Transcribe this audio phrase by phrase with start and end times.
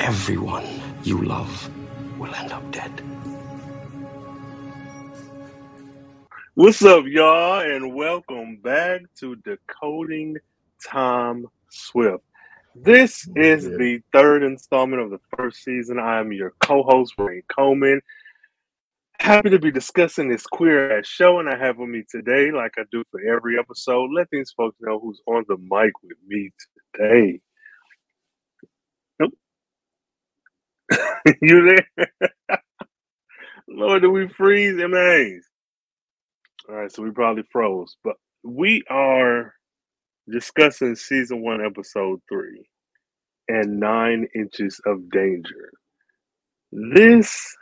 [0.00, 0.66] everyone
[1.04, 1.70] you love
[2.18, 3.02] will end up dead.
[6.54, 10.36] What's up, y'all, and welcome back to Decoding
[10.86, 12.24] Tom Swift.
[12.74, 13.76] This is Yeah.
[13.76, 15.98] the third installment of the first season.
[15.98, 18.02] I am your co-host, Ray Coleman.
[19.20, 22.72] Happy to be discussing this queer ass show, and I have with me today, like
[22.76, 26.50] I do for every episode, let these folks know who's on the mic with me
[26.94, 27.40] today.
[29.20, 29.34] Nope.
[31.42, 32.08] you there?
[33.68, 34.74] Lord, do we freeze?
[34.76, 35.44] MAs.
[36.68, 39.54] All right, so we probably froze, but we are
[40.30, 42.66] discussing season one, episode three,
[43.48, 45.70] and nine inches of danger.
[46.72, 47.54] This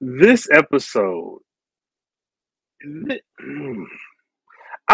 [0.00, 1.38] this episode,
[2.84, 3.20] I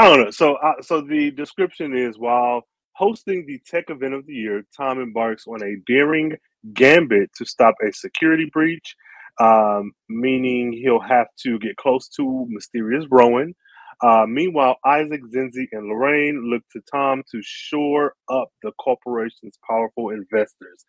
[0.09, 0.31] don't know.
[0.31, 5.01] So, uh, so the description is while hosting the tech event of the year, Tom
[5.01, 6.37] embarks on a daring
[6.73, 8.97] gambit to stop a security breach,
[9.41, 13.55] um, meaning he'll have to get close to mysterious Rowan.
[14.03, 20.11] Uh, meanwhile, Isaac, Zenzi, and Lorraine look to Tom to shore up the corporation's powerful
[20.11, 20.85] investors.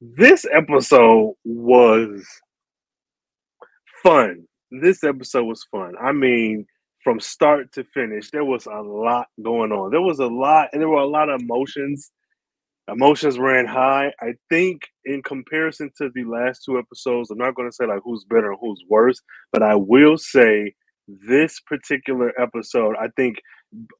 [0.00, 2.26] This episode was
[4.02, 4.46] fun.
[4.70, 5.94] This episode was fun.
[6.02, 6.66] I mean,
[7.02, 9.90] from start to finish, there was a lot going on.
[9.90, 12.10] There was a lot, and there were a lot of emotions.
[12.88, 14.12] Emotions ran high.
[14.20, 18.00] I think, in comparison to the last two episodes, I'm not going to say like
[18.04, 19.20] who's better and who's worse,
[19.52, 20.74] but I will say
[21.08, 23.38] this particular episode, I think,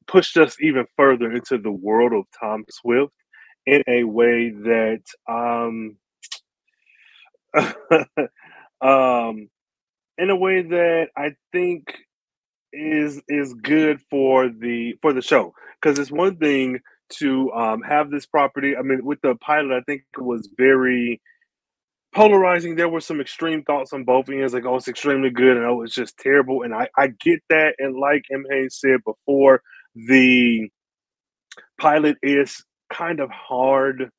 [0.07, 3.13] pushed us even further into the world of Tom Swift
[3.65, 5.97] in a way that um
[8.81, 9.49] um
[10.17, 11.85] in a way that I think
[12.73, 15.53] is is good for the for the show.
[15.81, 16.79] Because it's one thing
[17.09, 21.21] to um have this property i mean with the pilot i think it was very
[22.13, 22.75] polarizing.
[22.75, 25.81] There were some extreme thoughts on both ends like oh it's extremely good and oh
[25.83, 29.61] it's just terrible and i i get that and like m hayes said before
[29.95, 30.69] the
[31.79, 34.09] pilot is kind of hard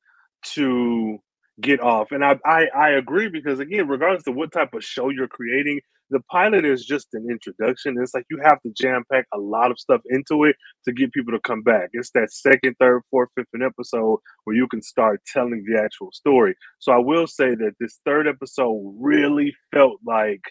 [0.43, 1.19] to
[1.61, 2.11] get off.
[2.11, 5.79] And I, I i agree because again regardless of what type of show you're creating
[6.11, 7.95] the pilot is just an introduction.
[8.01, 10.55] It's like you have to jam pack a lot of stuff into it
[10.85, 11.89] to get people to come back.
[11.93, 16.11] It's that second third fourth fifth and episode where you can start telling the actual
[16.11, 16.55] story.
[16.79, 20.41] So i will say that this third episode really felt like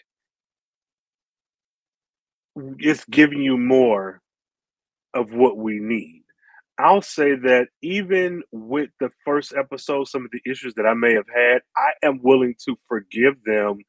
[2.79, 4.21] it's giving you more
[5.13, 6.18] of what we need
[6.79, 11.13] I'll say that even with the first episode, some of the issues that I may
[11.13, 13.79] have had, I am willing to forgive them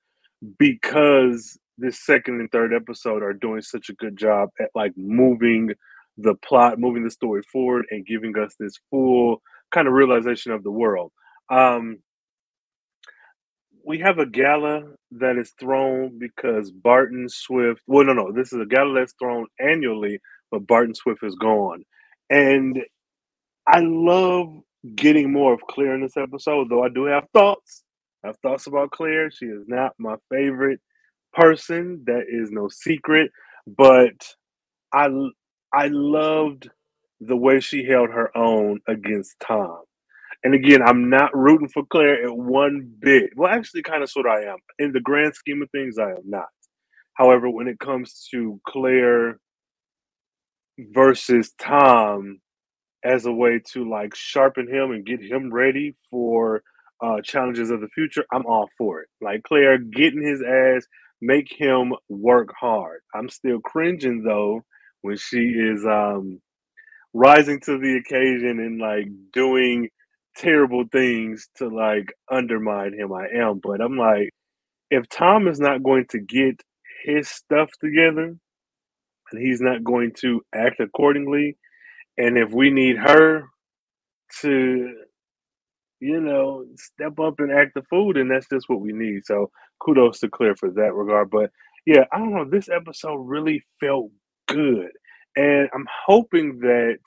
[0.59, 5.71] because this second and third episode are doing such a good job at like moving
[6.19, 9.41] the plot, moving the story forward, and giving us this full
[9.71, 11.13] kind of realization of the world.
[11.49, 11.99] Um,
[13.87, 14.83] we have a gala
[15.13, 17.83] that is thrown because Barton Swift.
[17.87, 20.19] Well, no, no, this is a gala that's thrown annually,
[20.51, 21.85] but Barton Swift is gone.
[22.31, 22.79] And
[23.67, 24.55] I love
[24.95, 27.85] getting more of Claire in this episode, though I do have thoughts.
[28.25, 29.31] I have thoughts about Claire.
[29.31, 30.81] She is not my favorite
[31.33, 32.03] person.
[32.07, 33.31] That is no secret.
[33.67, 34.35] But
[34.93, 35.09] I
[35.73, 36.69] I loved
[37.21, 39.81] the way she held her own against Tom.
[40.43, 43.31] And again, I'm not rooting for Claire at one bit.
[43.37, 44.57] Well, actually, kind of sort of I am.
[44.79, 46.49] In the grand scheme of things, I am not.
[47.15, 49.39] However, when it comes to Claire
[50.93, 52.41] versus Tom,
[53.05, 56.63] as a way to like sharpen him and get him ready for
[57.03, 59.09] uh, challenges of the future, I'm all for it.
[59.21, 60.87] Like Claire getting his ass,
[61.21, 63.01] make him work hard.
[63.15, 64.63] I'm still cringing though
[65.03, 66.41] when she is um,
[67.15, 69.89] rising to the occasion and like doing
[70.37, 73.13] terrible things to like undermine him.
[73.13, 74.31] I am, but I'm like,
[74.91, 76.63] if Tom is not going to get
[77.05, 78.37] his stuff together
[79.33, 81.57] and he's not going to act accordingly,
[82.19, 83.45] and if we need her
[84.41, 84.95] to
[86.01, 89.25] you know, step up and act the food, and that's just what we need.
[89.27, 89.51] So
[89.81, 91.31] kudos to Claire for that regard.
[91.31, 91.51] But
[91.87, 92.49] yeah, I don't know.
[92.49, 94.11] This episode really felt
[94.49, 94.91] good.
[95.37, 96.99] And I'm hoping that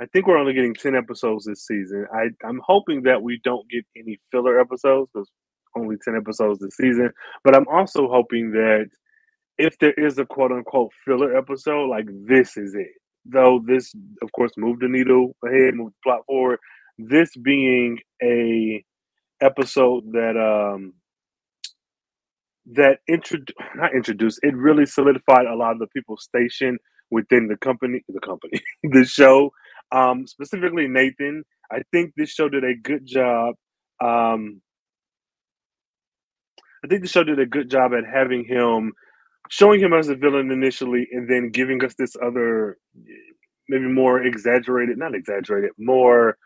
[0.00, 2.06] I think we're only getting 10 episodes this season.
[2.12, 5.30] I, I'm hoping that we don't get any filler episodes because
[5.76, 7.10] only 10 episodes this season.
[7.44, 8.86] But I'm also hoping that
[9.60, 12.88] if there is a quote unquote filler episode, like this is it.
[13.26, 13.92] Though this,
[14.22, 16.58] of course, moved the needle ahead, moved the plot forward.
[16.98, 18.84] This being a
[19.42, 20.94] episode that um
[22.74, 26.78] that introduced not introduced it really solidified a lot of the people's station
[27.10, 29.50] within the company the company the show.
[29.92, 31.44] Um specifically nathan.
[31.72, 33.54] I think this show did a good job
[34.02, 34.60] um
[36.84, 38.92] i think the show did a good job at having him
[39.50, 42.78] showing him as a villain initially and then giving us this other
[43.68, 46.36] maybe more exaggerated not exaggerated more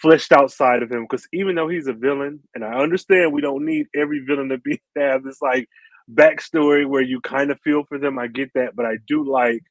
[0.00, 3.64] fleshed outside of him because even though he's a villain, and I understand we don't
[3.64, 5.68] need every villain to be to have this like
[6.12, 8.18] backstory where you kind of feel for them.
[8.18, 9.62] I get that, but I do like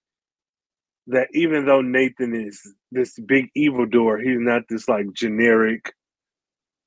[1.08, 2.62] that even though Nathan is
[2.92, 5.94] this big evil door, he's not this like generic.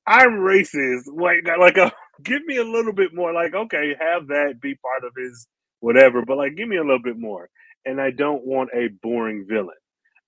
[0.06, 1.04] I'm racist.
[1.06, 1.92] Like, like a,
[2.22, 3.32] give me a little bit more.
[3.32, 5.46] Like, okay, have that be part of his
[5.84, 7.48] whatever, but like, give me a little bit more.
[7.84, 9.76] And I don't want a boring villain.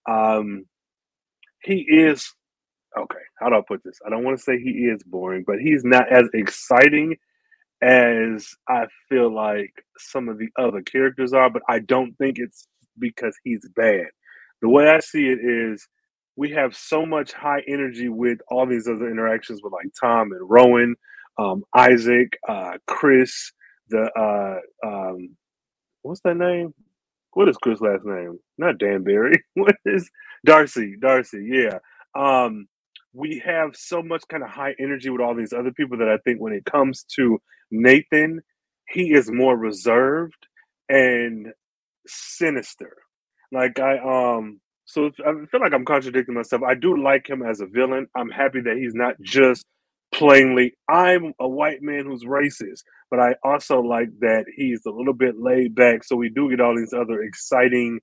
[0.08, 0.66] Um,
[1.62, 2.30] he is
[2.96, 3.98] okay, how do I put this?
[4.06, 7.16] I don't want to say he is boring, but he's not as exciting
[7.82, 12.66] as I feel like some of the other characters are, but I don't think it's
[12.98, 14.06] because he's bad.
[14.62, 15.86] The way I see it is
[16.36, 20.48] we have so much high energy with all these other interactions with like Tom and
[20.48, 20.96] Rowan,
[21.38, 23.52] um, Isaac, uh, Chris,
[23.90, 25.36] the uh, um,
[26.06, 26.74] what's that name?
[27.32, 28.38] What is Chris' last name?
[28.58, 29.42] Not Danbury.
[29.54, 30.10] What is
[30.44, 30.96] Darcy?
[31.00, 31.78] Darcy, yeah.
[32.14, 32.66] Um,
[33.12, 36.18] we have so much kind of high energy with all these other people that I
[36.18, 37.38] think when it comes to
[37.70, 38.40] Nathan,
[38.88, 40.46] he is more reserved
[40.88, 41.48] and
[42.06, 42.96] sinister.
[43.52, 46.62] Like I um so I feel like I'm contradicting myself.
[46.62, 48.06] I do like him as a villain.
[48.16, 49.64] I'm happy that he's not just
[50.12, 55.14] plainly I'm a white man who's racist, but I also like that he's a little
[55.14, 58.00] bit laid back so we do get all these other exciting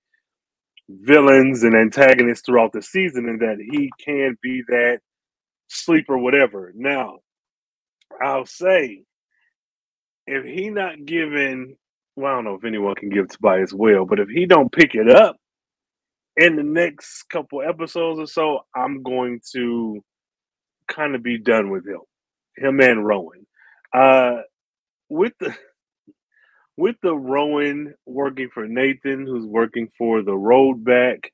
[0.90, 5.00] villains and antagonists throughout the season and that he can be that
[5.70, 6.72] sleeper whatever.
[6.76, 7.20] Now,
[8.22, 9.04] I'll say
[10.28, 11.78] if he not given
[12.16, 14.96] well, I don't know if anyone can give Tobias well, but if he don't pick
[14.96, 15.36] it up
[16.38, 20.04] in the next couple episodes or so, I'm going to
[20.88, 22.02] kind of be done with him.
[22.58, 23.46] Him and Rowan.
[23.94, 24.42] Uh
[25.10, 25.56] with the
[26.78, 31.26] with the Rowan working for Nathan, who's working for the rollback,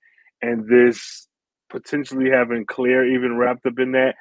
[0.42, 1.28] and this
[1.70, 4.16] potentially having Claire even wrapped up in that.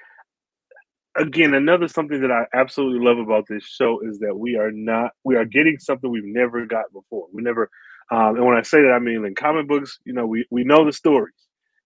[1.17, 5.11] Again, another something that I absolutely love about this show is that we are not
[5.25, 7.27] we are getting something we've never got before.
[7.33, 7.71] We never,
[8.13, 10.63] um, and when I say that, I mean in comic books, you know, we we
[10.63, 11.35] know the stories.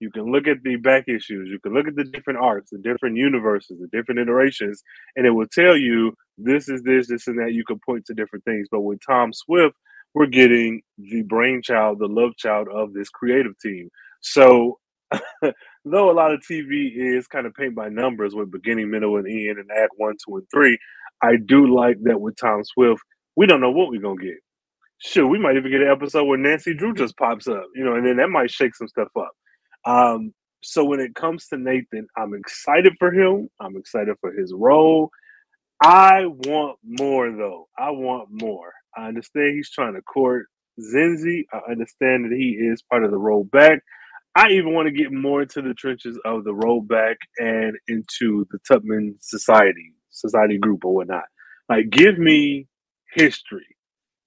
[0.03, 1.49] You can look at the back issues.
[1.49, 4.83] You can look at the different arcs, the different universes, the different iterations,
[5.15, 7.53] and it will tell you this is this, this and that.
[7.53, 8.67] You can point to different things.
[8.69, 9.77] But with Tom Swift,
[10.13, 13.91] we're getting the brainchild, the love child of this creative team.
[14.23, 14.81] So,
[15.85, 19.29] though a lot of TV is kind of paint by numbers with beginning, middle, and
[19.29, 20.77] end, and act one, two, and three,
[21.23, 23.01] I do like that with Tom Swift.
[23.37, 24.39] We don't know what we're gonna get.
[24.99, 27.95] Sure, we might even get an episode where Nancy Drew just pops up, you know,
[27.95, 29.31] and then that might shake some stuff up.
[29.87, 33.51] Um, so when it comes to Nathan, I'm excited for him.
[33.61, 35.11] I'm excited for his role.
[35.83, 37.69] I want more though.
[37.79, 38.73] I want more.
[38.97, 40.47] I understand he's trying to court
[40.81, 41.45] Zenzi.
[41.53, 43.79] I understand that he is part of the rollback.
[44.35, 48.59] I even want to get more into the trenches of the rollback and into the
[48.67, 51.25] Tubman Society, society group or whatnot.
[51.69, 52.67] Like, give me
[53.15, 53.67] history.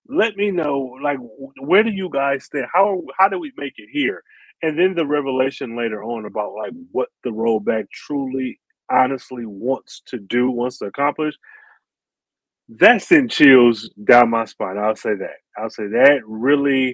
[0.09, 1.19] Let me know, like,
[1.61, 2.67] where do you guys stand?
[2.73, 4.23] How how do we make it here?
[4.65, 8.59] And then the revelation later on about like what the rollback truly
[8.91, 11.35] honestly wants to do wants to accomplish
[12.69, 15.37] that sent chills down my spine i'll say that.
[15.57, 16.91] I'll say that really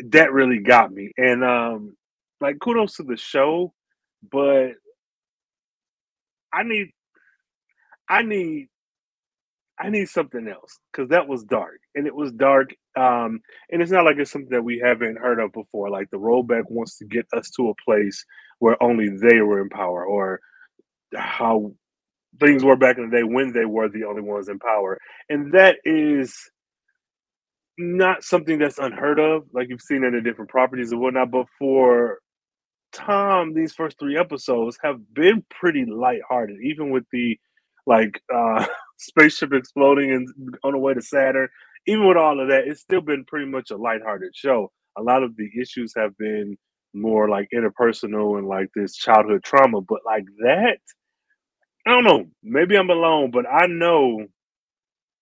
[0.00, 1.12] that really got me.
[1.18, 1.96] And um
[2.40, 3.74] like kudos to the show,
[4.30, 4.72] but
[6.52, 6.90] I need
[8.08, 8.68] I need
[9.80, 12.70] I need something else because that was dark and it was dark.
[12.96, 15.90] Um, and it's not like it's something that we haven't heard of before.
[15.90, 18.24] Like the rollback wants to get us to a place
[18.58, 20.40] where only they were in power, or
[21.14, 21.72] how
[22.40, 24.98] things were back in the day when they were the only ones in power.
[25.28, 26.36] And that is
[27.78, 31.30] not something that's unheard of, like you've seen in the different properties and whatnot.
[31.30, 32.18] But for
[32.92, 37.38] Tom, these first three episodes have been pretty lighthearted, even with the
[37.86, 38.66] like uh
[38.98, 40.28] spaceship exploding and
[40.64, 41.48] on the way to Saturn.
[41.86, 44.70] Even with all of that, it's still been pretty much a lighthearted show.
[44.96, 46.56] A lot of the issues have been
[46.94, 50.78] more like interpersonal and like this childhood trauma, but like that,
[51.86, 52.26] I don't know.
[52.42, 54.26] Maybe I'm alone, but I know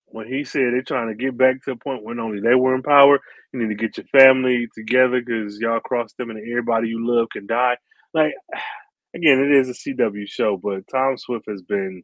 [0.06, 2.74] when he said they're trying to get back to a point when only they were
[2.74, 3.20] in power,
[3.52, 7.28] you need to get your family together because y'all cross them and everybody you love
[7.32, 7.76] can die.
[8.12, 8.32] Like,
[9.14, 12.02] again, it is a CW show, but Tom Swift has been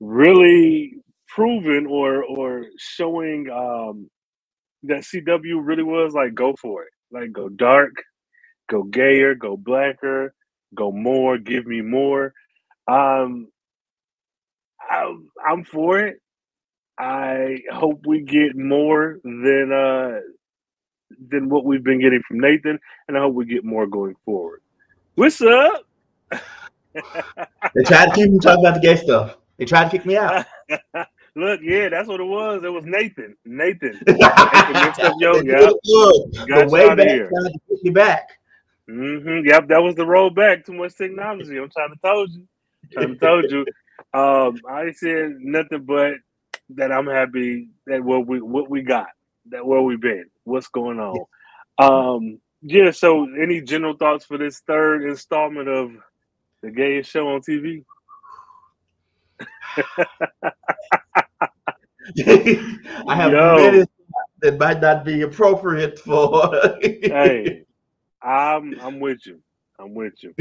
[0.00, 0.94] really
[1.34, 4.10] proven or or showing um,
[4.84, 7.92] that CW really was like go for it, like go dark,
[8.68, 10.34] go gayer, go blacker,
[10.74, 12.32] go more, give me more.
[12.88, 13.48] Um,
[14.90, 16.16] I'm, I'm for it.
[16.98, 20.20] I hope we get more than uh
[21.30, 24.60] than what we've been getting from Nathan, and I hope we get more going forward.
[25.14, 25.84] What's up?
[26.30, 29.36] they tried to keep me talking about the gay stuff.
[29.58, 30.46] They tried to kick me out.
[31.34, 32.62] Look, yeah, that's what it was.
[32.62, 33.36] It was Nathan.
[33.44, 33.98] Nathan.
[34.06, 35.70] Nathan yo, yeah.
[35.72, 37.30] The way back here.
[37.30, 38.28] trying to kick you back.
[38.88, 39.48] Mm-hmm.
[39.48, 40.66] Yep, that was the rollback.
[40.66, 41.56] Too much technology.
[41.56, 42.46] I'm trying to told you.
[42.82, 43.66] I'm trying to told you.
[44.14, 46.14] Um, I said nothing but
[46.70, 49.08] that I'm happy that what we what we got,
[49.50, 51.24] that where we've been, what's going on.
[51.78, 52.90] Um, yeah.
[52.90, 55.92] So, any general thoughts for this third installment of
[56.62, 57.84] the gayest show on TV?
[62.26, 63.84] I have Yo.
[64.40, 66.50] that might not be appropriate for.
[66.82, 67.64] hey,
[68.22, 69.40] I'm I'm with you.
[69.78, 70.34] I'm with you.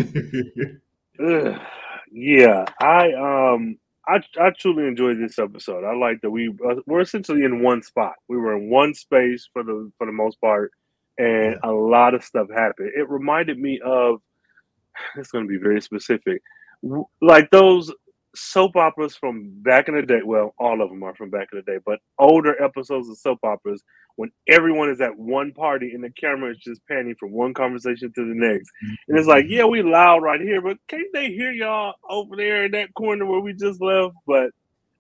[2.12, 3.78] yeah, I um
[4.08, 5.84] I I truly enjoyed this episode.
[5.84, 8.14] I like that we uh, we're essentially in one spot.
[8.28, 10.72] We were in one space for the for the most part,
[11.18, 11.70] and yeah.
[11.70, 12.92] a lot of stuff happened.
[12.96, 14.22] It reminded me of.
[15.16, 16.42] It's going to be very specific,
[17.22, 17.92] like those
[18.36, 20.22] soap operas from back in the day.
[20.24, 23.40] Well, all of them are from back in the day, but older episodes of soap
[23.44, 23.84] operas
[24.16, 28.12] when everyone is at one party and the camera is just panning from one conversation
[28.14, 28.70] to the next.
[29.08, 32.66] And it's like, yeah, we loud right here, but can't they hear y'all over there
[32.66, 34.16] in that corner where we just left?
[34.26, 34.52] But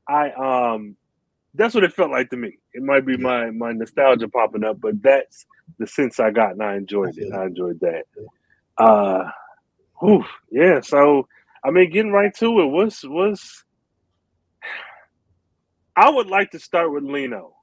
[0.07, 0.95] I um
[1.53, 2.57] that's what it felt like to me.
[2.73, 5.45] It might be my my nostalgia popping up, but that's
[5.77, 7.33] the sense I got and I enjoyed it.
[7.33, 8.03] I enjoyed that.
[8.77, 9.29] Uh
[9.99, 11.27] whew, yeah, so
[11.63, 13.63] I mean, getting right to it, what's what's
[15.95, 17.53] I would like to start with Lino.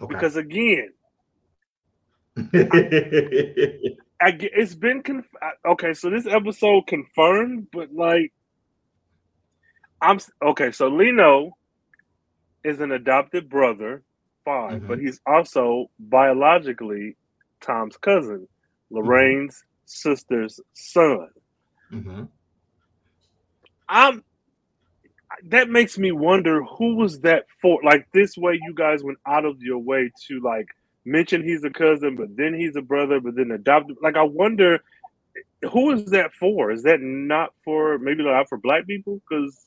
[0.00, 0.12] okay.
[0.12, 0.92] because again,
[2.36, 2.48] I,
[4.20, 5.26] I, it's been conf-
[5.66, 5.94] okay.
[5.94, 8.32] So this episode confirmed, but like,
[10.00, 10.72] I'm okay.
[10.72, 11.56] So Lino
[12.64, 14.02] is an adopted brother,
[14.44, 14.86] fine, mm-hmm.
[14.88, 17.16] but he's also biologically
[17.60, 18.96] Tom's cousin, mm-hmm.
[18.96, 19.86] Lorraine's mm-hmm.
[19.86, 21.28] sister's son.
[21.92, 22.24] Mm-hmm.
[23.90, 24.24] I'm
[25.48, 27.80] that makes me wonder who was that for?
[27.84, 30.68] Like this way, you guys went out of your way to like
[31.04, 33.96] mention he's a cousin, but then he's a brother, but then adopted.
[34.00, 34.82] Like I wonder
[35.70, 36.70] who is that for?
[36.70, 39.20] Is that not for maybe not for black people?
[39.28, 39.58] Because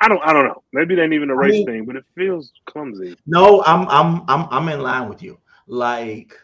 [0.00, 0.62] I don't I don't know.
[0.72, 3.16] Maybe it ain't even a race I mean, thing, but it feels clumsy.
[3.26, 5.38] No, I'm I'm I'm I'm in line with you.
[5.66, 6.38] Like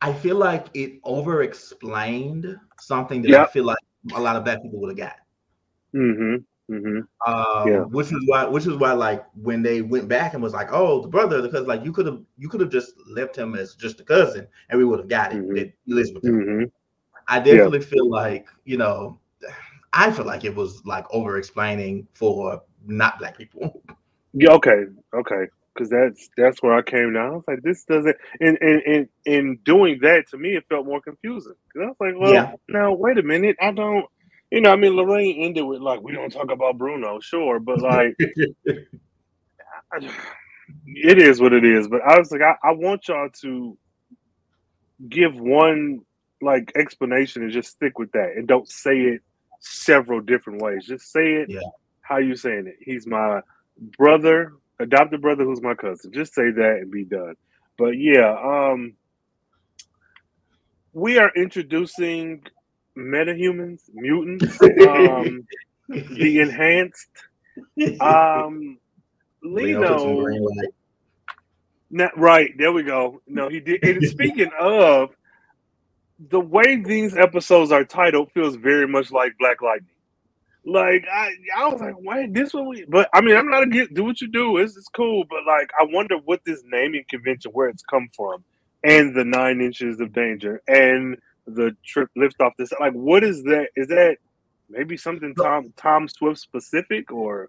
[0.00, 3.48] I feel like it over explained something that yep.
[3.48, 3.78] I feel like
[4.14, 5.16] a lot of black people would have got.
[5.94, 6.36] Mm-hmm.
[6.72, 7.30] Mm-hmm.
[7.32, 7.80] Um, yeah.
[7.80, 11.02] Which is why, which is why, like when they went back and was like, "Oh,
[11.02, 13.98] the brother," because like you could have, you could have just left him as just
[14.00, 15.42] a cousin, and we would have got it.
[15.42, 15.92] Mm-hmm.
[15.92, 16.22] Elizabeth.
[16.22, 16.64] Mm-hmm.
[17.26, 17.86] I definitely yeah.
[17.86, 19.18] feel like you know,
[19.92, 23.82] I feel like it was like over explaining for not black people.
[24.32, 24.52] Yeah.
[24.52, 24.84] Okay.
[25.12, 25.48] Okay.
[25.74, 27.26] Because that's that's where I came down.
[27.26, 28.16] I was like, this doesn't.
[28.40, 31.54] And in in in doing that to me, it felt more confusing.
[31.68, 32.52] Because I was like, well, yeah.
[32.68, 34.06] now wait a minute, I don't
[34.50, 37.80] you know, I mean, Lorraine ended with like, "We don't talk about Bruno," sure, but
[37.80, 38.16] like,
[40.86, 41.86] it is what it is.
[41.86, 43.78] But I was like, I, I want y'all to
[45.08, 46.00] give one
[46.42, 49.22] like explanation and just stick with that, and don't say it
[49.60, 50.84] several different ways.
[50.84, 51.60] Just say it yeah.
[52.02, 52.76] how you saying it.
[52.80, 53.42] He's my
[53.96, 56.12] brother, adopted brother, who's my cousin.
[56.12, 57.34] Just say that and be done.
[57.78, 58.94] But yeah, um,
[60.92, 62.42] we are introducing
[62.96, 65.46] metahumans, mutants, um,
[65.88, 67.08] the enhanced.
[68.00, 68.78] Um,
[69.42, 70.26] Lino.
[71.92, 73.20] Not, right there we go.
[73.26, 73.82] No, he did.
[73.82, 75.10] And speaking of,
[76.28, 79.88] the way these episodes are titled feels very much like Black Lightning.
[80.64, 82.84] Like I, I was like, wait, this one we.
[82.86, 84.58] But I mean, I'm not against do what you do.
[84.58, 88.44] It's it's cool, but like, I wonder what this naming convention where it's come from,
[88.84, 92.72] and the nine inches of danger, and the trip lift off this.
[92.78, 93.68] Like, what is that?
[93.74, 94.18] Is that
[94.68, 97.48] maybe something Tom Tom Swift specific or?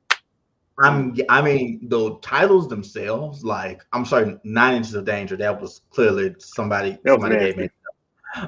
[0.79, 1.13] I'm.
[1.27, 5.35] I mean, the titles themselves, like I'm sorry, Nine Inches of Danger.
[5.35, 6.97] That was clearly somebody.
[7.03, 7.69] That somebody gave me.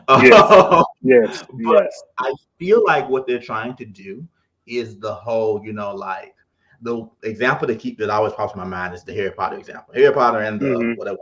[0.10, 0.86] Yes.
[1.02, 1.44] yes.
[1.66, 2.04] But yes.
[2.18, 4.26] I feel like what they're trying to do
[4.66, 6.36] is the whole, you know, like
[6.82, 9.94] the example that keep that always pops in my mind is the Harry Potter example.
[9.94, 10.98] Harry Potter and the Mhm.
[10.98, 11.18] whatever.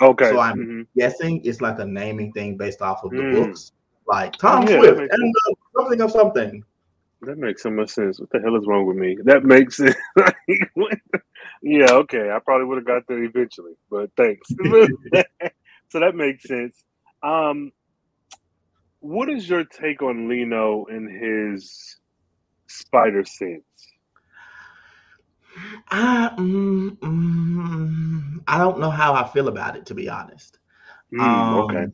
[0.00, 0.30] Okay.
[0.30, 0.86] So I'm Mhm.
[0.96, 3.32] guessing it's like a naming thing based off of the Mm.
[3.32, 3.72] books,
[4.06, 6.64] like Tom Yeah, Swift and uh, something of something.
[7.22, 8.18] That makes so much sense.
[8.18, 9.16] What the hell is wrong with me?
[9.24, 9.96] That makes sense.
[10.16, 10.36] Like,
[10.74, 11.22] what the-
[11.62, 12.30] yeah, okay.
[12.32, 14.48] I probably would have got there eventually, but thanks.
[15.88, 16.82] so that makes sense.
[17.22, 17.72] Um,
[18.98, 22.00] what is your take on Lino and his
[22.72, 23.92] spider sense?
[25.90, 30.58] I, mm, mm, I don't know how I feel about it to be honest.
[31.12, 31.92] Mm, Um, okay.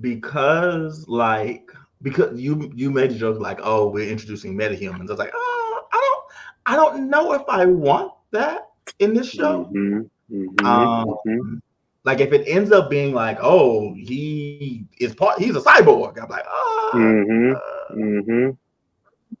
[0.00, 1.70] Because like
[2.02, 5.08] because you you made a joke like oh we're introducing metahumans.
[5.08, 6.24] I was like oh I don't
[6.66, 9.72] I don't know if I want that in this show.
[9.72, 11.60] Mhm, mhm, Um, mhm.
[12.04, 16.20] Like if it ends up being like oh he is part he's a cyborg.
[16.22, 17.14] I'm like oh
[17.54, 18.56] uh, mhm.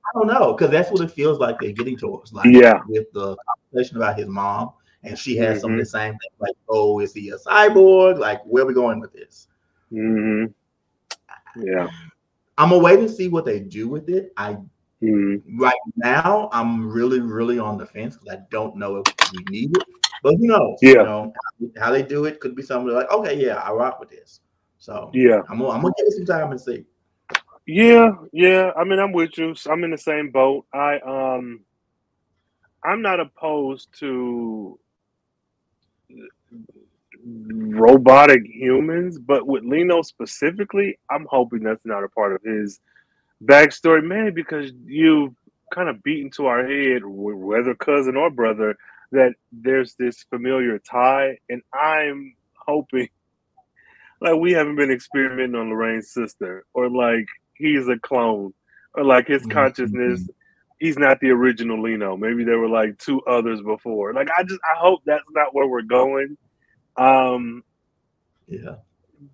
[0.04, 2.32] I don't know because that's what it feels like they're getting towards.
[2.32, 2.80] Like Yeah.
[2.88, 3.36] with the
[3.70, 4.72] conversation about his mom
[5.04, 8.18] and she has some of the same things like oh is he a cyborg?
[8.18, 9.48] Like where are we going with this?
[9.92, 10.52] Mhm.
[11.56, 11.88] Yeah.
[12.58, 14.32] I'm gonna wait and see what they do with it.
[14.36, 14.58] I
[15.02, 15.42] Mhm.
[15.58, 19.76] right now I'm really, really on the fence because I don't know if we need
[19.76, 19.84] it.
[20.22, 20.78] But who knows?
[20.82, 20.90] Yeah.
[20.90, 21.32] You know,
[21.78, 24.40] how they do it could be something like, okay, yeah, I rock with this.
[24.78, 25.42] So Yeah.
[25.48, 26.84] I'm gonna, I'm gonna give it some time and see.
[27.66, 28.72] Yeah, yeah.
[28.76, 29.54] I mean, I'm with you.
[29.70, 30.66] I'm in the same boat.
[30.74, 31.60] I um,
[32.84, 34.78] I'm not opposed to
[37.24, 42.80] robotic humans, but with Lino specifically, I'm hoping that's not a part of his
[43.44, 45.34] backstory, man, because you
[45.74, 48.76] kind of beat into our head, whether cousin or brother,
[49.12, 53.08] that there's this familiar tie, and I'm hoping,
[54.20, 58.52] like, we haven't been experimenting on Lorraine's sister, or like he's a clone,
[58.94, 59.50] or like his Mhm.
[59.52, 60.28] consciousness.
[60.78, 62.16] He's not the original Lino.
[62.16, 64.12] Maybe there were like two others before.
[64.14, 66.36] Like I just I hope that's not where we're going.
[66.96, 67.62] Um,
[68.48, 68.76] Yeah,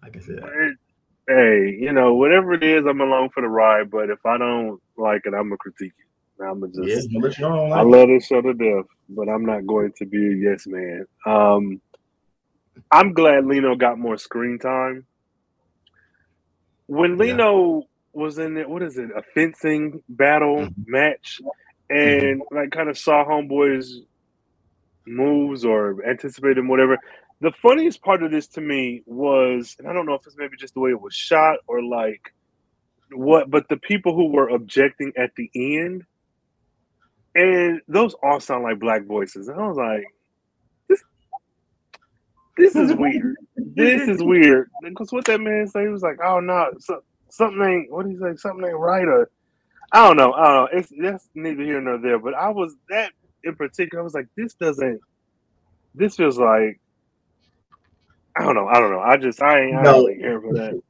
[0.03, 0.39] like I said.
[0.45, 0.79] it-
[1.27, 3.91] hey, you know, whatever it is, I'm along for the ride.
[3.91, 6.43] But if I don't like it, I'm gonna critique it.
[6.45, 7.09] I'm gonna just.
[7.15, 10.27] Let you I like love this show to death, but I'm not going to be
[10.29, 11.07] a yes man.
[11.27, 11.81] Um,
[12.93, 15.07] I'm glad Lino got more screen time.
[16.87, 17.17] When Yeah.
[17.25, 20.75] Lino was in it, what is it, a fencing battle Mhm.
[20.87, 21.41] match,
[21.91, 24.03] and like kind of saw Homeboy's
[25.07, 26.99] moves or anticipated whatever.
[27.41, 30.57] The funniest part of this to me was, and I don't know if it's maybe
[30.57, 32.35] just the way it was shot or like
[33.11, 36.05] what, but the people who were objecting at the end,
[37.35, 39.49] and those all sound like black voices.
[39.49, 40.05] And I was like,
[40.89, 41.03] this,
[42.57, 43.37] this is weird.
[43.57, 44.71] This is weird.
[44.83, 47.93] Because what that man say, he was like, oh no, so, something ain't.
[47.93, 48.37] What do you say?
[48.37, 49.07] Something ain't right.
[49.07, 49.31] Or
[49.93, 50.33] I don't know.
[50.33, 50.79] I don't know.
[50.79, 52.19] It's that's neither here nor there.
[52.19, 53.13] But I was that
[53.45, 54.01] in particular.
[54.01, 55.01] I was like, this doesn't.
[55.95, 56.81] This feels like.
[58.37, 58.69] I don't know.
[58.69, 59.01] I don't know.
[59.01, 59.99] I just I ain't, I No.
[59.99, 60.81] really here for that.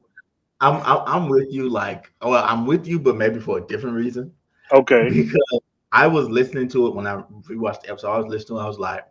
[0.61, 1.69] I'm, I'm I'm with you.
[1.69, 4.31] Like, well, I'm with you, but maybe for a different reason.
[4.71, 5.09] Okay.
[5.13, 8.11] Because I was listening to it when I rewatched the episode.
[8.11, 8.59] I was listening.
[8.59, 9.05] I was like,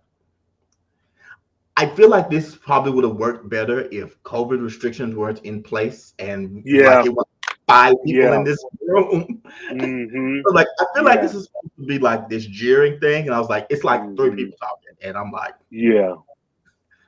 [1.79, 6.13] I feel like this probably would have worked better if COVID restrictions weren't in place
[6.19, 6.97] and Yeah.
[6.99, 7.25] like it was
[7.69, 8.37] five people Yeah.
[8.39, 9.43] in this room.
[9.71, 13.27] hmm So, like, I feel like this is supposed to be like this jeering thing,
[13.27, 14.37] and I was like, it's like three Mhm.
[14.37, 16.17] people talking, and I'm like, Yeah.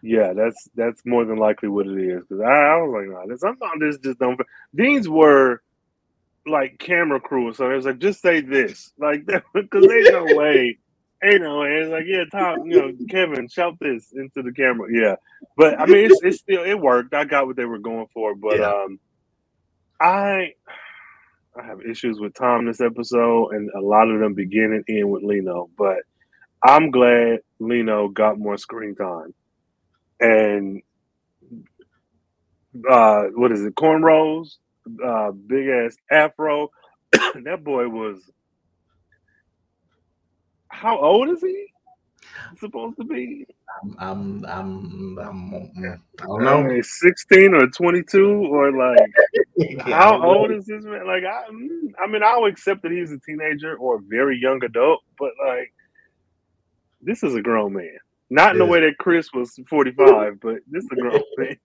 [0.03, 2.23] Yeah, that's that's more than likely what it is.
[2.25, 4.41] Because I, I was like, nah, this sometimes this just don't.
[4.73, 5.63] These were
[6.47, 10.79] like camera crew, so it was like, just say this, like, because there's no way,
[11.25, 11.69] ain't know, way.
[11.81, 15.17] It's like, yeah, Tom, you know, Kevin, shout this into the camera, yeah.
[15.57, 17.15] But I mean, it's, it's still it worked.
[17.15, 18.67] I got what they were going for, but Yeah.
[18.67, 19.01] um,
[20.01, 20.55] I
[21.59, 25.11] I have issues with Tom this episode, and a lot of them begin and end
[25.11, 25.69] with Lino.
[25.77, 25.99] But
[26.65, 29.35] I'm glad Lino got more screen time,
[30.21, 30.83] and
[32.91, 34.57] uh, what is it, cornrows,
[35.05, 36.71] uh, big ass afro.
[37.13, 38.19] that boy was.
[40.71, 41.67] How old is he?
[42.59, 43.47] Supposed to be.
[43.83, 46.81] I'm, I'm, I'm, I'm I don't know.
[46.81, 48.99] 16 or 22 or like,
[49.57, 51.07] yeah, how old is this man?
[51.07, 51.45] Like, I,
[52.03, 55.73] I mean, I'll accept that he's a teenager or a very young adult, but like,
[57.03, 57.99] this is a grown man.
[58.31, 61.57] Not in the way that Chris was 45, but this is a grown man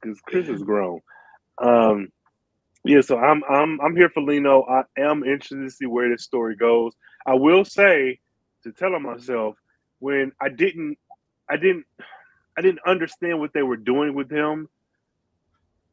[0.00, 1.00] because Chris is grown.
[1.62, 2.08] Um,
[2.84, 4.64] yeah, so I'm I'm I'm here for Lino.
[4.64, 6.94] I am interested to see where this story goes.
[7.26, 8.20] I will say
[8.64, 9.56] to tell myself
[9.98, 10.98] when I didn't
[11.50, 11.84] I didn't
[12.56, 14.68] I didn't understand what they were doing with him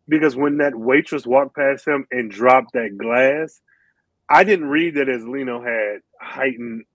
[0.07, 3.61] because when that waitress walked past him and dropped that glass,
[4.29, 6.85] I didn't read that as Lino had heightened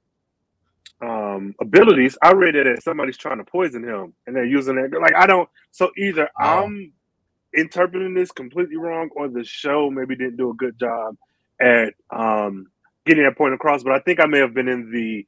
[1.03, 2.16] um, abilities.
[2.22, 4.92] I read it as somebody's trying to poison him and they're using it.
[4.98, 5.48] Like I don't.
[5.72, 6.92] So either I'm
[7.54, 11.16] interpreting this completely wrong, or the show maybe didn't do a good job
[11.60, 12.66] at um,
[13.06, 13.82] getting that point across.
[13.82, 15.26] But I think I may have been in the.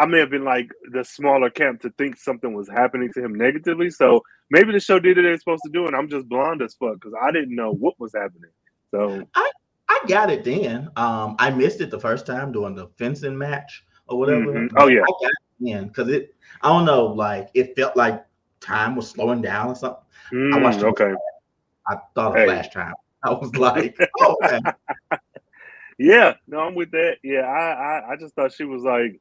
[0.00, 3.34] I may have been like the smaller camp to think something was happening to him
[3.34, 3.90] negatively.
[3.90, 6.74] So maybe the show did what it's supposed to do, and I'm just blonde as
[6.74, 8.50] fuck because I didn't know what was happening.
[8.92, 9.50] So I
[9.88, 10.88] I got it then.
[10.96, 14.52] Um, I missed it the first time during the fencing match or whatever.
[14.52, 14.76] Mm-hmm.
[14.76, 18.24] Oh yeah, because it, I don't know, like it felt like
[18.68, 20.02] time was slowing down or something.
[20.32, 20.82] Mm, I watched.
[20.82, 21.14] Okay,
[21.88, 22.44] I thought of hey.
[22.44, 22.94] Flash Time.
[23.24, 24.60] I was like, oh, okay.
[25.98, 27.16] yeah, no, I'm with that.
[27.24, 29.20] Yeah, I, I, I just thought she was like,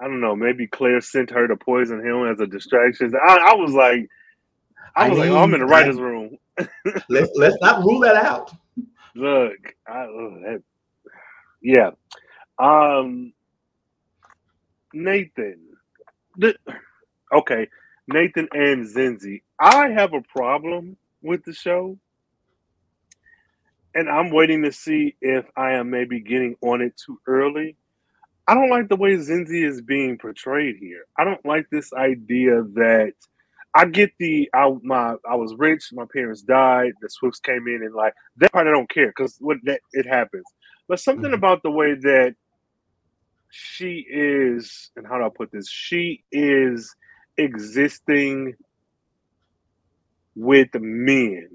[0.00, 3.12] I don't know, maybe Claire sent her to poison him as a distraction.
[3.14, 4.08] I, I was like,
[4.96, 6.36] I, I was mean, like, oh, I'm in the writers' room.
[7.08, 8.52] let's let's not rule that out.
[9.14, 10.62] Look, I, oh, that,
[11.62, 11.90] yeah.
[12.58, 13.32] Um,
[14.92, 15.60] Nathan.
[16.36, 16.54] The,
[17.32, 17.68] okay,
[18.08, 19.42] Nathan and Zenzi.
[19.58, 21.98] I have a problem with the show.
[23.94, 27.76] And I'm waiting to see if I am maybe getting on it too early.
[28.48, 31.04] I don't like the way Zenzi is being portrayed here.
[31.18, 33.12] I don't like this idea that
[33.74, 37.82] I get the I my I was rich, my parents died, the Swifts came in
[37.82, 40.44] and like that part I don't care because what that it happens.
[40.88, 41.34] But something mm-hmm.
[41.34, 42.34] about the way that
[43.50, 45.70] she is, and how do I put this?
[45.70, 46.94] She is
[47.38, 48.54] existing
[50.34, 51.48] with men.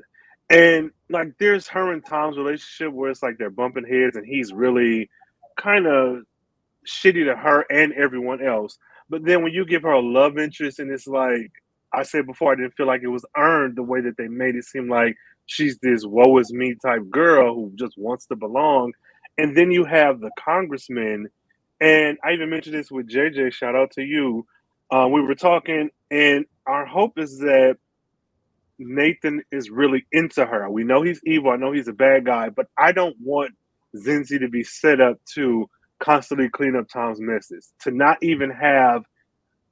[0.50, 4.54] And like there's her and Tom's relationship where it's like they're bumping heads and he's
[4.54, 5.10] really
[5.58, 6.24] kind of
[6.88, 8.78] shitty to her and everyone else.
[9.10, 11.52] But then when you give her a love interest and it's like
[11.94, 14.56] I said before, I didn't feel like it was earned the way that they made
[14.56, 18.94] it seem like she's this woe is me type girl who just wants to belong.
[19.38, 21.28] And then you have the congressman
[21.80, 23.54] and I even mentioned this with JJ.
[23.54, 24.46] Shout out to you.
[24.90, 27.78] Uh, we were talking, and our hope is that
[28.80, 30.70] Nathan is really into her.
[30.70, 31.52] We know he's evil.
[31.52, 33.52] I know he's a bad guy, but I don't want
[33.96, 35.70] Zenzi to be set up to
[36.00, 39.04] constantly clean up Tom's messes, to not even have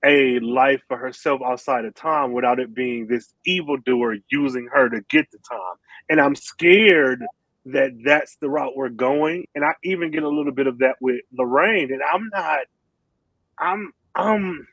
[0.03, 5.01] a life for herself outside of Tom without it being this evildoer using her to
[5.09, 5.75] get to Tom.
[6.09, 7.23] And I'm scared
[7.65, 9.45] that that's the route we're going.
[9.55, 11.91] And I even get a little bit of that with Lorraine.
[11.91, 12.59] And I'm not,
[13.57, 14.67] I'm, um,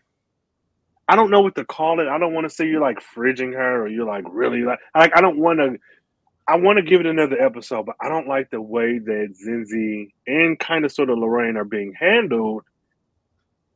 [1.12, 2.08] I don't know what to call it.
[2.08, 5.14] I don't want to say you're like fridging her or you're like really like, like
[5.14, 5.78] I don't want to,
[6.48, 10.08] I want to give it another episode, but I don't like the way that Zenzi
[10.26, 12.62] and kind of sort of Lorraine are being handled.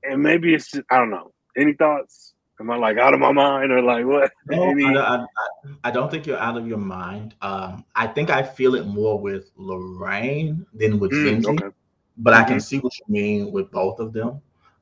[0.03, 1.35] And maybe it's just, I don't know.
[1.59, 2.33] Any thoughts?
[2.59, 4.33] Am I like out of my mind or like what?
[4.47, 5.27] No, I, I,
[5.85, 7.35] I, don't think you're out of your mind.
[7.43, 11.67] Um, I think I feel it more with Lorraine than with mm, okay.
[12.17, 12.41] but mm-hmm.
[12.41, 12.61] I can mm-hmm.
[12.61, 14.41] see what you mean with both of them.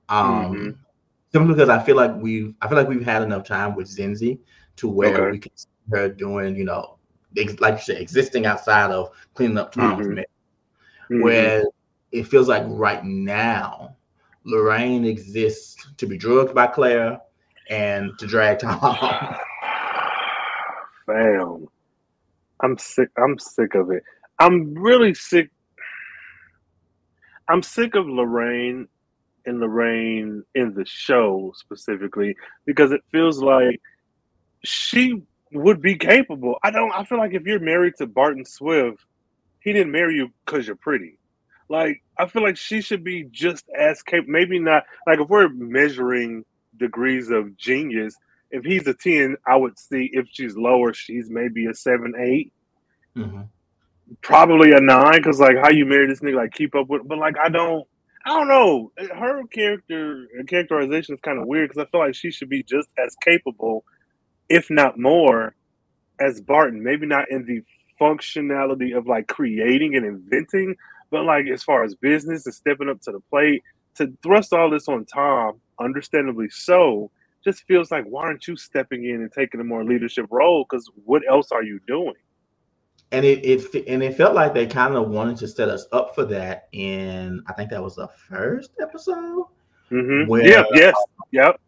[0.08, 0.70] Um, mm-hmm.
[1.34, 4.38] Simply because I feel like we've I feel like we've had enough time with Zenzi
[4.76, 5.30] to where okay.
[5.32, 6.96] we can see her doing, you know,
[7.36, 10.14] ex- like you said, existing outside of cleaning up Tom's mm-hmm.
[10.14, 10.26] mess.
[11.10, 11.22] Mm-hmm.
[11.22, 11.64] Where
[12.12, 13.96] it feels like right now,
[14.44, 17.18] Lorraine exists to be drugged by Claire
[17.68, 18.78] and to drag Tom.
[21.06, 21.66] Fam,
[22.62, 23.08] I'm sick.
[23.18, 24.04] I'm sick of it.
[24.38, 25.50] I'm really sick.
[27.48, 28.86] I'm sick of Lorraine
[29.46, 33.80] and Lorraine in the show specifically because it feels like
[34.62, 36.58] she would be capable.
[36.62, 36.92] I don't.
[36.92, 39.04] I feel like if you're married to Barton Swift,
[39.60, 41.18] he didn't marry you because you're pretty.
[41.68, 44.32] Like I feel like she should be just as capable.
[44.32, 44.84] Maybe not.
[45.06, 46.44] Like if we're measuring
[46.76, 48.16] degrees of genius.
[48.50, 52.52] If he's a 10, I would see if she's lower, she's maybe a 7, 8.
[53.16, 53.40] Mm-hmm.
[54.22, 57.18] Probably a 9, because, like, how you marry this nigga, like, keep up with, but,
[57.18, 57.84] like, I don't,
[58.26, 58.92] I don't know.
[59.14, 62.88] Her character characterization is kind of weird because I feel like she should be just
[62.98, 63.84] as capable,
[64.48, 65.54] if not more,
[66.20, 67.62] as Barton, maybe not in the
[68.00, 70.74] functionality of like creating and inventing,
[71.10, 73.62] but like as far as business and stepping up to the plate,
[73.96, 77.10] to thrust all this on Tom, understandably so,
[77.44, 80.64] just feels like why aren't you stepping in and taking a more leadership role?
[80.68, 82.14] Because what else are you doing?
[83.12, 86.14] And it, it and it felt like they kind of wanted to set us up
[86.14, 89.46] for that in I think that was the first episode.
[89.90, 90.28] Mm-hmm.
[90.28, 90.94] Where, yeah, yes,
[91.30, 91.60] yep.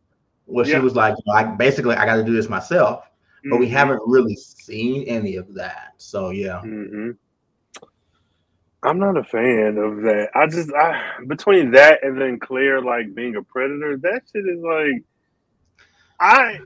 [0.46, 0.76] Where yep.
[0.76, 3.50] she was like, like basically, I got to do this myself, mm-hmm.
[3.50, 3.76] but we mm-hmm.
[3.76, 5.92] haven't really seen any of that.
[5.98, 6.62] So yeah.
[6.64, 7.10] Mm-hmm.
[8.82, 10.28] I'm not a fan of that.
[10.34, 14.60] I just I between that and then Claire like being a predator, that shit is
[14.60, 15.02] like
[16.20, 16.60] I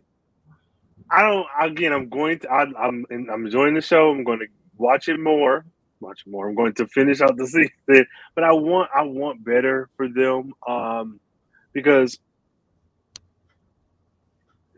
[1.11, 4.11] I don't again I'm going to I, am I'm, I'm enjoying the show.
[4.11, 4.47] I'm going to
[4.81, 5.65] watch it more.
[6.01, 6.49] Watch more.
[6.49, 8.07] I'm going to finish out the season.
[8.35, 10.53] But I want I want better for them.
[10.67, 11.21] Um
[11.73, 12.19] because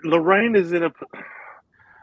[0.05, 0.93] Lorraine is in a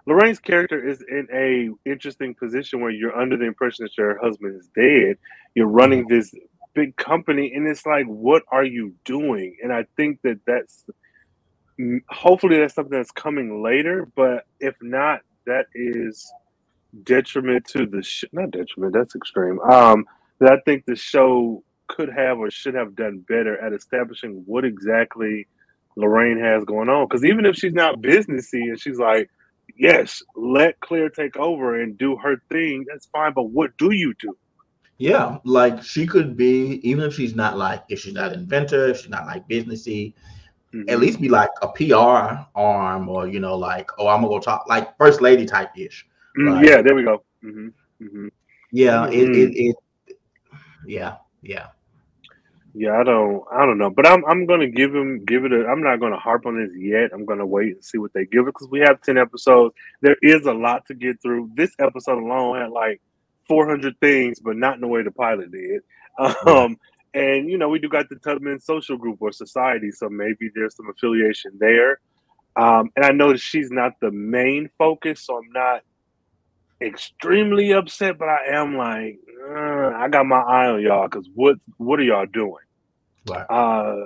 [0.08, 4.56] Lorraine's character is in a interesting position where you're under the impression that your husband
[4.60, 5.18] is dead.
[5.54, 6.34] You're running this
[6.74, 9.58] big company, and it's like, what are you doing?
[9.62, 10.86] And I think that that's
[12.10, 14.08] hopefully that's something that's coming later.
[14.16, 16.32] But if not, that is
[17.04, 18.93] detriment to the sh- not detriment.
[18.93, 19.60] That's extreme.
[19.62, 20.06] Um,
[20.39, 24.63] that I think the show could have or should have done better at establishing what
[24.63, 25.47] exactly
[25.95, 27.08] Lorraine has going on.
[27.08, 29.30] Because even if she's not businessy and she's like,
[29.75, 32.86] yes, let Claire take over and do her thing.
[32.88, 33.34] That's fine.
[33.34, 34.38] But what do you do?
[34.97, 38.97] Yeah, like she could be, even if she's not like, if she's not inventor, if
[38.97, 40.13] she's not like businessy,
[40.73, 40.89] mm-hmm.
[40.89, 44.39] at least be like a PR arm or, you know, like, oh, I'm gonna go
[44.39, 46.06] talk like first lady type ish.
[46.38, 47.24] Mm, yeah, there we go.
[47.44, 47.68] Mm-hmm.
[48.04, 48.28] Mm-hmm.
[48.72, 49.76] Yeah, it, it, it,
[50.86, 51.68] yeah, yeah.
[52.76, 55.65] Yeah, I don't, I don't know, but I'm, I'm gonna give him, give it a.
[55.65, 57.10] I'm not gonna harp on this yet.
[57.13, 59.74] I'm gonna wait and see what they give it because we have ten episodes.
[60.02, 61.50] There is a lot to get through.
[61.56, 63.02] This episode alone had like
[63.48, 65.82] 400 things, but not in the way the pilot did.
[66.46, 66.78] Um,
[67.13, 70.76] and you know, we do got the Tubman social group or society, so maybe there's
[70.76, 72.00] some affiliation there.
[72.56, 75.82] Um, and I know that she's not the main focus, so I'm not
[76.82, 81.58] extremely upset, but I am like, uh, I got my eye on y'all because what
[81.78, 82.63] what are y'all doing?
[83.28, 83.46] Right.
[83.50, 84.06] Uh,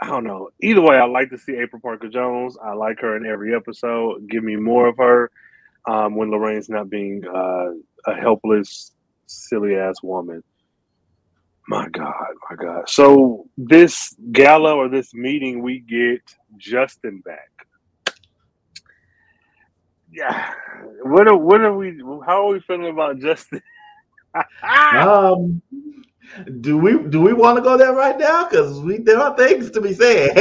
[0.00, 0.50] I don't know.
[0.62, 2.56] Either way, I like to see April Parker Jones.
[2.62, 4.28] I like her in every episode.
[4.28, 5.30] Give me more of her
[5.86, 7.70] um, when Lorraine's not being uh,
[8.06, 8.92] a helpless,
[9.26, 10.42] silly ass woman.
[11.68, 12.88] My God, my God.
[12.88, 16.20] So this gala or this meeting, we get
[16.58, 17.65] Justin back
[20.16, 20.54] yeah.
[21.02, 22.00] What are what are we?
[22.24, 23.62] How are we feeling about Justin?
[24.96, 25.62] um,
[26.60, 28.48] do we do we want to go there right now?
[28.48, 30.32] Because we there are things to be said.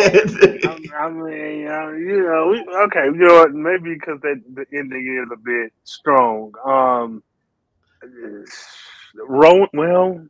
[0.96, 3.48] I, mean, uh, you know, we, okay, you know?
[3.50, 6.54] Maybe because that the ending is a bit strong.
[6.66, 7.22] Um,
[9.28, 10.26] Rowan, well,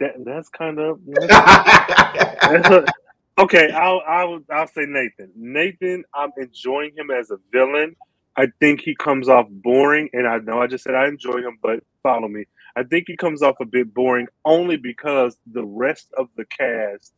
[0.00, 1.00] that that's kind of.
[2.44, 2.84] That's a,
[3.38, 5.30] okay, I'll I'll I'll say Nathan.
[5.34, 7.96] Nathan, I'm enjoying him as a villain
[8.36, 11.58] I think he comes off boring, and I know I just said I enjoy him,
[11.62, 12.46] but follow me.
[12.76, 17.12] I think he comes off a bit boring only because the rest of the cast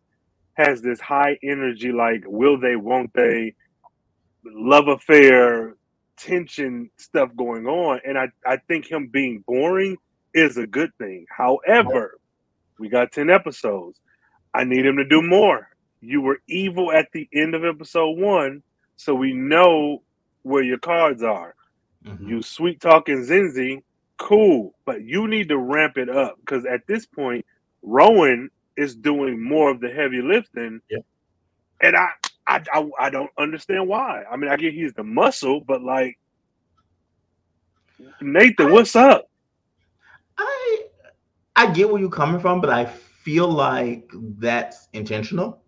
[0.55, 3.55] has this high energy, like will they, won't they,
[4.45, 5.75] love affair,
[6.17, 9.97] tension stuff going on, and I I think him being boring
[10.35, 11.27] is a good thing.
[11.35, 12.19] However,
[12.79, 13.99] we got ten episodes.
[14.55, 15.69] I need him to do more.
[16.01, 18.63] You were evil at the end of episode one,
[18.97, 20.03] so we know
[20.47, 21.55] where your cards are.
[22.05, 22.29] Mm-hmm.
[22.29, 23.83] You sweet talking Zenzi,
[24.17, 27.45] cool, but you need to ramp it up because at this point,
[27.83, 30.99] Rowan is doing more of the heavy lifting, yeah.
[31.81, 32.09] and I,
[32.47, 34.23] I, I, I don't understand why.
[34.31, 36.17] I mean, I get he's the muscle, but like
[38.21, 39.29] Nathan, I, what's up?
[40.39, 40.85] I,
[41.57, 45.61] I get where you're coming from, but I feel like that's intentional.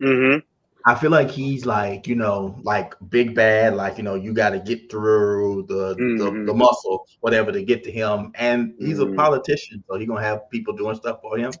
[0.00, 0.46] Mm-hmm.
[0.84, 4.50] I feel like he's like, you know, like big bad, like, you know, you got
[4.50, 6.16] to get through the, mm-hmm.
[6.16, 8.32] the, the muscle, whatever, to get to him.
[8.34, 9.12] And he's mm-hmm.
[9.12, 11.52] a politician, so he's gonna have people doing stuff for him.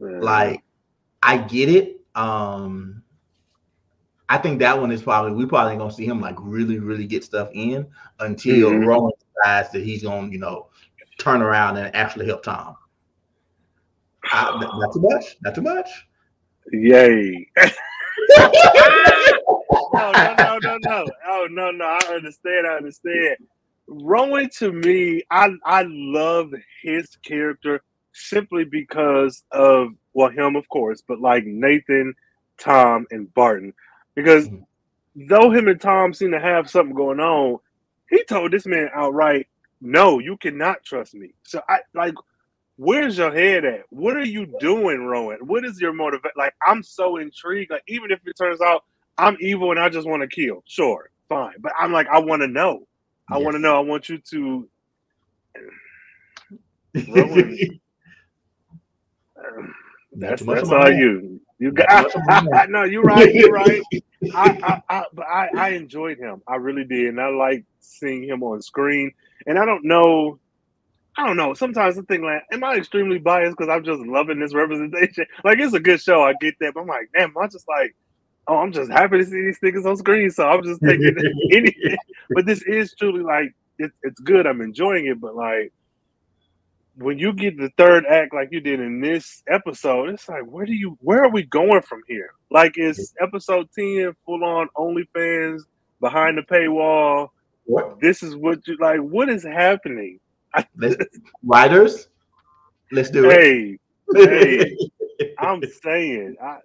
[0.00, 0.18] Yeah.
[0.20, 0.62] Like,
[1.22, 2.00] I get it.
[2.14, 3.02] Um,
[4.30, 7.24] I think that one is probably we probably gonna see him like really, really get
[7.24, 7.86] stuff in
[8.20, 8.86] until mm-hmm.
[8.86, 10.68] Roman decides that he's gonna, you know,
[11.18, 12.76] turn around and actually help Tom.
[14.24, 15.88] I, not too much, not too much.
[16.72, 17.46] Yay.
[18.36, 21.06] no, no, no, no, no.
[21.26, 21.84] Oh no, no.
[21.84, 22.66] I understand.
[22.66, 23.36] I understand.
[23.86, 31.02] Rowan to me, I I love his character simply because of well, him of course,
[31.06, 32.14] but like Nathan,
[32.58, 33.72] Tom, and Barton.
[34.14, 35.26] Because mm-hmm.
[35.28, 37.58] though him and Tom seem to have something going on,
[38.10, 39.46] he told this man outright,
[39.80, 42.14] "No, you cannot trust me." So I like,
[42.78, 43.82] where's your head at?
[43.90, 45.40] What are you doing, Rowan?
[45.46, 46.30] What is your motivation?
[46.36, 47.70] Like, I'm so intrigued.
[47.70, 48.84] Like, even if it turns out
[49.18, 51.54] I'm evil and I just want to kill, sure, fine.
[51.60, 52.86] But I'm like, I want to know.
[53.30, 53.44] I yes.
[53.44, 53.76] want to know.
[53.76, 54.68] I want you to.
[57.08, 57.80] Rowan,
[60.14, 61.40] that's that's all you.
[61.58, 62.10] You got
[62.70, 62.84] no.
[62.84, 63.34] You're right.
[63.34, 63.82] You're right.
[64.34, 66.42] I, I, I, but I, I enjoyed him.
[66.46, 69.12] I really did, and I like seeing him on screen.
[69.46, 70.38] And I don't know.
[71.18, 71.52] I don't know.
[71.52, 75.26] Sometimes I think like, am I extremely biased because I'm just loving this representation?
[75.44, 76.22] Like it's a good show.
[76.22, 77.96] I get that, but I'm like, damn, I'm just like,
[78.46, 80.30] oh, I'm just happy to see these niggas on screen.
[80.30, 81.16] So I'm just taking
[81.52, 81.96] anything.
[82.30, 84.46] But this is truly like it, it's good.
[84.46, 85.72] I'm enjoying it, but like
[86.94, 90.66] when you get the third act like you did in this episode, it's like where
[90.66, 92.30] do you where are we going from here?
[92.48, 95.62] Like is episode 10 full on OnlyFans
[96.00, 97.30] behind the paywall?
[97.64, 98.00] What?
[98.00, 100.20] This is what you like what is happening?
[100.76, 100.96] Let's,
[101.42, 102.08] writers,
[102.92, 104.78] let's do hey, it.
[105.18, 106.60] Hey, I'm saying, I, oh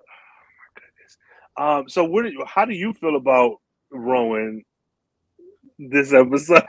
[0.59, 1.17] my goodness.
[1.57, 2.25] Um, so what?
[2.47, 3.57] How do you feel about
[3.91, 4.63] Rowan
[5.77, 6.63] this episode?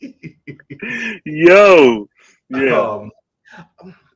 [1.24, 2.08] Yo,
[2.50, 2.80] yeah.
[2.80, 3.10] Um,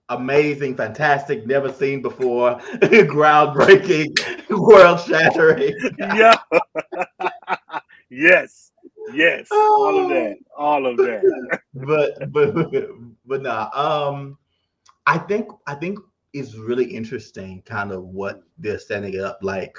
[0.09, 5.75] amazing, fantastic, never seen before, groundbreaking, world shattering.
[5.99, 6.39] yeah.
[8.11, 8.73] yes.
[9.13, 9.49] Yes.
[9.51, 10.37] All of that.
[10.57, 11.61] All of that.
[11.75, 12.91] but but
[13.27, 13.71] but nah.
[13.73, 14.39] Um
[15.07, 15.99] I think I think
[16.33, 19.79] it's really interesting kind of what they're setting it up like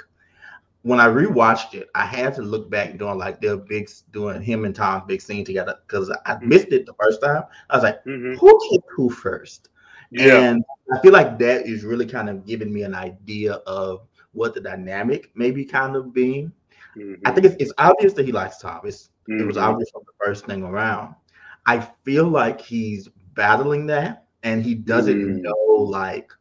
[0.82, 4.64] when I rewatched it, I had to look back doing like their big doing him
[4.64, 6.48] and Tom's big scene together because I mm-hmm.
[6.48, 7.44] missed it the first time.
[7.68, 8.34] I was like, mm-hmm.
[8.34, 9.68] who kicked who first?
[10.10, 10.40] Yeah.
[10.40, 14.54] And I feel like that is really kind of giving me an idea of what
[14.54, 16.52] the dynamic maybe kind of being.
[16.96, 17.22] Mm-hmm.
[17.26, 18.80] I think it's, it's, obvious that he likes Tom.
[18.84, 19.64] It's, It was mm-hmm.
[19.64, 21.14] obvious from the first thing around.
[21.66, 25.42] I feel like he's battling that and he doesn't mm.
[25.42, 26.32] know like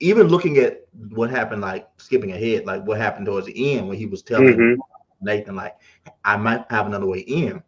[0.00, 3.98] even looking at what happened, like skipping ahead, like what happened towards the end when
[3.98, 4.80] he was telling mm-hmm.
[5.20, 5.76] Nathan, like,
[6.24, 7.62] I might have another way in.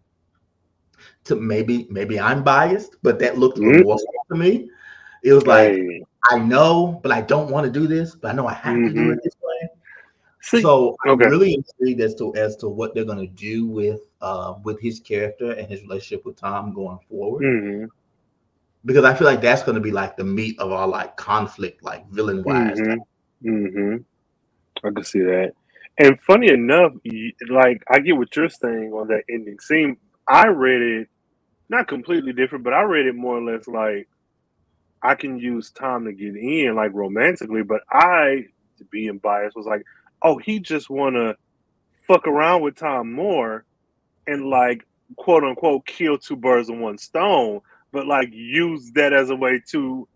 [1.25, 3.79] To maybe, maybe I'm biased, but that looked mm-hmm.
[3.79, 4.71] remorseful to me.
[5.23, 6.05] It was like, hey.
[6.31, 8.87] I know, but I don't want to do this, but I know I have mm-hmm.
[8.89, 9.19] to do mm-hmm.
[9.25, 9.35] it.
[10.43, 14.55] See, so I'm really intrigued as to as to what they're gonna do with uh
[14.65, 17.45] with his character and his relationship with Tom going forward.
[17.45, 17.85] Mm-hmm
[18.85, 21.83] because I feel like that's going to be like the meat of our like conflict,
[21.83, 22.79] like villain wise.
[22.79, 23.49] Mm-hmm.
[23.49, 23.97] mm-hmm.
[24.85, 25.53] I can see that.
[25.99, 26.93] And funny enough,
[27.49, 29.97] like I get what you're saying on that ending scene.
[30.27, 31.09] I read it
[31.69, 34.09] not completely different, but I read it more or less like
[35.03, 37.63] I can use Tom to get in, like romantically.
[37.63, 38.47] But I,
[38.91, 39.85] being biased, was like,
[40.23, 41.37] oh, he just want to
[42.07, 43.65] fuck around with Tom more
[44.27, 47.61] and like quote unquote kill two birds with one stone
[47.93, 50.09] but like use that as a way to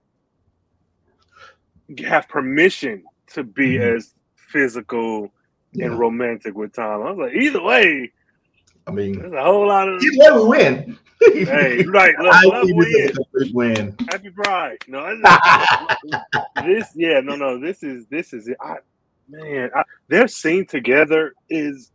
[2.04, 3.96] have permission to be mm-hmm.
[3.96, 5.32] as physical
[5.72, 5.86] yeah.
[5.86, 7.02] and romantic with Tom.
[7.02, 8.10] I was like, either way,
[8.86, 10.98] I mean, there's a whole lot of either way we win.
[11.20, 12.14] hey, right?
[12.20, 13.12] Love, love win.
[13.52, 13.96] win.
[14.10, 14.78] Happy Pride.
[14.86, 15.02] No,
[16.64, 17.58] this, yeah, no, no.
[17.58, 18.56] This is this is it.
[18.60, 18.76] I,
[19.28, 21.90] man, I, their scene together is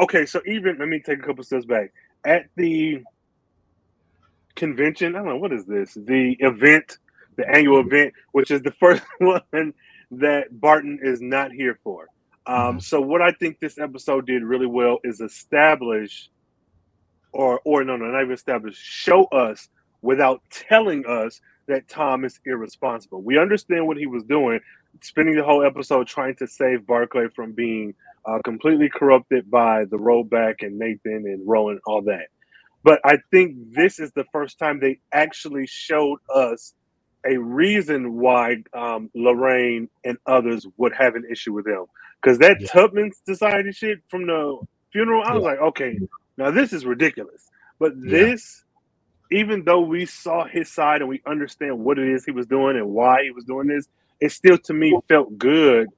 [0.00, 0.26] okay.
[0.26, 1.92] So even let me take a couple steps back
[2.24, 3.02] at the
[4.56, 5.14] convention.
[5.14, 5.94] I don't know what is this.
[5.94, 6.98] The event,
[7.36, 9.74] the annual event, which is the first one
[10.12, 12.08] that Barton is not here for.
[12.46, 12.78] Um, mm-hmm.
[12.80, 16.30] so what I think this episode did really well is establish,
[17.32, 19.68] or or no, no, not even establish, show us
[20.02, 23.22] without telling us that Tom is irresponsible.
[23.22, 24.60] We understand what he was doing,
[25.02, 29.96] spending the whole episode trying to save Barclay from being uh, completely corrupted by the
[29.96, 32.28] rollback and Nathan and Rowan, all that.
[32.82, 36.74] But I think this is the first time they actually showed us
[37.26, 41.84] a reason why um, Lorraine and others would have an issue with him.
[42.20, 42.68] Because that yeah.
[42.68, 44.58] Tubman Society shit from the
[44.92, 45.98] funeral, I was like, okay,
[46.36, 47.48] now this is ridiculous.
[47.78, 48.10] But yeah.
[48.10, 48.64] this,
[49.30, 52.76] even though we saw his side and we understand what it is he was doing
[52.76, 53.88] and why he was doing this,
[54.20, 55.88] it still to me felt good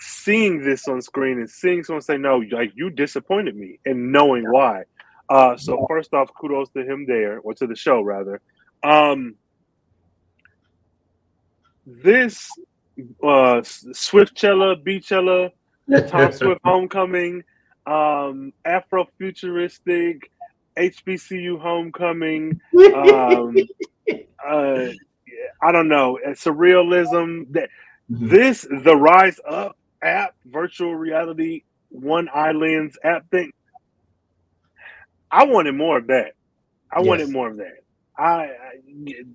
[0.00, 4.50] seeing this on screen and seeing someone say, no, like you disappointed me and knowing
[4.50, 4.82] why.
[5.28, 8.40] Uh, so first off, kudos to him there, or to the show rather.
[8.82, 9.36] Um,
[11.86, 12.50] this
[13.22, 15.50] uh, Swiftcella, Beychella,
[16.08, 17.44] Tom Swift Homecoming,
[17.86, 20.22] um, Afrofuturistic,
[20.76, 22.60] HBCU Homecoming.
[22.94, 23.56] Um,
[24.46, 24.88] uh,
[25.62, 27.52] I don't know, surrealism.
[27.52, 27.68] That
[28.10, 28.28] mm-hmm.
[28.28, 33.52] this the Rise Up app, virtual reality one eye lens app thing.
[35.30, 36.32] I wanted more of that.
[36.90, 37.06] I yes.
[37.06, 37.82] wanted more of that.
[38.16, 38.50] I, I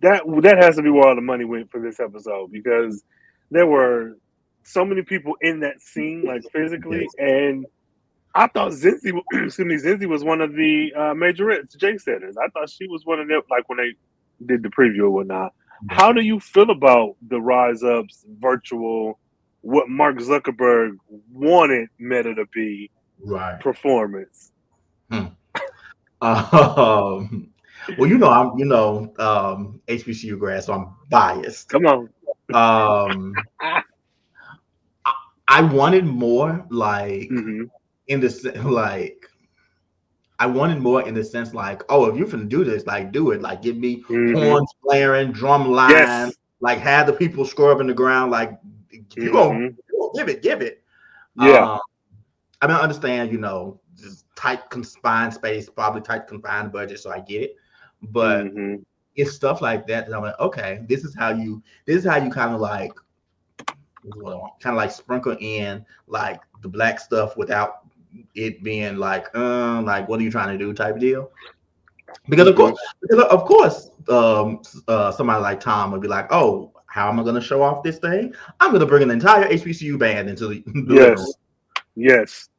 [0.01, 3.03] that that has to be where all the money went for this episode because
[3.51, 4.17] there were
[4.63, 7.13] so many people in that scene, like physically, yes.
[7.17, 7.65] and
[8.33, 12.35] I thought Zenzi, excuse me, Zenzi was one of the uh, majorettes, Jay setters.
[12.37, 15.53] I thought she was one of them, like when they did the preview or whatnot.
[15.89, 19.19] How do you feel about the Rise Up's virtual,
[19.61, 20.97] what Mark Zuckerberg
[21.31, 22.89] wanted Meta to be,
[23.23, 23.59] right?
[23.59, 24.51] Performance.
[25.11, 25.25] Hmm.
[26.21, 27.49] um,
[27.97, 31.69] well, you know, I'm, you know, um, HBCU grad, so I'm biased.
[31.69, 32.09] Come on.
[32.53, 35.13] Um, I,
[35.47, 37.63] I wanted more, like mm-hmm.
[38.07, 39.27] in the like
[40.39, 43.31] I wanted more in the sense like, oh, if you're gonna do this, like do
[43.31, 43.41] it.
[43.41, 44.35] Like give me mm-hmm.
[44.35, 46.33] horns blaring, drum line, yes.
[46.59, 49.21] like have the people scrubbing the ground, like mm-hmm.
[49.21, 49.69] you gonna,
[50.13, 50.83] give it, give it.
[51.37, 51.73] Yeah.
[51.73, 51.79] Um,
[52.61, 57.11] I mean, I understand, you know, just tight confined space, probably tight confined budget, so
[57.11, 57.55] I get it.
[58.01, 58.75] But mm-hmm.
[59.15, 62.17] it's stuff like that that I'm like, okay, this is how you this is how
[62.17, 62.91] you kind of like
[64.59, 67.85] kind of like sprinkle in like the black stuff without
[68.33, 71.31] it being like, um, like what are you trying to do type deal.
[72.29, 76.71] Because of course, because of course, um, uh, somebody like Tom would be like, "Oh,
[76.87, 78.33] how am I going to show off this thing?
[78.59, 81.33] I'm going to bring an entire HBCU band into the, the yes,
[81.95, 82.49] yes,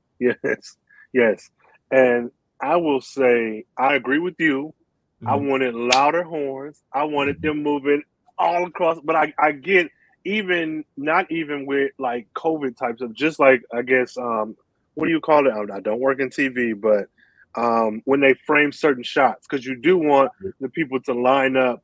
[0.44, 0.76] yes,
[1.12, 1.50] yes."
[1.90, 2.30] And
[2.61, 4.74] I will say, I agree with you.
[5.22, 5.28] Mm-hmm.
[5.28, 6.82] I wanted louder horns.
[6.92, 8.02] I wanted them moving
[8.38, 9.90] all across, but I, I get
[10.24, 14.57] even not even with like COVID types of just like I guess um
[14.97, 15.70] what do you call it?
[15.70, 17.07] I don't work in TV, but
[17.55, 20.30] um, when they frame certain shots, because you do want
[20.61, 21.82] the people to line up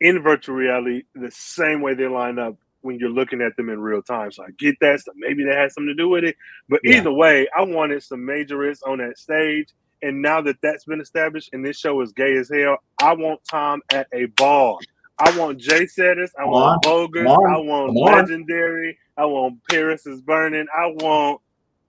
[0.00, 3.80] in virtual reality the same way they line up when you're looking at them in
[3.80, 4.32] real time.
[4.32, 5.00] So I get that.
[5.00, 6.36] So maybe that has something to do with it.
[6.68, 6.98] But yeah.
[6.98, 9.68] either way, I wanted some majorettes on that stage.
[10.02, 13.40] And now that that's been established and this show is gay as hell, I want
[13.50, 14.80] Tom at a ball.
[15.18, 16.30] I want Jay Setters.
[16.38, 17.26] I want Bogus.
[17.26, 18.96] I want Legendary.
[19.18, 20.66] I want Paris is Burning.
[20.74, 21.42] I want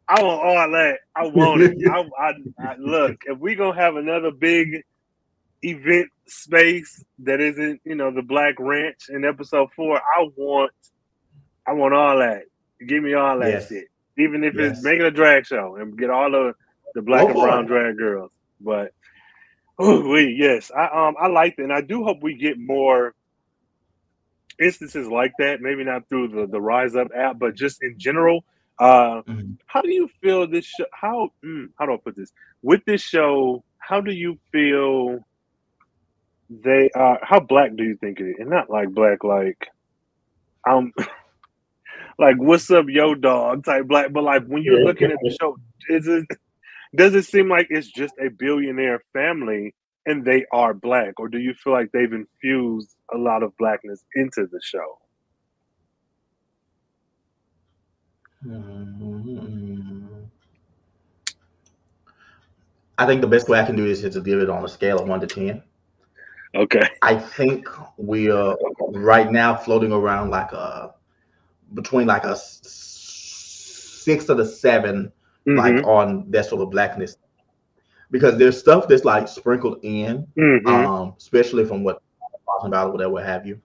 [0.08, 1.00] I want all that.
[1.16, 1.78] I want it.
[1.90, 4.84] I, I, I, look, if we gonna have another big
[5.62, 10.72] event space that isn't, you know, the Black Ranch in episode four, I want,
[11.66, 12.44] I want all that.
[12.86, 13.70] Give me all that yes.
[13.70, 13.86] shit,
[14.18, 14.78] even if yes.
[14.78, 16.54] it's making a drag show and get all the
[16.94, 18.32] the black and brown drag girls.
[18.60, 18.94] But
[19.78, 23.14] oh, we yes, I um I like that, and I do hope we get more
[24.60, 25.62] instances like that.
[25.62, 28.44] Maybe not through the the Rise Up app, but just in general
[28.82, 29.52] uh, mm-hmm.
[29.68, 30.86] How do you feel this show?
[30.92, 32.34] How mm, how do I put this?
[32.64, 35.20] With this show, how do you feel
[36.50, 37.20] they are?
[37.22, 38.36] How black do you think it is?
[38.40, 39.68] And not like black, like
[40.68, 40.92] um,
[42.18, 44.12] like what's up, yo dog type black.
[44.12, 45.58] But like when you're looking at the show,
[45.88, 46.26] is it
[46.96, 49.76] does it seem like it's just a billionaire family
[50.08, 54.04] and they are black, or do you feel like they've infused a lot of blackness
[54.16, 54.98] into the show?
[58.18, 58.31] Mm-hmm.
[62.98, 64.70] I think the best way I can do this is to give it on a
[64.70, 65.64] scale of one to ten.
[66.54, 66.88] Okay.
[67.02, 67.68] I think
[67.98, 68.58] we are
[68.90, 70.94] right now floating around like a
[71.74, 75.12] between like a six to the 7
[75.48, 75.58] mm-hmm.
[75.58, 77.18] like on that sort of blackness.
[78.10, 80.68] Because there's stuff that's like sprinkled in, mm-hmm.
[80.68, 82.02] um, especially from what
[82.46, 83.62] talking about or whatever have you.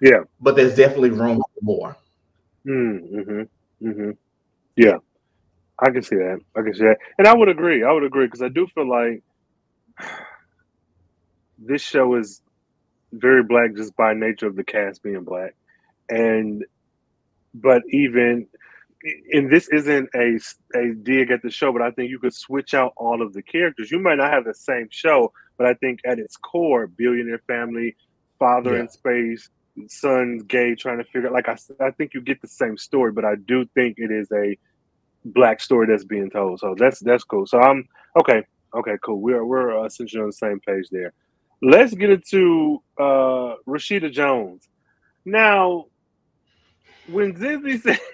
[0.00, 0.22] Yeah.
[0.40, 1.96] But there's definitely room for more.
[2.64, 3.42] Mm-hmm.
[3.82, 4.10] Mm-hmm.
[4.76, 4.98] Yeah,
[5.78, 6.40] I can see that.
[6.56, 7.84] I can see that, and I would agree.
[7.84, 9.22] I would agree because I do feel like
[11.58, 12.42] this show is
[13.12, 15.54] very black just by nature of the cast being black,
[16.08, 16.64] and
[17.54, 18.46] but even
[19.32, 20.38] and this isn't a
[20.74, 23.42] a dig at the show, but I think you could switch out all of the
[23.42, 23.90] characters.
[23.90, 27.96] You might not have the same show, but I think at its core, billionaire family,
[28.38, 28.80] father yeah.
[28.80, 29.48] in space,
[29.88, 33.24] son's gay trying to figure like I, I think you get the same story but
[33.24, 34.56] i do think it is a
[35.24, 37.86] black story that's being told so that's that's cool so i'm
[38.18, 38.42] okay
[38.74, 41.12] okay cool we're we're essentially on the same page there
[41.62, 44.68] let's get into uh rashida jones
[45.24, 45.86] now
[47.08, 47.98] when Zenzi said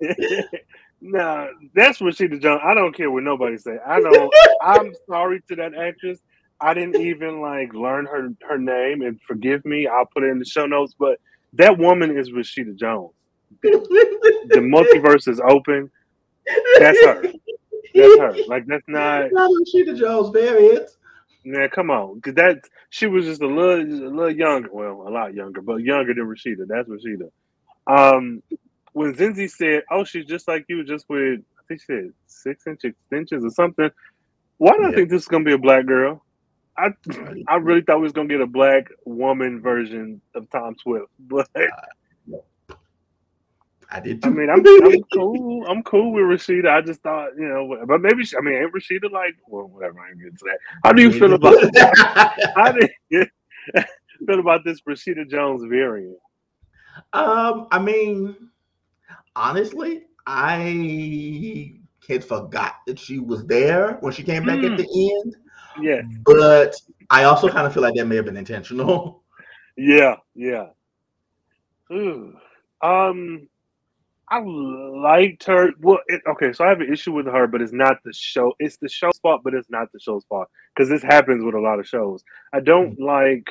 [0.00, 0.44] said
[1.00, 2.60] nah, that's Rashida Jones.
[2.64, 3.78] I don't care what nobody say.
[3.86, 4.34] I don't.
[4.62, 6.18] I'm sorry to that actress.
[6.60, 9.86] I didn't even like learn her her name and forgive me.
[9.86, 10.94] I'll put it in the show notes.
[10.98, 11.20] But
[11.54, 13.12] that woman is Rashida Jones.
[13.62, 15.90] the multiverse is open.
[16.78, 17.22] That's her.
[17.94, 18.36] That's her.
[18.46, 19.32] Like that's not.
[19.32, 20.90] Not Rashida Jones, variant.
[21.44, 24.68] Man, come on, because that she was just a little, a little younger.
[24.72, 26.66] Well, a lot younger, but younger than Rashida.
[26.66, 27.30] That's Rashida.
[27.86, 28.42] Um,
[28.92, 32.66] when Zenzi said, "Oh, she's just like you, just with I think she said six
[32.66, 33.90] inch extensions or something,"
[34.58, 34.88] why do yeah.
[34.88, 36.22] I think this is gonna be a black girl?
[36.78, 36.90] I
[37.48, 41.48] I really thought we was gonna get a black woman version of Tom Swift, but
[41.56, 42.76] uh,
[43.90, 44.22] I did.
[44.22, 44.28] Too.
[44.28, 45.66] I mean, I'm, I'm cool.
[45.66, 46.68] I'm cool with Rashida.
[46.68, 50.00] I just thought, you know, but maybe she, I mean, ain't Rashida like, well, whatever.
[50.00, 50.58] I ain't get to that.
[50.84, 51.54] How do you feel about?
[52.54, 53.26] how do you
[54.26, 56.18] feel about this Rashida Jones variant?
[57.14, 58.36] Um, I mean,
[59.34, 64.72] honestly, I had forgot that she was there when she came back mm.
[64.72, 65.36] at the end.
[65.80, 66.02] Yeah.
[66.24, 66.74] But
[67.10, 69.22] I also kind of feel like that may have been intentional.
[69.76, 70.66] Yeah, yeah.
[71.92, 72.36] Ooh.
[72.82, 73.48] Um
[74.30, 75.70] I liked her.
[75.80, 78.52] Well, it, okay, so I have an issue with her, but it's not the show.
[78.58, 81.60] It's the show's fault, but it's not the show's fault because this happens with a
[81.60, 82.22] lot of shows.
[82.52, 83.04] I don't mm-hmm.
[83.04, 83.48] like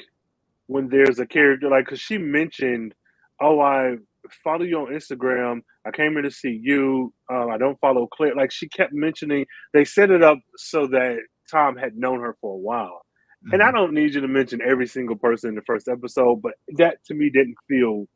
[0.68, 2.94] when there's a character like because she mentioned,
[3.42, 3.96] "Oh, I
[4.44, 5.62] follow you on Instagram.
[5.86, 7.14] I came here to see you.
[7.30, 11.18] Um, I don't follow Claire." Like she kept mentioning, they set it up so that
[11.50, 13.02] Tom had known her for a while.
[13.46, 13.54] Mm-hmm.
[13.54, 13.76] And I mm-hmm.
[13.76, 17.14] don't need you to mention every single person in the first episode, but that to
[17.14, 18.08] me didn't feel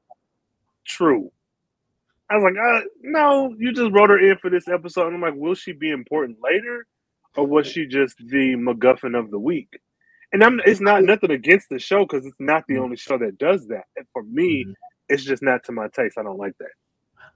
[0.86, 1.32] true.
[2.30, 5.08] I was like, uh, no, you just wrote her in for this episode.
[5.08, 6.86] And I'm like, will she be important later?
[7.36, 9.80] Or was she just the MacGuffin of the week?
[10.34, 12.84] And I'm it's not nothing against the show because it's not the mm-hmm.
[12.84, 13.84] only show that does that.
[13.98, 14.72] And for me, mm-hmm.
[15.10, 16.18] it's just not to my taste.
[16.18, 16.72] I don't like that.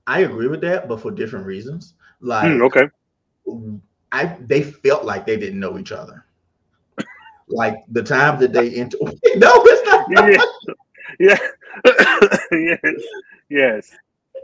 [0.08, 1.96] I agree with that, but for different reasons.
[2.22, 2.90] Like mm, okay.
[4.16, 6.26] I they felt like they didn't know each other.
[7.50, 8.98] like the time that they enter.
[9.02, 10.40] no, it's not.
[11.20, 11.38] Yeah.
[11.84, 12.38] yeah.
[12.52, 13.04] yes.
[13.50, 13.92] Yes.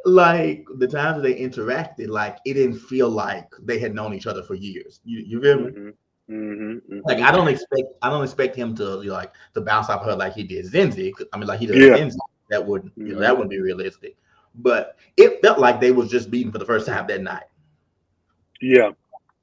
[0.03, 4.27] Like the times that they interacted, like it didn't feel like they had known each
[4.27, 4.99] other for years.
[5.05, 5.71] You you feel me?
[5.71, 5.89] Mm-hmm.
[6.33, 6.99] Mm-hmm.
[7.05, 10.33] Like I don't expect I don't expect him to like to bounce off her like
[10.33, 11.13] he did Zenzi.
[11.31, 11.97] I mean, like he did yeah.
[11.97, 12.17] Zenzi.
[12.49, 14.17] That wouldn't you know that wouldn't be realistic.
[14.55, 17.43] But it felt like they was just beating for the first time that night.
[18.59, 18.91] Yeah,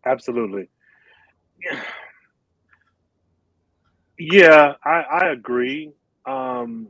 [0.09, 0.69] absolutely.
[4.19, 5.93] Yeah, I, I agree.
[6.27, 6.89] Um,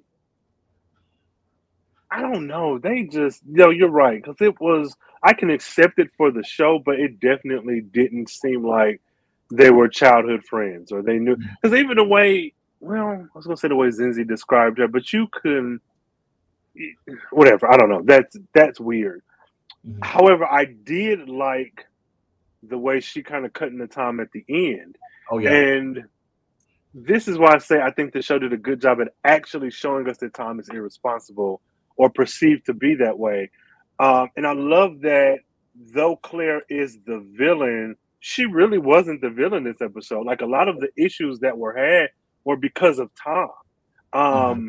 [2.11, 2.79] I don't know.
[2.79, 4.97] They just no, you're right because it was.
[5.23, 9.01] I can accept it for the show, but it definitely didn't seem like
[9.53, 11.81] they were childhood friends or they knew because mm.
[11.81, 12.55] even the way.
[12.81, 15.81] Well, I was gonna say the way Zenzi described her, but you can,
[17.31, 17.71] whatever.
[17.71, 18.03] I don't know.
[18.05, 19.23] That's that's weird.
[19.87, 20.01] Mm-hmm.
[20.03, 21.85] However, I did like
[22.69, 24.97] the way she kind of cut in the time at the end.
[25.31, 25.53] Oh yeah.
[25.53, 26.05] And
[26.95, 29.71] this is why I say I think the show did a good job at actually
[29.71, 31.61] showing us that Tom is irresponsible
[31.97, 33.51] or perceived to be that way.
[33.99, 35.41] Um, and I love that
[35.75, 40.27] though Claire is the villain, she really wasn't the villain this episode.
[40.27, 42.11] Like a lot of the issues that were had
[42.45, 43.51] were because of Tom.
[44.13, 44.69] Um, mm-hmm.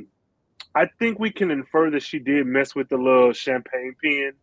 [0.76, 4.34] I think we can infer that she did mess with the little champagne pen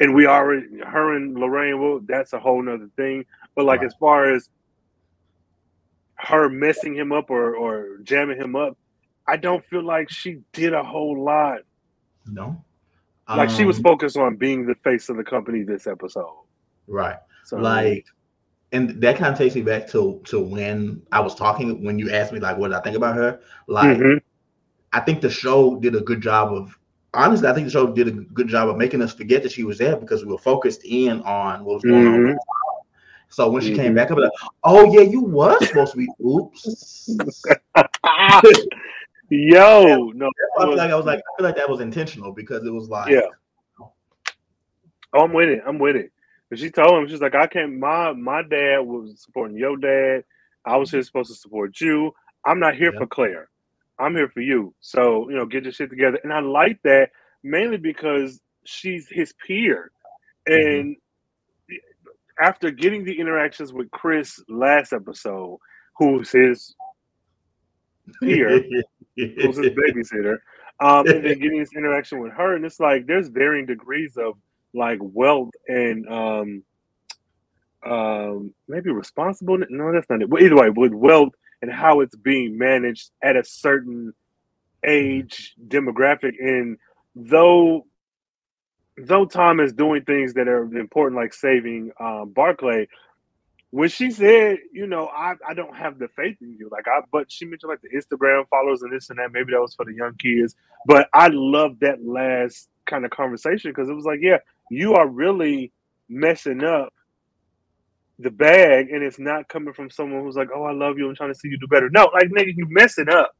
[0.00, 1.80] and we already her and Lorraine.
[1.80, 3.24] Well, that's a whole nother thing.
[3.54, 3.86] But like right.
[3.86, 4.48] as far as
[6.16, 8.76] her messing him up or or jamming him up,
[9.26, 11.60] I don't feel like she did a whole lot.
[12.26, 12.62] No,
[13.28, 16.44] like um, she was um, focused on being the face of the company this episode.
[16.86, 17.16] Right.
[17.44, 18.06] So like
[18.72, 22.10] and that kind of takes me back to to when I was talking when you
[22.10, 23.40] asked me like what did I think about her.
[23.66, 24.18] Like mm-hmm.
[24.92, 26.77] I think the show did a good job of
[27.14, 29.64] honestly, I think the show did a good job of making us forget that she
[29.64, 32.30] was there because we were focused in on what was going mm-hmm.
[32.32, 32.38] on.
[33.30, 33.82] So when she mm-hmm.
[33.82, 37.10] came back, I was like, "Oh yeah, you was supposed to be." Oops.
[39.30, 40.30] Yo, no.
[40.58, 42.88] I feel like I was like, I feel like that was intentional because it was
[42.88, 43.20] like, yeah.
[45.12, 45.62] Oh, I'm with it.
[45.66, 46.12] I'm with it.
[46.50, 47.78] But she told him, she's like, I can't.
[47.78, 50.24] My my dad was supporting your dad.
[50.64, 52.14] I was here supposed to support you.
[52.44, 52.98] I'm not here yeah.
[52.98, 53.48] for Claire.
[53.98, 54.74] I'm here for you.
[54.80, 56.18] So, you know, get your shit together.
[56.22, 57.10] And I like that
[57.42, 59.90] mainly because she's his peer.
[60.48, 60.68] Mm-hmm.
[60.68, 62.44] And mm-hmm.
[62.44, 65.58] after getting the interactions with Chris last episode,
[65.96, 66.74] who's his
[68.20, 68.62] peer,
[69.16, 70.38] who's his babysitter,
[70.80, 74.34] um, and then getting this interaction with her, and it's like there's varying degrees of
[74.74, 76.62] like wealth and um
[77.84, 79.58] um maybe responsible.
[79.70, 80.30] No, that's not it.
[80.30, 81.32] But either way, with wealth
[81.62, 84.12] and how it's being managed at a certain
[84.86, 86.34] age demographic.
[86.40, 86.78] And
[87.14, 87.86] though
[88.98, 92.88] though Tom is doing things that are important, like saving um, Barclay,
[93.70, 97.00] when she said, you know, I, I don't have the faith in you, like I,
[97.12, 99.30] but she mentioned like the Instagram followers and this and that.
[99.32, 100.54] Maybe that was for the young kids,
[100.86, 104.38] but I love that last kind of conversation because it was like, yeah,
[104.70, 105.72] you are really
[106.08, 106.92] messing up
[108.18, 111.08] the bag and it's not coming from someone who's like, "Oh, I love you.
[111.08, 113.32] I'm trying to see you do better." No, like nigga, you mess it up.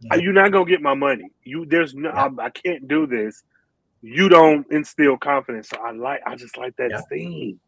[0.00, 0.16] Yeah.
[0.16, 1.30] You're not gonna get my money.
[1.44, 2.28] You there's no, yeah.
[2.38, 3.42] I, I, can't do this.
[4.02, 5.68] you don't instill confidence.
[5.68, 7.00] So I like, I just like that Yeah.
[7.08, 7.60] scene.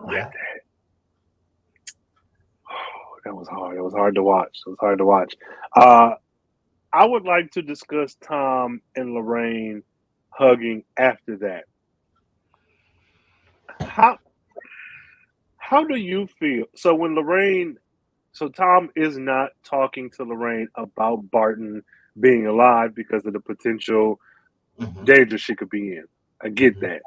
[0.00, 0.24] I like Yeah.
[0.24, 0.60] that.
[2.70, 3.76] Oh, that was hard.
[3.76, 4.58] It was hard to watch.
[4.66, 5.34] It was hard to watch.
[5.76, 6.14] Uh,
[6.92, 9.82] I would like to discuss Tom and Lorraine
[10.30, 11.64] hugging after that.
[13.80, 14.18] How
[15.74, 16.66] how do you feel?
[16.76, 17.78] So when Lorraine,
[18.30, 21.82] so Tom is not talking to Lorraine about Barton
[22.20, 24.20] being alive because of the potential
[24.78, 25.04] Mhm.
[25.04, 26.04] danger she could be in.
[26.40, 27.02] I get that.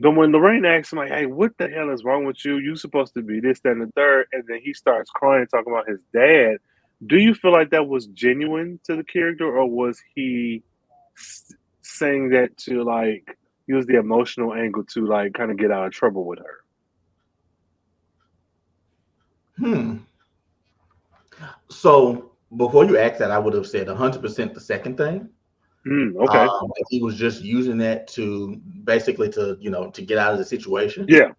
[0.00, 2.56] But when Lorraine asks him, like, hey, what the hell is wrong with you?
[2.58, 5.72] You supposed to be this, that, and the third, and then he starts crying, talking
[5.72, 6.58] about his dad.
[7.06, 10.64] Do you feel like that was genuine to the character, or was he
[11.82, 15.92] saying that to like use the emotional angle to like kind of get out of
[15.92, 16.58] trouble with her?
[19.58, 19.96] Hmm.
[21.68, 25.28] So before you ask that, I would have said 100% the second thing.
[25.86, 26.38] Mm, okay.
[26.38, 30.38] Um, he was just using that to basically to you know to get out of
[30.38, 31.06] the situation.
[31.08, 31.32] yeah.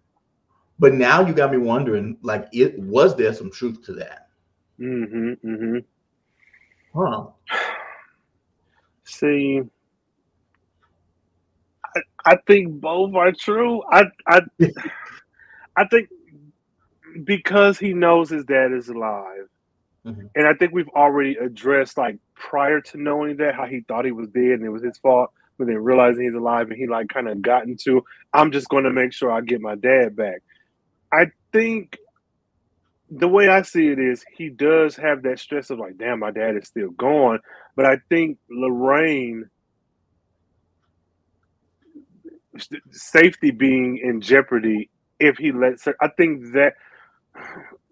[0.78, 4.28] But now you got me wondering, like, it was there some truth to that?
[4.80, 5.46] Mm-hmm.
[5.46, 5.78] Mm-hmm.
[6.98, 7.26] Huh.
[9.04, 9.60] See,
[11.84, 13.82] I, I think both are true.
[13.90, 14.40] I I
[15.76, 16.08] I think
[17.24, 19.48] because he knows his dad is alive,
[20.06, 20.30] Mhm.
[20.34, 24.12] and I think we've already addressed like prior to knowing that how he thought he
[24.12, 27.08] was dead and it was his fault, but then realizing he's alive and he like
[27.08, 30.42] kind of got into I'm just going to make sure I get my dad back.
[31.12, 31.98] I think
[33.10, 36.30] the way I see it is he does have that stress of like, damn, my
[36.30, 37.40] dad is still gone.
[37.74, 39.50] But I think Lorraine
[42.90, 45.96] safety being in jeopardy if he lets her.
[46.00, 46.74] I think that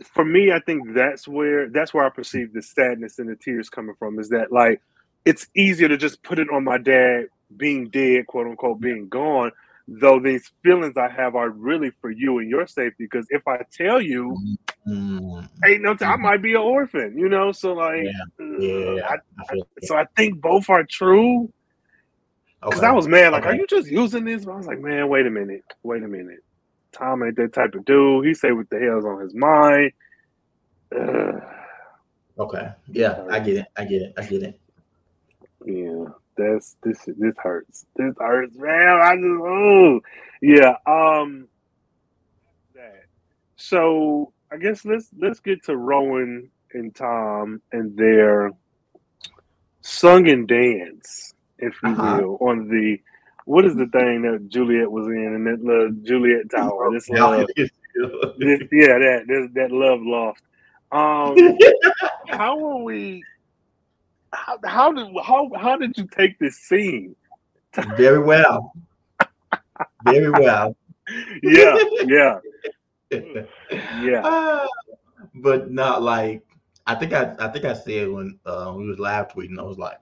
[0.04, 3.68] for me, I think that's where that's where I perceive the sadness and the tears
[3.68, 4.18] coming from.
[4.18, 4.80] Is that like
[5.24, 7.26] it's easier to just put it on my dad
[7.56, 9.50] being dead, quote unquote, being gone.
[9.88, 13.04] Though these feelings I have are really for you and your safety.
[13.04, 14.38] Because if I tell you,
[14.88, 17.52] Mm, ain't no time, I might be an orphan, you know.
[17.52, 18.04] So like,
[18.38, 19.84] yeah, I, I feel it.
[19.84, 21.52] so I think both are true.
[22.68, 22.86] Because Okay.
[22.86, 23.50] I was mad, like, Okay.
[23.50, 24.44] are you just using this?
[24.44, 26.40] But I was like, man, wait a minute, wait a minute.
[26.98, 28.26] Tom ain't that type of dude.
[28.26, 29.92] He say what the hell's on his mind.
[30.98, 31.42] Ugh.
[32.38, 32.68] Okay.
[32.88, 33.66] Yeah, I get it.
[33.76, 34.14] I get it.
[34.16, 34.60] I get it.
[35.64, 36.04] yeah,
[36.36, 36.98] that's this.
[37.16, 37.86] This hurts.
[37.96, 38.88] This hurts, man.
[39.02, 40.00] I just, oh,
[40.40, 40.74] yeah.
[40.86, 41.48] Um,
[42.74, 43.04] that.
[43.56, 48.52] So I guess let's let's get to Rowan and Tom and their
[49.80, 52.18] sung and dance, if you Uh-huh.
[52.22, 53.00] will, on the
[53.48, 56.92] what is the thing that Juliet was in in that little Juliet Tower?
[56.92, 57.70] This love, this,
[58.70, 60.42] yeah, that this, that love loft.
[60.92, 61.56] Um,
[62.28, 63.22] how are we?
[64.34, 67.16] How, how did how how did you take this scene?
[67.96, 68.72] Very well.
[70.04, 70.76] Very well.
[71.42, 71.74] Yeah,
[72.04, 72.38] yeah,
[73.10, 74.20] yeah.
[74.22, 74.66] Ah,
[75.36, 76.42] but not like
[76.86, 79.78] I think I I think I said when uh, we was live tweeting, I was
[79.78, 79.96] like,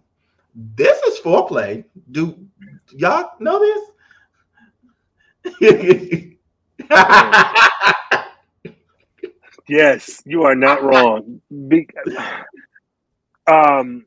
[0.57, 2.39] "This is foreplay." Do
[2.93, 3.85] y'all know this?
[9.69, 11.41] Yes, you are not wrong.
[11.69, 11.89] Be-
[13.47, 14.07] um,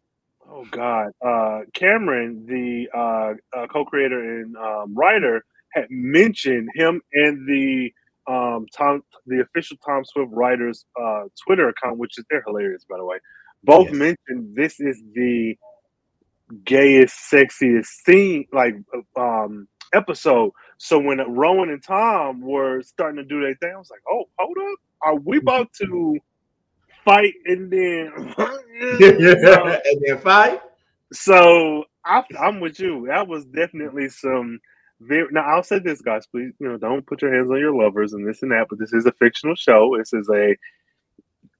[0.49, 5.43] oh God, uh, Cameron, the uh, uh, co-creator and um, writer,
[5.73, 7.91] had mentioned him and the
[8.29, 12.97] um, Tom, the official Tom Swift writers uh, Twitter account, which is they're hilarious, by
[12.97, 13.17] the way.
[13.63, 13.93] Both Yes.
[13.93, 15.57] mentioned this is the
[16.63, 18.75] gayest, sexiest scene, like
[19.15, 20.51] um, episode.
[20.77, 24.25] So when Rowan and Tom were starting to do their thing, I was like, "Oh,
[24.37, 26.17] hold up, are we about to
[27.03, 28.59] fight?" And then, so,
[29.85, 30.61] and then fight.
[31.11, 33.07] so I, I'm with you.
[33.07, 34.59] That was definitely some.
[35.01, 36.27] Very, now I'll say this, guys.
[36.27, 38.67] Please, you know, don't put your hands on your lovers and this and that.
[38.69, 39.95] But this is a fictional show.
[39.97, 40.55] This is a.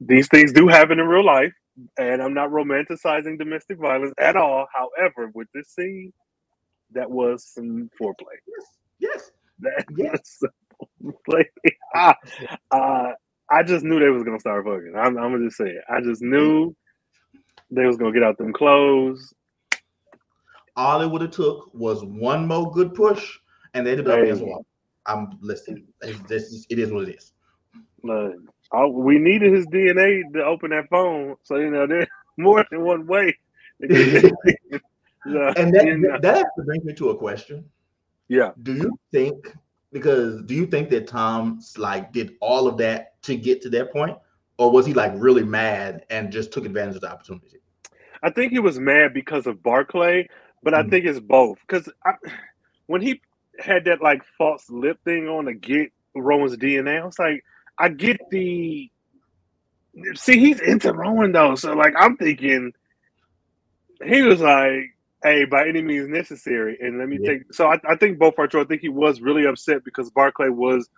[0.02, 1.54] These things do happen in real life,
[1.98, 4.68] and I'm not romanticizing domestic violence at all.
[4.74, 6.12] However, with this scene,
[6.94, 8.38] that was some foreplay.
[9.00, 9.32] Yes.
[9.60, 10.40] That Yes.
[11.02, 11.52] was like,
[11.96, 12.16] ah,
[12.72, 13.12] uh,
[13.52, 14.94] I just knew they was gonna start fucking.
[14.98, 15.84] I'm, I'm gonna just say it.
[15.90, 16.76] I just knew
[17.72, 19.34] they was gonna get out them clothes.
[20.76, 23.38] All it would have took was one more good push,
[23.74, 24.52] and they'd have been up against the Hey.
[24.52, 24.66] wall.
[25.06, 25.88] I'm listening.
[26.02, 27.34] It's, this is, it is what it is.
[28.04, 28.34] Look,
[28.72, 32.08] I, we needed his DNA to open that phone, so you know there's
[32.38, 33.38] more than one way.
[33.82, 34.58] to get that-
[35.26, 36.18] Yeah, And that, you know.
[36.22, 37.66] that actually brings me to a question.
[38.30, 38.52] yeah.
[38.64, 39.56] Do you think
[39.92, 43.92] because do you think that Tom like did all of that to get to that
[43.92, 44.18] point,
[44.58, 47.58] or was he like really mad and just took advantage of the opportunity?
[48.24, 50.28] I think he was mad because of Barclay,
[50.64, 50.90] but I Mhm.
[50.90, 51.58] think it's both.
[51.68, 51.90] Because
[52.88, 53.22] when he
[53.60, 57.44] had that like false lip thing on to get Rowan's DNA, I was like,
[57.80, 58.92] I get the
[60.16, 62.74] see he's into Rowan though, so like I'm thinking
[64.06, 67.30] he was like, "Hey, by any means necessary," and let me yeah.
[67.30, 67.54] think.
[67.54, 68.62] So I, I think true.
[68.62, 70.90] I think he was really upset because Barclay was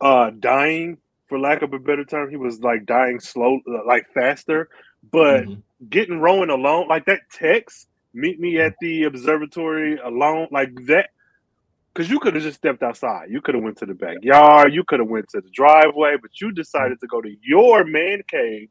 [0.00, 0.98] uh dying,
[1.28, 2.30] for lack of a better term.
[2.30, 4.68] He was like dying slow, like faster.
[5.10, 5.60] But mm-hmm.
[5.88, 11.10] getting Rowan alone, like that text, meet me at the observatory alone, like that
[11.94, 13.30] because you could have just stepped outside.
[13.30, 14.74] You could have went to the backyard.
[14.74, 18.22] You could have went to the driveway, but you decided to go to your man
[18.28, 18.68] cave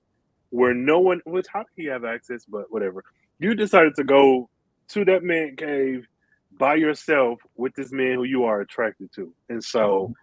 [0.49, 1.21] where no one.
[1.25, 2.43] Which how do you have access?
[2.45, 3.03] But whatever.
[3.39, 4.49] You decided to go
[4.89, 6.05] to that man cave
[6.59, 10.13] by yourself with this man who you are attracted to, and so.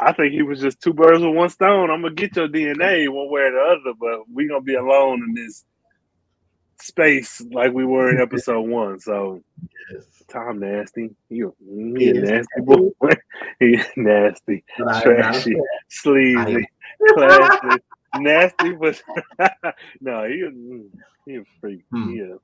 [0.00, 1.90] I think he was just two birds with one stone.
[1.90, 5.24] I'm gonna get your DNA one way or the other, but we gonna be alone
[5.24, 5.64] in this
[6.80, 9.00] space like we were in episode one.
[9.00, 9.42] So
[9.92, 10.04] yes.
[10.28, 11.10] Tom nasty.
[11.28, 12.90] You he, he nasty boy.
[13.60, 15.56] he nasty, trashy,
[15.88, 16.68] sleazy,
[17.14, 17.82] classy,
[18.16, 19.00] nasty, but
[20.00, 20.48] no, he
[21.26, 21.84] he a freak.
[21.90, 22.10] Hmm.
[22.10, 22.36] He a,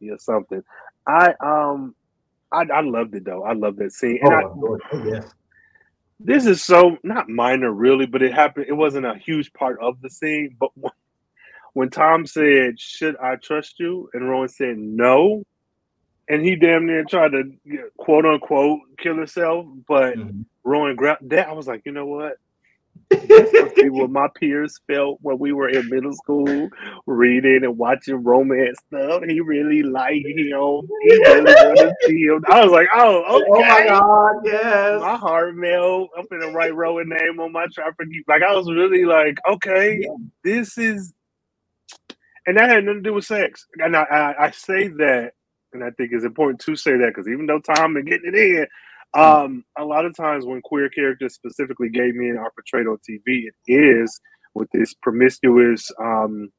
[0.00, 0.62] he a something.
[1.06, 1.94] I um
[2.52, 3.44] I I loved it though.
[3.44, 4.18] I love that scene.
[4.22, 5.20] And oh, I, oh,
[6.20, 8.66] This is so not minor really, but it happened.
[8.68, 10.56] It wasn't a huge part of the scene.
[10.58, 10.70] But
[11.74, 15.44] when Tom said, "Should I trust you?" and Rowan said, "No,"
[16.28, 17.44] and he damn near tried to
[17.96, 20.42] quote unquote kill himself, but mm-hmm.
[20.64, 21.48] Rowan grabbed that.
[21.48, 22.36] I was like, you know what?
[23.10, 26.68] what my peers felt when we were in middle school,
[27.06, 29.22] reading and watching romance stuff.
[29.26, 30.36] He really liked him.
[30.36, 32.44] He really wanted to see him.
[32.48, 33.46] I was like, oh, okay.
[33.48, 35.00] Oh my god, yes.
[35.00, 36.10] My heart melt.
[36.18, 38.04] I'm gonna write Rowan name on my trapper.
[38.26, 40.08] Like I was really like, okay, yeah.
[40.44, 41.14] this is,
[42.46, 43.66] and that had nothing to do with sex.
[43.78, 45.32] And I, I, I say that
[45.72, 48.34] and I think it's important to say that because even though Tom been getting it
[48.34, 48.66] in,
[49.14, 53.46] um, a lot of times when queer characters specifically gay men are portrayed on TV,
[53.46, 54.20] it is
[54.54, 56.50] with this promiscuous, um,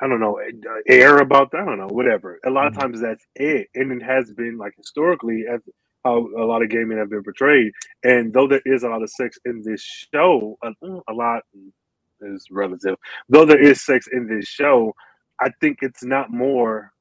[0.00, 0.40] I don't know,
[0.88, 1.62] air about that.
[1.62, 2.40] I don't know, whatever.
[2.44, 2.80] A lot of mm-hmm.
[2.80, 5.60] times that's it, and it has been like historically as
[6.04, 7.72] how a lot of gay men have been portrayed.
[8.02, 10.70] And though there is a lot of sex in this show, a,
[11.08, 11.42] a lot
[12.20, 12.96] is relative.
[13.28, 14.94] Though there is sex in this show,
[15.40, 16.92] I think it's not more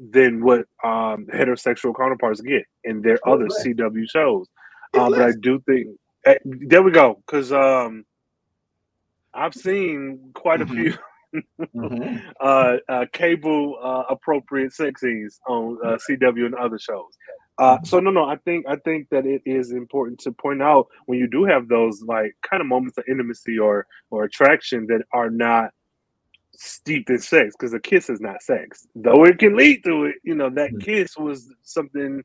[0.00, 4.48] than what um, heterosexual counterparts get in their other CW shows.
[4.94, 5.88] Um, but I do think
[6.26, 8.04] uh, there we go because um,
[9.34, 10.72] I've seen quite mm-hmm.
[10.72, 10.98] a few
[11.76, 12.16] mm-hmm.
[12.40, 17.16] uh, uh, cable uh, appropriate sex scenes on uh, CW and other shows.
[17.58, 17.84] Uh, mm-hmm.
[17.84, 21.18] so no, no, I think I think that it is important to point out when
[21.18, 25.30] you do have those like kind of moments of intimacy or or attraction that are
[25.30, 25.70] not
[26.56, 30.16] steeped in sex because a kiss is not sex, though it can lead to it.
[30.22, 30.78] You know, that mm-hmm.
[30.78, 32.22] kiss was something.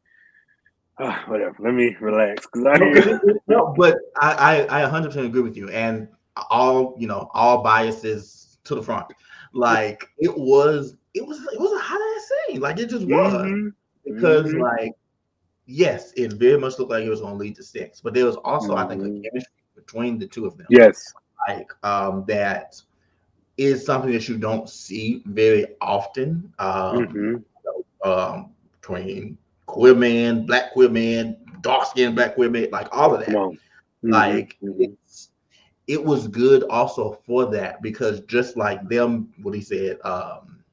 [0.98, 1.56] Uh, whatever.
[1.60, 5.70] Let me relax because I no, but I, I I 100 percent agree with you,
[5.70, 6.08] and
[6.50, 9.08] all you know, all biases to the front.
[9.54, 12.62] Like it was, it was, it was a hot ass scene.
[12.62, 13.70] Like it just was mm-hmm.
[14.04, 14.62] because mm-hmm.
[14.62, 14.94] like
[15.66, 18.26] yes, it very much looked like it was going to lead to sex, but there
[18.26, 19.22] was also I think a mm-hmm.
[19.22, 20.68] chemistry between the two of them.
[20.70, 21.14] Yes,
[21.48, 22.82] like um that
[23.58, 28.10] is something that you don't see very often um, mm-hmm.
[28.10, 33.22] um, between queer men, black queer men, dark skinned black queer men, like all of
[33.22, 33.30] that.
[33.30, 34.10] Mm-hmm.
[34.12, 34.58] Like
[35.88, 40.64] it was good also for that because just like them, what he said, um,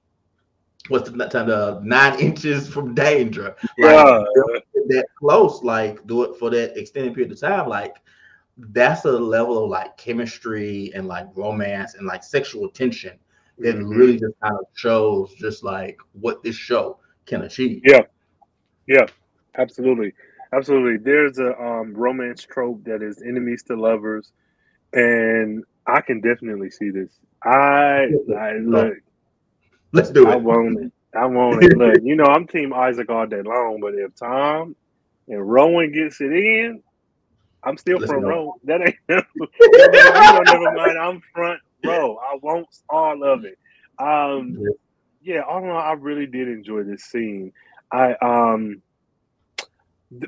[0.89, 6.39] what's the time the nine inches from danger, yeah, like, that close, like do it
[6.39, 7.97] for that extended period of time, like
[8.59, 13.19] that's a level of like chemistry and like romance and like sexual tension
[13.59, 13.89] that mm-hmm.
[13.89, 17.83] really just kind of shows just like what this show can achieve.
[17.85, 18.03] Yeah.
[18.87, 19.07] Yeah.
[19.57, 20.13] Absolutely.
[20.53, 20.99] Absolutely.
[20.99, 24.33] There's a um, romance trope that is enemies to lovers,
[24.93, 27.11] and I can definitely see this.
[27.43, 28.95] I, I look.
[29.93, 30.33] Let's do it.
[30.33, 30.93] I want it.
[31.15, 31.77] I want it.
[31.77, 34.75] look, you know, I'm Team Isaac all day long, but if Tom
[35.29, 36.83] and Rowan gets it in,
[37.65, 38.55] I'm still Listen front row.
[38.65, 40.99] That ain't never mind.
[40.99, 42.17] I'm front row.
[42.17, 43.59] I want all of it.
[43.99, 44.59] Um,
[45.23, 47.53] yeah, all in all, I really did enjoy this scene.
[47.93, 48.83] I um,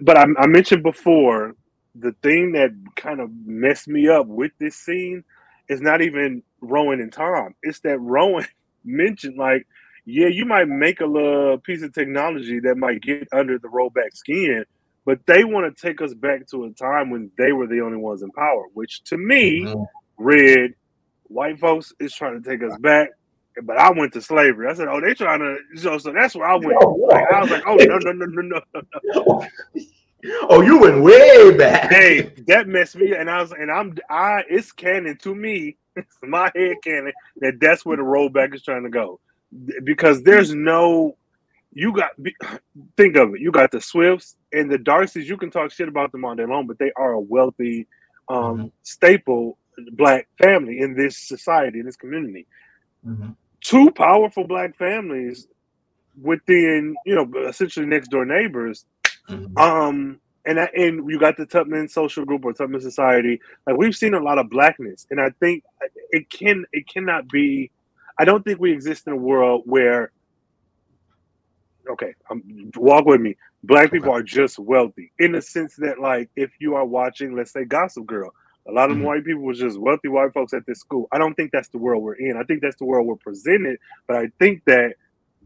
[0.01, 1.55] but I, I mentioned before
[1.95, 5.25] the thing that kind of messed me up with this scene
[5.69, 7.55] is not even Rowan and Tom.
[7.63, 8.47] It's that Rowan
[8.85, 9.67] mentioned like,
[10.05, 14.15] yeah, you might make a little piece of technology that might get under the rollback
[14.15, 14.65] skin,
[15.05, 17.99] but they want to take us back to a time when they were the only
[17.99, 19.83] ones in power, which to me, mm-hmm.
[20.17, 20.75] red,
[21.25, 23.11] white folks is trying to take us back
[23.63, 24.69] but I went to slavery.
[24.69, 26.73] I said, "Oh, they trying to," so, so that's where I went.
[26.73, 28.83] Like, I was like, "Oh no, no, no, no, no,
[29.15, 29.47] no."
[30.49, 31.91] Oh, you went way back.
[31.91, 36.17] Hey, that messed me, and I was, and I'm, I, it's canon to me, it's
[36.23, 39.21] my head canon that that's where the rollback is trying to go,
[39.85, 41.19] because there's no,
[41.75, 42.11] you got,
[42.97, 45.27] think of it, you got the Swifts and the Darcys.
[45.27, 47.87] You can talk shit about them all day long, but they are a wealthy,
[48.29, 48.67] um, mm-hmm.
[48.83, 49.59] staple
[49.93, 52.47] black family in this society, in this community.
[53.07, 53.31] Mm-hmm.
[53.61, 55.47] Two powerful black families
[56.21, 58.85] within, you know, essentially next door neighbors.
[59.29, 59.57] Mm-hmm.
[59.59, 63.41] Um, and I, and you got the Tubman social group or Tubman society.
[63.67, 65.65] Like we've seen a lot of blackness, and I think
[66.11, 67.71] it can it cannot be.
[68.19, 70.11] I don't think we exist in a world where.
[71.89, 72.43] Okay, um,
[72.77, 73.37] walk with me.
[73.63, 77.53] Black people are just wealthy in the sense that, like, if you are watching, let's
[77.53, 78.33] say, Gossip Girl,
[78.67, 79.07] a lot of mm-hmm.
[79.07, 81.09] white people was just wealthy white folks at this school.
[81.13, 82.37] I don't think that's the world we're in.
[82.37, 83.79] I think that's the world we're presented.
[84.07, 84.95] But I think that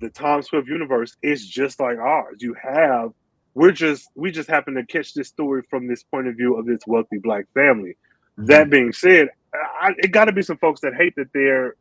[0.01, 2.37] the Tom Swift universe is just like ours.
[2.41, 3.13] You have
[3.55, 6.67] we're just we just happen to catch this story from this point of view of
[6.67, 7.97] this wealthy black family.
[8.39, 8.47] Mm-hmm.
[8.47, 11.75] That being said, I, it got to be some folks that hate that they're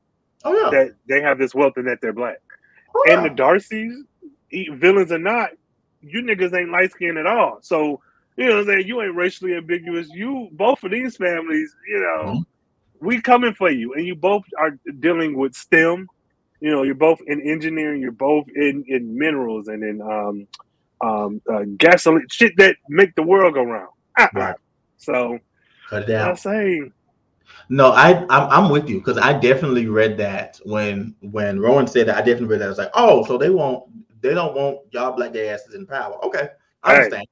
[0.43, 0.69] oh, yeah.
[0.71, 2.41] that they have this wealth and that they're black.
[2.95, 3.93] Oh, and the Darcys,
[4.51, 5.49] villains or not,
[6.01, 7.59] you niggas ain't light skinned at all.
[7.61, 8.01] So
[8.37, 8.87] you know what I'm saying?
[8.87, 10.09] You ain't racially ambiguous.
[10.09, 13.05] You both of these families, you know, mm-hmm.
[13.05, 13.93] we coming for you.
[13.95, 16.07] And you both are dealing with STEM.
[16.59, 20.47] You know, you're both in engineering, you're both in, in minerals and in um,
[21.01, 23.89] um, uh, gasoline shit that make the world go round.
[24.33, 24.55] Right.
[24.97, 25.39] So
[25.89, 26.31] cut down.
[26.31, 26.81] I say
[27.69, 32.07] no, I I'm, I'm with you because I definitely read that when when Rowan said
[32.07, 32.15] that.
[32.15, 32.65] I definitely read that.
[32.65, 33.83] I was like, oh, so they won't
[34.21, 36.23] they don't want y'all black asses in power.
[36.25, 36.49] Okay,
[36.83, 37.27] I understand.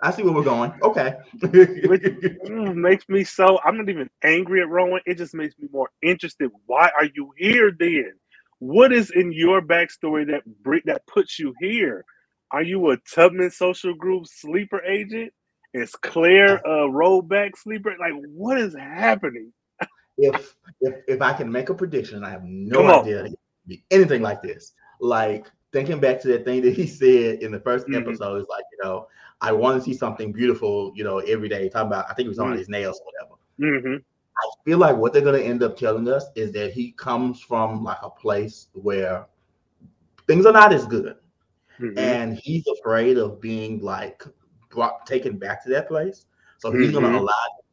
[0.00, 0.72] I see where we're going.
[0.82, 1.16] Okay.
[1.38, 5.00] Mm, makes me so I'm not even angry at Rowan.
[5.06, 6.50] It just makes me more interested.
[6.66, 8.12] Why are you here then?
[8.58, 10.42] What is in your backstory that
[10.84, 12.04] that puts you here?
[12.50, 15.32] Are you a Tubman social group sleeper agent?
[15.72, 17.94] Is Claire a rollback sleeper?
[17.98, 19.52] Like what is happening?
[20.18, 23.28] if if if I can make a prediction, I have no idea
[23.90, 24.72] anything like this.
[25.00, 27.94] Like thinking back to that thing that he said in the 1st mm-hmm.
[27.96, 29.08] episode is like, you know,
[29.40, 31.68] I want to see something beautiful, you know, every day.
[31.68, 32.60] Talking about, I think he was talking mm-hmm.
[32.60, 33.40] his nails or whatever.
[33.60, 33.96] Mm-hmm.
[33.96, 37.40] I feel like what they're going to end up telling us is that he comes
[37.40, 39.26] from like a place where
[40.28, 41.16] things are not as good.
[41.80, 41.98] Mm-hmm.
[41.98, 44.22] And he's afraid of being like
[44.70, 46.26] brought taken back to that place.
[46.58, 47.26] So he's going to mm-hmm.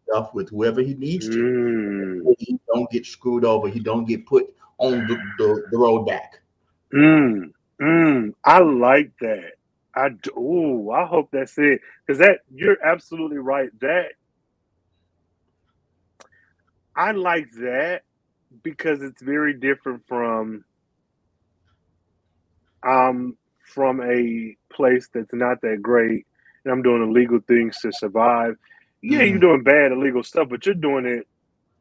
[0.09, 1.35] stuff with whoever he needs to.
[1.35, 2.35] Mm.
[2.39, 3.69] He don't get screwed over.
[3.69, 6.41] He don't get put on the, the, the road back.
[6.93, 7.51] Mm.
[7.81, 9.53] Mm, I like that.
[9.95, 10.91] I do.
[10.91, 13.69] I hope that's it because that you're absolutely right.
[13.81, 14.13] That
[16.95, 18.03] I like that
[18.63, 20.63] because it's very different from
[22.87, 26.25] um from a place that's not that great
[26.63, 28.55] and I'm doing illegal things to survive.
[29.01, 29.29] Yeah, mm-hmm.
[29.29, 31.27] you're doing bad illegal stuff, but you're doing it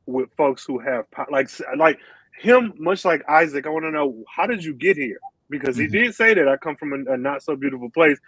[0.06, 1.98] with folks who have like like
[2.38, 3.66] him, much like Isaac.
[3.66, 5.20] I want to know how did you get here?
[5.50, 5.92] Because he mm-hmm.
[5.92, 8.18] did say that I come from a, a, not so beautiful place.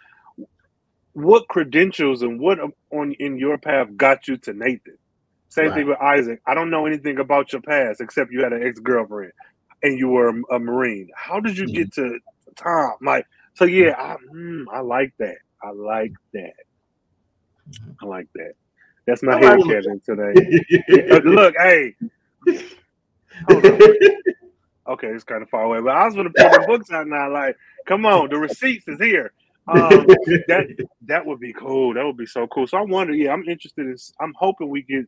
[1.13, 2.59] What credentials and what
[2.91, 4.99] on in your path got you to Nathan?
[5.49, 5.75] Same right.
[5.75, 6.41] thing with Isaac.
[6.47, 9.33] I don't know anything about your past except you had an ex girlfriend
[9.83, 11.11] and you were a, a, Marine.
[11.15, 11.75] How did you mm-hmm.
[11.75, 12.19] get to
[12.57, 12.93] Tom?
[13.03, 15.37] Like, so yeah, I, mm, I like that.
[15.63, 16.55] I like that.
[17.71, 17.91] Mm-hmm.
[18.05, 18.55] I like that.
[19.07, 20.33] That's my head canon today.
[21.25, 21.95] Look, hey.
[24.87, 27.33] Okay, it's kind of far away, but I was to pull the books out now.
[27.33, 27.57] Like,
[27.87, 29.33] come on, the receipts is here.
[29.69, 30.07] Um,
[30.49, 31.95] that that would be cool.
[31.95, 32.67] That would be so cool.
[32.67, 33.13] So I wonder.
[33.13, 33.97] Yeah, I'm interested in.
[34.21, 35.07] I'm hoping we get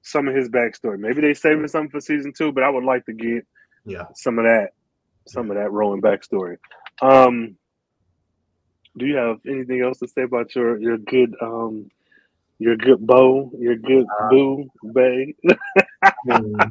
[0.00, 0.98] some of his backstory.
[0.98, 3.46] Maybe they saving something for season two, but I would like to get
[3.84, 4.70] yeah some of that,
[5.28, 6.56] some of that rolling backstory.
[7.02, 7.56] Um,
[8.96, 11.90] do you have anything else to say about your your good um
[12.58, 15.34] your good bow, your good uh, boo bay?
[16.02, 16.70] I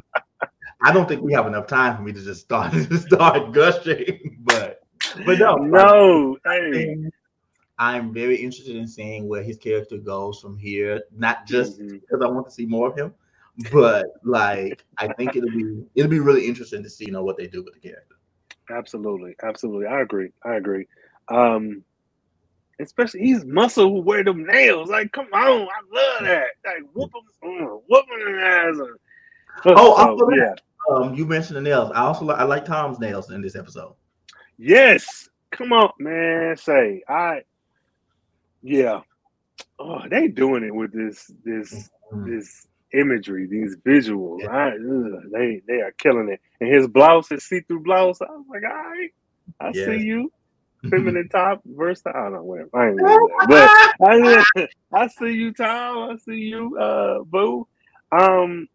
[0.90, 4.82] don't think we have enough time for me to just start start gushing, but
[5.24, 6.38] but no, no.
[6.44, 6.96] Hey.
[7.78, 11.02] I'm very interested in seeing where his character goes from here.
[11.16, 11.98] Not just mm-hmm.
[11.98, 13.14] because I want to see more of him,
[13.72, 17.36] but like I think it'll be it'll be really interesting to see you know what
[17.36, 18.16] they do with the character.
[18.70, 19.86] Absolutely, absolutely.
[19.86, 20.30] I agree.
[20.44, 20.86] I agree.
[21.28, 21.84] Um,
[22.80, 24.88] especially he's muscle who wear them nails.
[24.88, 26.46] Like, come on, I love that.
[26.64, 28.76] Like, whoop him, whoop him ass.
[29.66, 30.54] Oh, so, yeah
[30.90, 31.90] um, you mentioned the nails.
[31.94, 33.94] I also like, I like Tom's nails in this episode.
[34.58, 36.56] Yes, come on, man.
[36.56, 37.42] Say I,
[38.62, 39.00] yeah.
[39.78, 42.30] Oh, they doing it with this this mm-hmm.
[42.30, 44.42] this imagery, these visuals.
[44.42, 44.50] Yeah.
[44.50, 46.40] I, ugh, they they are killing it.
[46.60, 48.20] And his blouse, his see through blouse.
[48.20, 49.10] I was like, all right,
[49.60, 49.86] I yeah.
[49.86, 50.32] see you.
[50.90, 52.70] Feminine top versus I don't know whatever.
[52.74, 53.88] I ain't that.
[54.00, 54.66] But I,
[55.04, 56.10] I see you, Tom.
[56.10, 57.68] I see you, uh, Boo.
[58.10, 58.68] Um,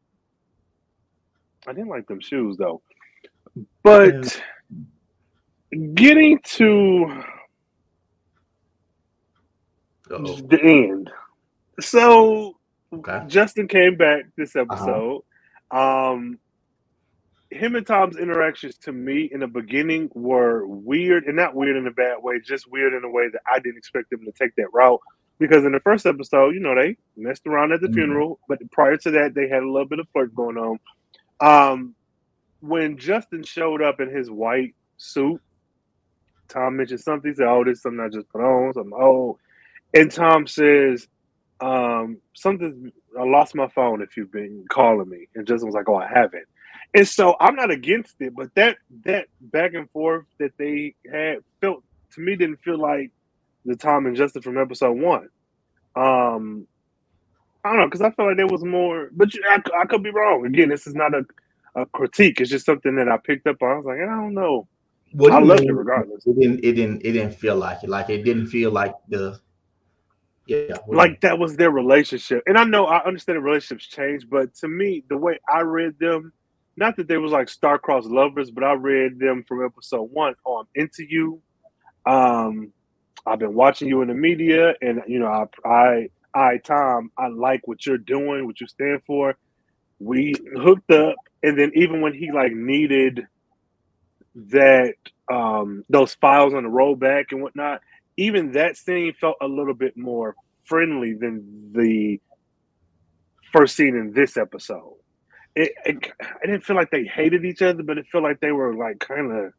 [1.68, 2.82] I didn't like them shoes though.
[3.84, 4.41] But
[5.93, 7.24] getting to
[10.09, 10.36] Uh-oh.
[10.47, 11.11] the end.
[11.80, 12.57] So
[12.93, 13.24] okay.
[13.28, 14.65] Justin came back this uh-huh.
[14.74, 15.24] episode.
[15.72, 16.11] Uh-huh.
[16.11, 16.39] Um,
[17.49, 21.88] him and Tom's interactions to me in the beginning were weird, and not weird in
[21.88, 24.55] a bad way, just weird in a way that I didn't expect them to take
[24.55, 24.99] that route.
[25.39, 27.95] Because in the first episode, you know, they messed around at the mm-hmm.
[27.95, 30.80] funeral, but prior to that, they had a little bit of flirt going on.
[31.39, 31.95] Um,
[32.61, 35.41] when Justin showed up in his white suit,
[36.47, 37.31] Tom mentioned something.
[37.31, 39.38] He said, "Oh, this is something I just put on." So I'm, oh,
[39.93, 41.07] and Tom says,
[41.61, 42.91] um, "Something.
[43.19, 44.01] I lost my phone.
[44.01, 46.45] If you've been calling me," and Justin was like, "Oh, I haven't."
[46.93, 51.39] And so I'm not against it, but that that back and forth that they had
[51.61, 51.83] felt
[52.13, 53.11] to me didn't feel like
[53.65, 55.29] the Tom and Justin from episode one.
[55.95, 56.67] Um,
[57.68, 60.11] I don't know because I felt like there was more, but I, I could be
[60.11, 60.45] wrong.
[60.45, 61.24] Again, this is not a
[61.78, 62.41] a critique.
[62.41, 63.70] It's just something that I picked up on.
[63.70, 64.68] I was like, I don't know.
[65.13, 66.26] What I love it regardless.
[66.26, 66.59] It didn't.
[66.63, 67.01] It didn't.
[67.05, 67.89] It didn't feel like it.
[67.89, 69.39] Like it didn't feel like the.
[70.47, 70.78] Yeah.
[70.88, 74.70] Like that was their relationship, and I know I understand the relationships change, but to
[74.70, 76.32] me, the way I read them,
[76.78, 80.65] not that they was like star-crossed lovers, but I read them from episode one on
[80.74, 81.41] into you.
[82.05, 82.72] Um,
[83.26, 87.29] I've been watching you in the media, and you know, I, I, I, Tom, I
[87.29, 89.35] like what you're doing, what you stand for.
[89.99, 93.25] We hooked up, and then even when he like needed
[94.35, 94.93] that
[95.31, 97.81] um those files on the rollback and whatnot,
[98.17, 100.35] even that scene felt a little bit more
[100.65, 102.19] friendly than the
[103.51, 104.93] first scene in this episode.
[105.55, 108.51] It, it I didn't feel like they hated each other, but it felt like they
[108.51, 109.53] were like kind of.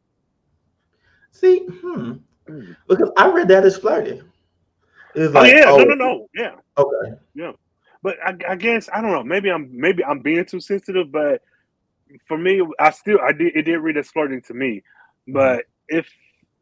[1.33, 2.13] See, hmm.
[2.87, 4.21] because I read that as flirty.
[5.15, 7.51] It's oh, like, oh yeah, oh, no, no, no, yeah, okay, yeah.
[8.01, 9.23] But I, I guess I don't know.
[9.23, 11.41] Maybe I'm maybe I'm being too sensitive, but
[12.27, 14.83] for me, I still I did it did read as flirting to me,
[15.27, 16.07] but if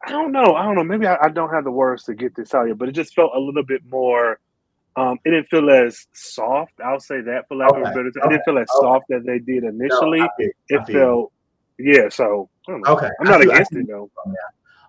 [0.04, 2.34] I don't know, I don't know, maybe I, I, don't have the words to get
[2.36, 4.38] this out yet, but it just felt a little bit more.
[4.96, 6.72] Um, it didn't feel as soft.
[6.84, 7.80] I'll say that for lack okay.
[7.80, 8.24] of a better term.
[8.24, 8.86] It didn't feel as okay.
[8.86, 10.20] soft as they did initially.
[10.20, 10.28] No,
[10.68, 11.32] it felt,
[11.78, 12.08] yeah.
[12.08, 14.10] So okay, I'm not against it though.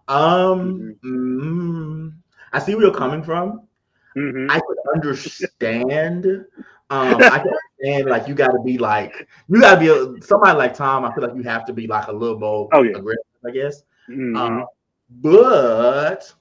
[0.08, 2.08] Um, mm-hmm.
[2.08, 2.14] mm,
[2.54, 3.68] I see where you're coming from.
[4.16, 4.50] Mm-hmm.
[4.50, 6.46] I could understand.
[6.90, 10.22] um, I can understand like you got to be like you got to be a,
[10.26, 11.06] somebody like Tom.
[11.06, 12.98] I feel like you have to be like a little more oh, yeah.
[12.98, 13.84] aggressive, I guess.
[14.10, 14.36] Mm-hmm.
[14.36, 14.66] Um,
[15.10, 16.34] but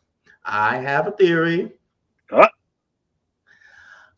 [0.44, 1.72] I have a theory.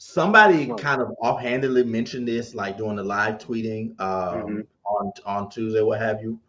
[0.02, 4.60] Somebody kind of offhandedly mentioned this, like during the live tweeting um, mm-hmm.
[4.84, 6.40] on on Tuesday, what have you.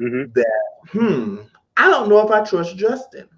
[0.00, 0.32] Mm-hmm.
[0.34, 1.36] That hmm,
[1.76, 3.28] I don't know if I trust Justin.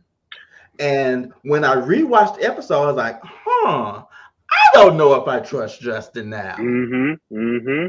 [0.79, 4.05] And when I rewatched the episode, I was like, huh,
[4.51, 6.57] I don't know if I trust Justin now.
[6.57, 7.37] Mm-hmm.
[7.37, 7.87] Mm-hmm.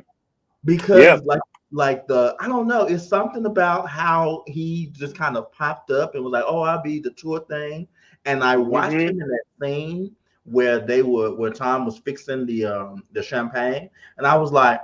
[0.65, 1.19] Because yeah.
[1.23, 5.91] like like the I don't know, it's something about how he just kind of popped
[5.91, 7.87] up and was like, Oh, I'll be the tour thing.
[8.25, 9.07] And I watched mm-hmm.
[9.07, 10.15] him in that scene
[10.45, 14.81] where they were where Tom was fixing the um the champagne, and I was like,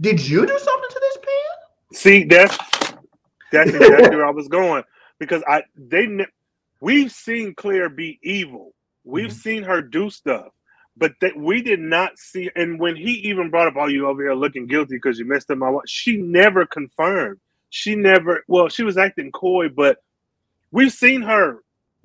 [0.00, 1.96] Did you do something to this pen?
[1.98, 2.58] See, that's
[3.52, 4.82] that's exactly where I was going.
[5.18, 6.06] Because I they
[6.80, 8.74] we've seen Claire be evil
[9.04, 9.34] We've mm-hmm.
[9.34, 10.48] seen her do stuff,
[10.96, 12.50] but that we did not see.
[12.54, 15.50] And when he even brought up, "Are you over here looking guilty because you messed
[15.50, 17.40] up my wife?" She never confirmed.
[17.70, 18.44] She never.
[18.48, 19.98] Well, she was acting coy, but
[20.70, 21.62] we've seen her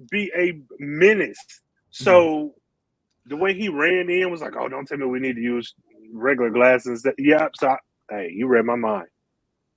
[0.09, 1.61] be a menace.
[1.91, 3.29] So mm-hmm.
[3.29, 5.73] the way he ran in was like, "Oh, don't tell me we need to use
[6.13, 7.49] regular glasses." That yeah.
[7.59, 7.77] So I,
[8.09, 9.07] hey, you read my mind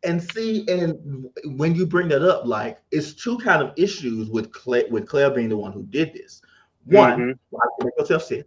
[0.04, 1.26] and see and
[1.56, 5.30] when you bring that up like it's two kind of issues with claire with claire
[5.30, 6.40] being the one who did this
[6.88, 7.30] one, mm-hmm.
[7.50, 8.46] why make yourself sick?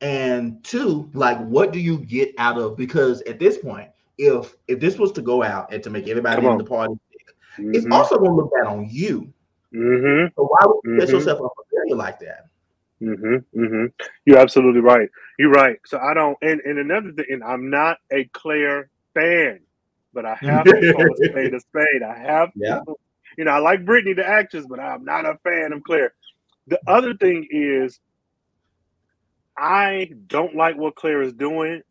[0.00, 3.88] And two, like what do you get out of because at this point,
[4.18, 7.36] if if this was to go out and to make everybody in the party sick,
[7.58, 7.74] mm-hmm.
[7.74, 9.32] it's also gonna look bad on you.
[9.74, 10.34] Mm-hmm.
[10.36, 11.16] So why would you set mm-hmm.
[11.16, 12.46] yourself up for failure like that?
[13.00, 13.86] Mm-hmm, mm-hmm.
[14.26, 15.08] You're absolutely right.
[15.38, 15.78] You're right.
[15.86, 16.36] So I don't.
[16.40, 19.60] And, and another thing, and I'm not a Claire fan,
[20.12, 22.02] but I have to call a spade a spade.
[22.06, 22.50] I have.
[22.54, 22.80] Yeah.
[22.80, 22.94] To,
[23.38, 26.12] you know, I like Brittany the actress, but I'm not a fan of Claire.
[26.66, 27.98] The other thing is,
[29.56, 31.82] I don't like what Claire is doing,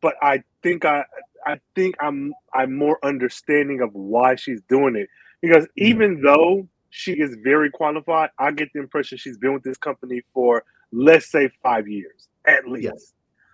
[0.00, 1.04] but I think I
[1.46, 5.08] I think I'm I'm more understanding of why she's doing it
[5.40, 5.86] because mm-hmm.
[5.86, 6.26] even mm-hmm.
[6.26, 10.64] though she is very qualified, I get the impression she's been with this company for
[10.92, 12.84] let's say five years at least.
[12.84, 13.12] Yes.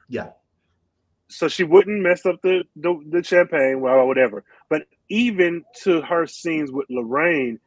[0.08, 0.30] Yeah.
[1.28, 4.44] So she wouldn't mess up the, the, the champagne, well, whatever.
[4.70, 7.60] But even to her scenes with Lorraine,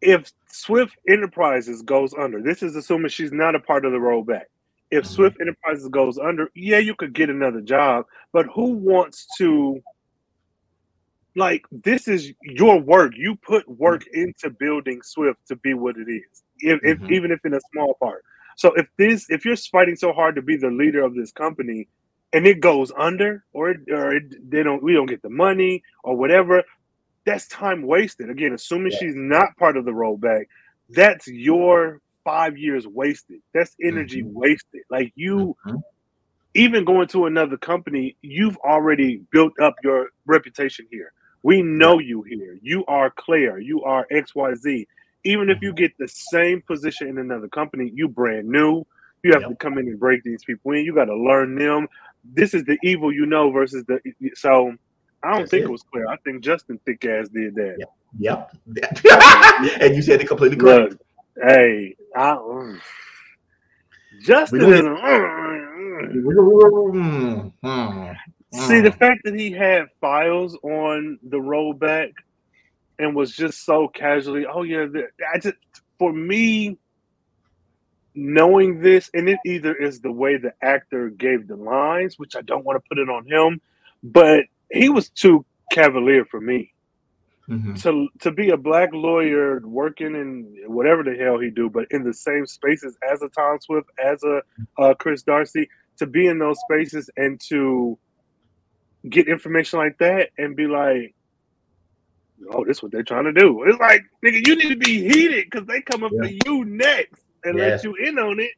[0.00, 4.44] if Swift Enterprises goes under, this is assuming she's not a part of the rollback.
[4.90, 5.12] If mm-hmm.
[5.12, 9.82] Swift Enterprises goes under, yeah, you could get another job, but who wants to?
[11.34, 13.12] Like, this is your work.
[13.16, 14.20] You put work mm-hmm.
[14.20, 17.04] into building Swift to be what it is, if, mm-hmm.
[17.04, 18.24] if even if in a small part.
[18.58, 21.86] So if this, if you're fighting so hard to be the leader of this company,
[22.32, 25.84] and it goes under, or it, or it, they don't, we don't get the money
[26.02, 26.64] or whatever,
[27.24, 28.30] that's time wasted.
[28.30, 28.98] Again, assuming yeah.
[28.98, 30.46] she's not part of the rollback,
[30.90, 33.40] that's your five years wasted.
[33.54, 34.36] That's energy mm-hmm.
[34.36, 34.82] wasted.
[34.90, 35.76] Like you, mm-hmm.
[36.54, 41.12] even going to another company, you've already built up your reputation here.
[41.44, 42.58] We know you here.
[42.60, 43.60] You are Claire.
[43.60, 44.84] You are XYZ.
[45.24, 48.84] Even if you get the same position in another company, you brand new.
[49.22, 49.50] You have yep.
[49.50, 50.84] to come in and break these people in.
[50.84, 51.88] You got to learn them.
[52.24, 54.00] This is the evil you know versus the
[54.34, 54.74] so
[55.22, 55.66] I don't That's think it.
[55.66, 55.70] it.
[55.70, 56.06] was clear.
[56.08, 57.76] I think Justin thick ass did that.
[58.18, 58.52] Yep.
[58.76, 59.00] yep.
[59.80, 60.92] and you said it completely correct.
[60.92, 61.00] Look,
[61.48, 62.80] hey, I, um,
[64.20, 64.80] Justin is.
[67.62, 68.16] Um,
[68.52, 72.12] see the fact that he had files on the rollback
[72.98, 74.46] and was just so casually.
[74.46, 74.86] Oh yeah,
[75.32, 75.56] I just
[75.98, 76.78] for me
[78.14, 82.42] knowing this, and it either is the way the actor gave the lines, which I
[82.42, 83.60] don't want to put it on him,
[84.02, 86.72] but he was too cavalier for me.
[87.48, 87.74] Mm-hmm.
[87.74, 92.04] To to be a black lawyer working in whatever the hell he do, but in
[92.04, 94.42] the same spaces as a Tom Swift, as a
[94.78, 97.98] uh, Chris Darcy, to be in those spaces and to
[99.08, 101.14] get information like that and be like,
[102.50, 105.08] "Oh, this is what they're trying to do." It's like, nigga, you need to be
[105.08, 106.22] heated because they coming yeah.
[106.22, 107.66] for you next and yeah.
[107.68, 108.52] let you in on it,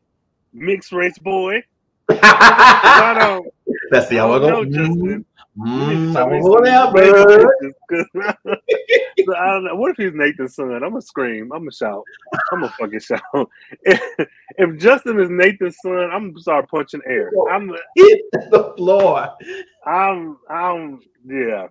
[0.53, 1.62] mixed race boy.
[2.11, 3.49] I don't.
[3.91, 5.24] That's the I don't know, Justin.
[5.59, 7.53] Mm, whatever.
[7.91, 9.74] so I don't know.
[9.74, 10.72] What if he's Nathan's son?
[10.72, 11.51] I'm gonna scream.
[11.53, 12.05] I'm gonna shout.
[12.53, 13.20] I'm gonna fucking shout.
[13.83, 14.01] If,
[14.57, 17.31] if Justin is Nathan's son, I'm gonna start punching air.
[17.51, 18.20] I'm hit
[18.51, 19.35] the floor.
[19.85, 20.39] I'm.
[20.49, 21.01] I'm.
[21.26, 21.66] Yeah.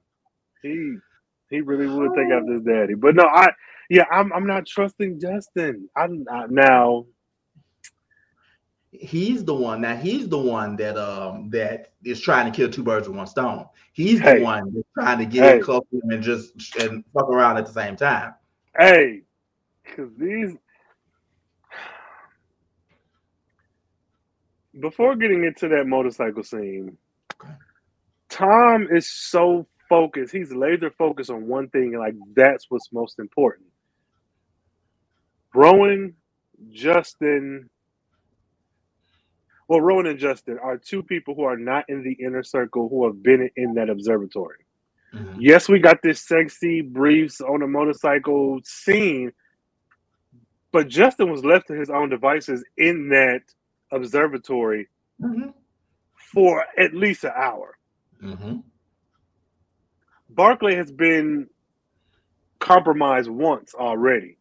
[0.62, 0.98] He.
[1.50, 2.94] He really would take after his daddy.
[2.94, 3.50] But no, I.
[3.90, 4.32] Yeah, I'm.
[4.34, 5.90] I'm not trusting Justin.
[5.96, 7.06] I'm not, now
[8.92, 12.84] he's the one now he's the one that um that is trying to kill two
[12.84, 14.40] birds with one stone he's hey.
[14.40, 15.60] the one that's trying to get hey.
[15.60, 18.34] close to him and just and fuck around at the same time
[18.78, 19.22] hey
[19.84, 20.56] because these
[24.80, 26.98] before getting into that motorcycle scene
[27.40, 27.54] okay.
[28.30, 33.20] tom is so focused he's laser focused on one thing and like that's what's most
[33.20, 33.68] important
[35.54, 36.14] rowan
[36.72, 37.70] justin
[39.70, 43.06] well, Rowan and Justin are two people who are not in the inner circle who
[43.06, 44.66] have been in that observatory.
[45.14, 45.38] Mm-hmm.
[45.40, 49.32] Yes, we got this sexy briefs on a motorcycle scene,
[50.72, 53.42] but Justin was left to his own devices in that
[53.92, 54.90] observatory
[55.22, 55.52] mm-hmm.
[56.16, 57.78] for at least an hour.
[58.24, 58.58] Mm-hmm.
[60.30, 61.48] Barclay has been
[62.60, 64.38] compromised once already.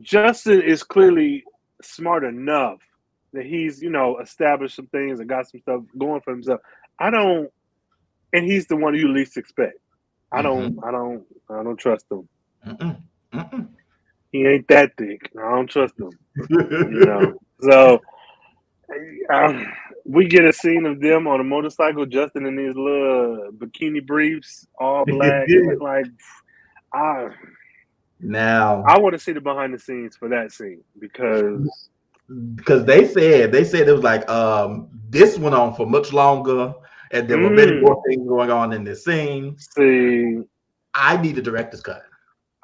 [0.00, 1.44] Justin is clearly
[1.82, 2.78] smart enough
[3.32, 6.60] that he's you know established some things and got some stuff going for himself.
[6.98, 7.50] I don't,
[8.32, 9.78] and he's the one you least expect.
[10.32, 10.84] I don't, mm-hmm.
[10.84, 12.28] I don't, I don't trust him.
[12.66, 13.00] Mm-mm.
[13.32, 13.68] Mm-mm.
[14.32, 15.30] He ain't that thick.
[15.38, 16.10] I don't trust him.
[16.50, 18.00] you know, so
[19.32, 19.66] um,
[20.04, 24.66] we get a scene of them on a motorcycle, Justin in these little bikini briefs,
[24.78, 25.46] all black,
[25.80, 26.06] like
[26.92, 27.28] I
[28.20, 31.88] now I want to see the behind the scenes for that scene because
[32.54, 36.74] because they said they said it was like um this went on for much longer
[37.10, 37.56] and there were mm.
[37.56, 39.56] many more things going on in this scene.
[39.58, 40.40] See,
[40.94, 42.02] I need a director's cut.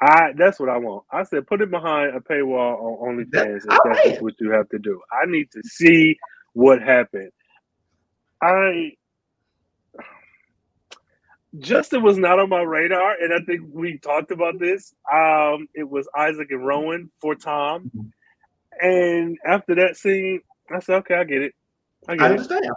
[0.02, 1.04] I that's what I want.
[1.12, 3.62] I said put it behind a paywall on OnlyFans.
[3.62, 5.00] That, if that's what you have to do.
[5.12, 6.18] I need to see
[6.54, 7.30] what happened.
[8.42, 8.92] I
[11.58, 14.92] Justin was not on my radar, and I think we talked about this.
[15.12, 18.86] Um, it was Isaac and Rowan for Tom, mm-hmm.
[18.86, 20.40] and after that scene,
[20.74, 21.54] I said, "Okay, I get it.
[22.08, 22.64] I get I understand.
[22.64, 22.72] it.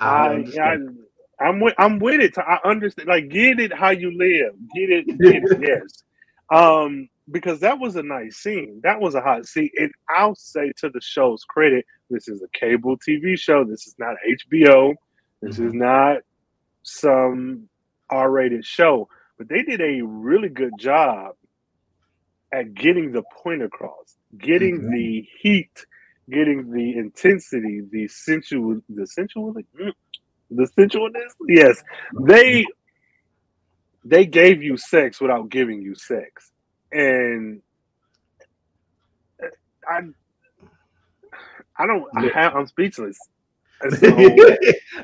[0.00, 0.98] I, I, understand.
[1.40, 2.36] I, am with I'm with it.
[2.36, 3.08] I understand.
[3.08, 4.52] Like, get it how you live.
[4.74, 5.06] Get it.
[5.18, 5.60] Get it.
[5.66, 6.02] yes.
[6.50, 8.80] Um, because that was a nice scene.
[8.84, 9.70] That was a hot scene.
[9.76, 13.64] And I'll say to the show's credit, this is a cable TV show.
[13.64, 14.94] This is not HBO.
[15.42, 15.66] This mm-hmm.
[15.66, 16.18] is not
[16.82, 17.68] some
[18.10, 19.08] R-rated show,
[19.38, 21.34] but they did a really good job
[22.52, 24.92] at getting the point across, getting mm-hmm.
[24.92, 25.86] the heat,
[26.30, 29.92] getting the intensity, the sensual, the sensual, mm,
[30.50, 31.32] the sensualness.
[31.48, 31.82] Yes,
[32.22, 32.64] they
[34.08, 36.50] they gave you sex without giving you sex,
[36.92, 37.60] and
[39.88, 40.00] I
[41.78, 42.04] I don't.
[42.16, 43.18] I have, I'm speechless.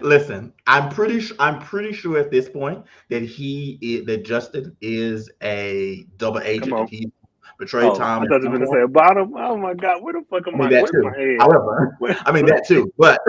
[0.00, 1.36] Listen, I'm pretty sure.
[1.38, 6.88] I'm pretty sure at this point that he is, that Justin is a double agent.
[6.88, 7.12] He
[7.58, 8.22] betrayed oh, Tom.
[8.22, 9.34] I thought you were to say bottom.
[9.36, 10.66] Oh my God, where the fuck am I?
[10.66, 10.98] I, mean, I?
[11.02, 11.36] my head?
[11.40, 12.90] However, I mean that too.
[12.96, 13.20] But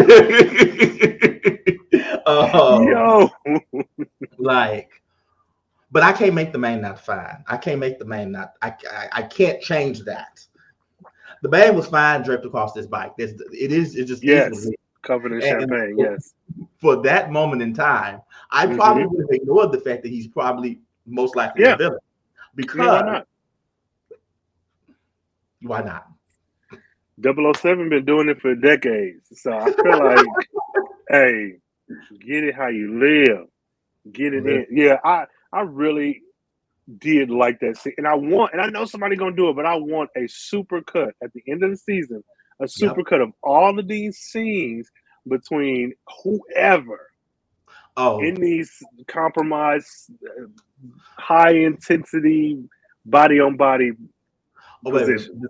[2.28, 3.30] um, yo,
[4.38, 4.90] like,
[5.94, 7.46] but I can't make the main not fine.
[7.48, 8.56] I can't make the main not.
[8.62, 10.46] I I, I can't change that
[11.44, 13.16] the bag was fine draped across this bike.
[13.18, 14.68] This it is it just yes
[15.04, 15.96] covered in champagne.
[15.96, 16.34] For, yes.
[16.80, 18.78] For that moment in time, I mm-hmm.
[18.78, 21.74] probably would have ignored the fact that he's probably most likely yeah.
[21.74, 22.00] a villain.
[22.56, 23.28] Because yeah, why not?
[25.62, 27.58] Why not?
[27.58, 29.40] 007 been doing it for decades.
[29.40, 30.26] So I feel like,
[31.10, 31.56] hey,
[32.20, 33.48] get it how you live.
[34.14, 34.66] Get it in.
[34.72, 36.22] Yeah, I I really
[36.98, 37.94] did like that scene.
[37.98, 40.82] And I want, and I know somebody gonna do it, but I want a super
[40.82, 42.24] cut at the end of the season,
[42.62, 43.08] a super yep.
[43.08, 44.90] cut of all of these scenes
[45.28, 45.94] between
[46.24, 47.10] whoever
[47.96, 48.20] oh.
[48.22, 48.72] in these
[49.08, 50.46] compromised, uh,
[51.18, 52.62] high intensity,
[53.06, 53.92] body on body
[54.86, 55.46] oh, positions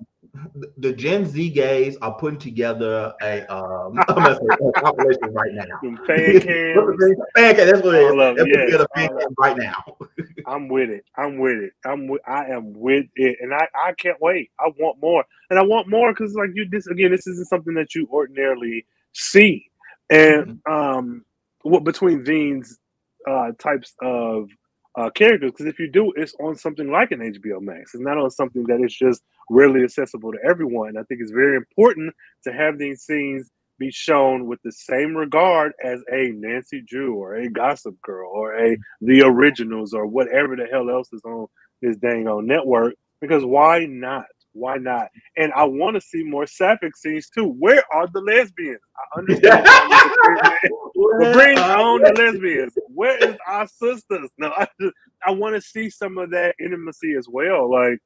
[0.78, 5.66] the Gen Z gays are putting together a um compilation right now.
[6.08, 7.20] Fan cams.
[7.36, 8.16] fan cam, that's what it is.
[8.16, 9.98] Love, yes, a fan cam right now.
[10.48, 11.06] I'm with it.
[11.18, 11.74] I'm with it.
[11.86, 14.50] I'm with, I am with it, and I I can't wait.
[14.60, 17.12] I want more, and I want more because like you this again.
[17.12, 19.70] This isn't something that you ordinarily see,
[20.10, 20.74] and mm-hmm.
[20.74, 21.26] um,
[21.62, 22.80] what between these
[23.28, 24.50] uh types of
[24.96, 27.94] uh, characters because if you do, it's on something like an HBO Max.
[27.94, 30.98] It's not on something that is just readily accessible to everyone.
[30.98, 32.14] I think it's very important
[32.46, 33.50] to have these scenes
[33.80, 38.58] be shown with the same regard as a Nancy Drew or a Gossip Girl or
[38.58, 41.48] a The Originals or whatever the hell else is on
[41.82, 42.96] this dang on network.
[43.20, 44.26] Because why not?
[44.54, 45.08] Why not?
[45.36, 47.46] And I want to see more sapphic scenes too.
[47.46, 48.80] Where are the lesbians?
[48.96, 49.66] I understand.
[49.66, 52.74] but bring on the lesbians.
[52.94, 54.30] Where is our sisters?
[54.38, 54.94] No, I just,
[55.26, 57.72] I want to see some of that intimacy as well.
[57.72, 58.00] Like,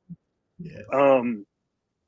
[0.59, 0.83] yes.
[0.93, 1.45] um,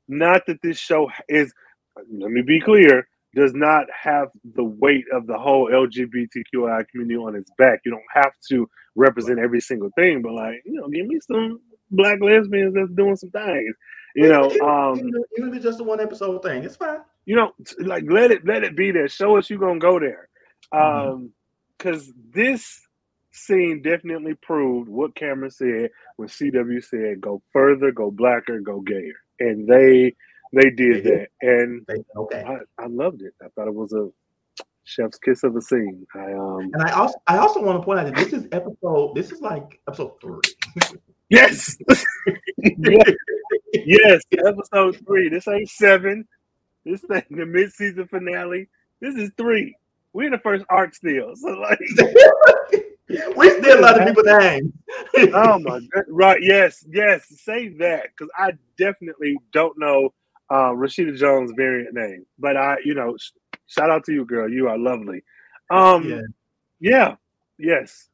[0.08, 1.52] not that this show is.
[1.96, 3.06] Let me be clear.
[3.34, 7.80] Does not have the weight of the whole LGBTQI community on its back.
[7.84, 11.60] You don't have to represent every single thing, but like, you know, give me some
[11.90, 13.74] black lesbians that's doing some things.
[14.16, 17.00] You know, um, even if it's just a one episode thing, it's fine.
[17.26, 19.08] You know, like let it let it be there.
[19.08, 20.28] Show us you're gonna go there,
[20.74, 21.10] mm-hmm.
[21.10, 21.32] um,
[21.78, 22.80] because this
[23.32, 29.14] scene definitely proved what Cameron said when CW said go further, go blacker, go gayer,
[29.38, 30.14] and they
[30.52, 31.86] they did that, and
[32.16, 32.42] okay.
[32.42, 33.34] I, I loved it.
[33.42, 34.08] I thought it was a
[34.84, 36.06] chef's kiss of a scene.
[36.14, 39.14] I um and I also I also want to point out that this is episode
[39.14, 40.40] this is like episode three.
[41.28, 41.76] yes.
[41.86, 42.04] yes
[43.72, 45.28] yes, episode three.
[45.28, 46.26] This ain't seven.
[46.84, 48.68] This ain't the mid-season finale.
[49.00, 49.76] This is three.
[50.12, 51.36] We're in the first arc still.
[51.36, 51.78] So like
[53.36, 54.72] we still of people names.
[55.34, 56.04] oh my god.
[56.08, 57.26] Right, yes, yes.
[57.42, 60.12] Say that because I definitely don't know
[60.50, 62.26] uh, Rashida Jones' variant name.
[62.38, 63.30] But I, you know, sh-
[63.66, 64.48] shout out to you, girl.
[64.48, 65.22] You are lovely.
[65.70, 66.20] Um yeah,
[66.80, 67.14] yeah
[67.58, 68.08] yes.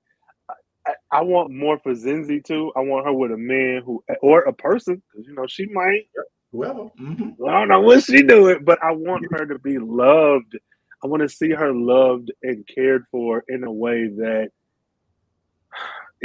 [0.86, 2.70] I, I, want more for Zenzi too.
[2.76, 6.08] I want her with a man who or a person because you know she might.
[6.52, 7.44] Well, mm-hmm.
[7.44, 10.56] I don't know what she doing, but I want her to be loved.
[11.02, 14.50] I want to see her loved and cared for in a way that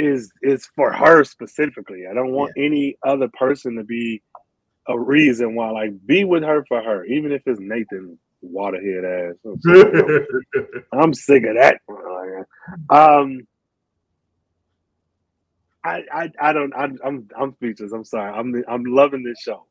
[0.02, 2.04] is is for her specifically.
[2.10, 2.64] I don't want yeah.
[2.64, 4.22] any other person to be
[4.88, 5.70] a reason why.
[5.70, 9.36] Like, be with her for her, even if it's Nathan Waterhead ass.
[9.44, 11.78] I'm, I'm sick of that.
[12.90, 13.46] Um,
[15.84, 16.72] I, I, I don't.
[16.74, 17.92] I'm, I'm, I'm speechless.
[17.92, 18.32] I'm sorry.
[18.32, 19.66] I'm, I'm loving this show.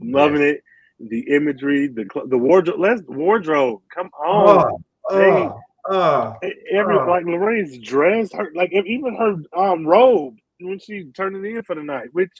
[0.00, 0.62] I'm loving it.
[0.98, 2.78] The imagery, the the wardrobe.
[2.78, 3.80] Let's wardrobe.
[3.94, 4.80] Come on.
[5.10, 5.50] Oh, hey,
[5.88, 6.34] uh,
[6.70, 11.48] every uh, like Lorraine's dress, her like even her um robe when she turned it
[11.48, 12.08] in for the night.
[12.12, 12.32] Which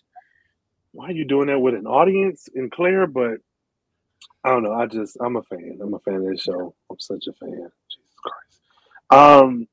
[0.93, 3.07] why are you doing that with an audience in Claire?
[3.07, 3.39] But
[4.45, 4.73] I don't know.
[4.73, 5.79] I just I'm a fan.
[5.83, 6.75] I'm a fan of this show.
[6.91, 7.71] I'm such a fan.
[7.91, 8.61] Jesus Christ.
[9.11, 9.69] Um,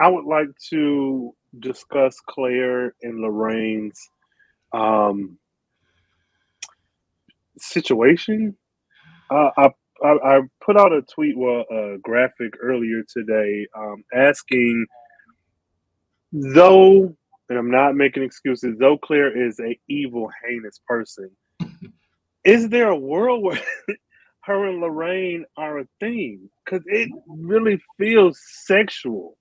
[0.00, 4.00] I would like to discuss Claire and Lorraine's
[4.72, 5.38] um,
[7.58, 8.56] situation.
[9.30, 9.70] Uh, I,
[10.04, 14.86] I, I put out a tweet, well, a graphic earlier today, um, asking
[16.32, 17.14] though,
[17.48, 21.30] and I'm not making excuses, though Claire is a evil, heinous person.
[22.44, 23.60] is there a world where
[24.44, 29.36] her and Lorraine are a thing because it really feels sexual.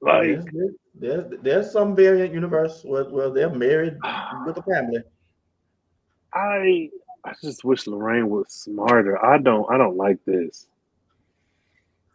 [0.00, 3.98] Like there's, there's, there's some variant universe where, where they're married
[4.46, 5.00] with a family.
[6.32, 6.88] I
[7.24, 9.24] I just wish Lorraine was smarter.
[9.24, 10.66] I don't I don't like this.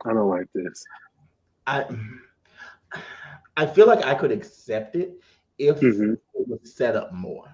[0.03, 0.83] I don't like this.
[1.67, 1.85] I
[3.57, 5.21] I feel like I could accept it
[5.57, 6.13] if mm-hmm.
[6.13, 7.45] it was set up more.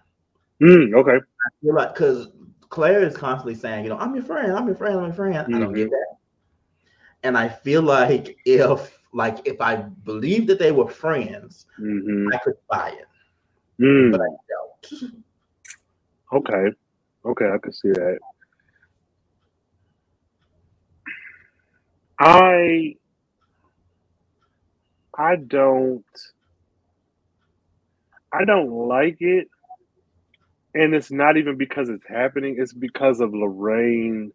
[0.61, 1.17] Mm, okay.
[1.17, 2.29] I feel like because
[2.69, 5.35] Claire is constantly saying, you know, I'm your friend, I'm your friend, I'm your friend.
[5.35, 5.55] Mm-hmm.
[5.55, 5.91] I don't get mm-hmm.
[5.91, 6.17] that.
[7.23, 12.27] And I feel like if like if I believed that they were friends, mm-hmm.
[12.33, 13.07] I could buy it.
[13.81, 14.11] Mm.
[14.11, 15.13] But I don't.
[16.33, 16.71] Okay.
[17.25, 18.19] Okay, I can see that.
[22.19, 22.95] I
[25.17, 26.05] I don't
[28.33, 29.47] I don't like it.
[30.73, 34.31] And it's not even because it's happening, it's because of Lorraine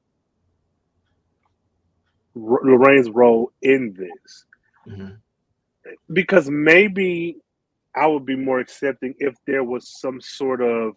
[2.35, 4.45] Lorraine's role in this.
[4.87, 5.15] Mm-hmm.
[6.13, 7.39] Because maybe
[7.95, 10.97] I would be more accepting if there was some sort of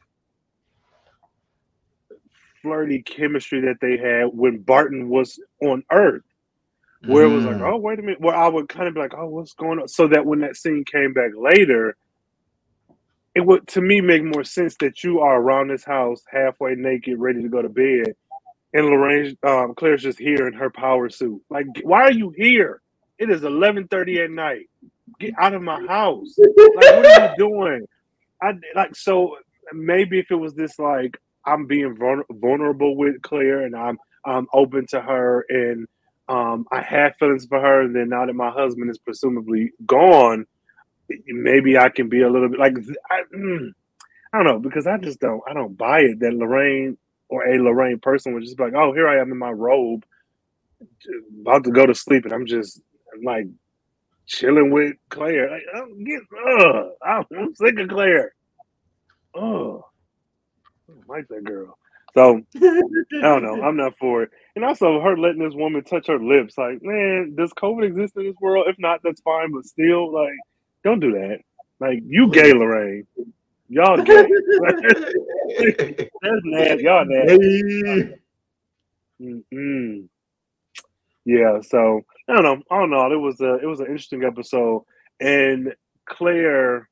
[2.61, 6.23] flirty chemistry that they had when Barton was on Earth,
[7.05, 7.31] where mm.
[7.31, 7.71] it was like, mm.
[7.71, 8.21] oh, wait a minute.
[8.21, 9.87] Where I would kind of be like, oh, what's going on?
[9.87, 11.95] So that when that scene came back later,
[13.35, 17.19] it would to me make more sense that you are around this house halfway naked,
[17.19, 18.15] ready to go to bed,
[18.73, 21.41] and Lorraine, um, Claire's just here in her power suit.
[21.49, 22.81] Like, why are you here?
[23.17, 24.69] It is eleven thirty at night.
[25.19, 26.35] Get out of my house.
[26.37, 27.87] Like, what are you doing?
[28.41, 29.37] I like so
[29.73, 31.97] maybe if it was this like I'm being
[32.29, 35.87] vulnerable with Claire and I'm I'm open to her and
[36.29, 40.45] um, I had feelings for her, and then now that my husband is presumably gone,
[41.25, 42.75] maybe I can be a little bit like
[43.09, 43.71] I, mm,
[44.31, 46.99] I don't know because I just don't I don't buy it that Lorraine
[47.29, 50.05] or a Lorraine person would just be like, oh, here I am in my robe,
[51.41, 52.79] about to go to sleep, and I'm just
[53.23, 53.47] like
[54.27, 55.49] chilling with Claire.
[55.49, 58.35] Like, I'm get, uh, I'm sick of Claire.
[59.33, 59.88] Oh,
[61.07, 61.77] like that girl.
[62.13, 63.61] So I don't know.
[63.61, 64.31] I'm not for it.
[64.55, 66.57] And also her letting this woman touch her lips.
[66.57, 68.65] Like, man, does COVID exist in this world?
[68.67, 69.51] If not, that's fine.
[69.51, 70.33] But still, like,
[70.83, 71.39] don't do that.
[71.79, 73.05] Like, you gay, Lorraine.
[73.69, 74.27] Y'all gay.
[75.59, 76.83] that's nasty.
[76.83, 78.15] Y'all nasty.
[79.21, 80.05] Mm-hmm.
[81.25, 81.61] Yeah.
[81.61, 82.63] So I don't know.
[82.71, 83.11] I don't know.
[83.11, 84.85] It was a it was an interesting episode,
[85.19, 85.75] and
[86.05, 86.89] Claire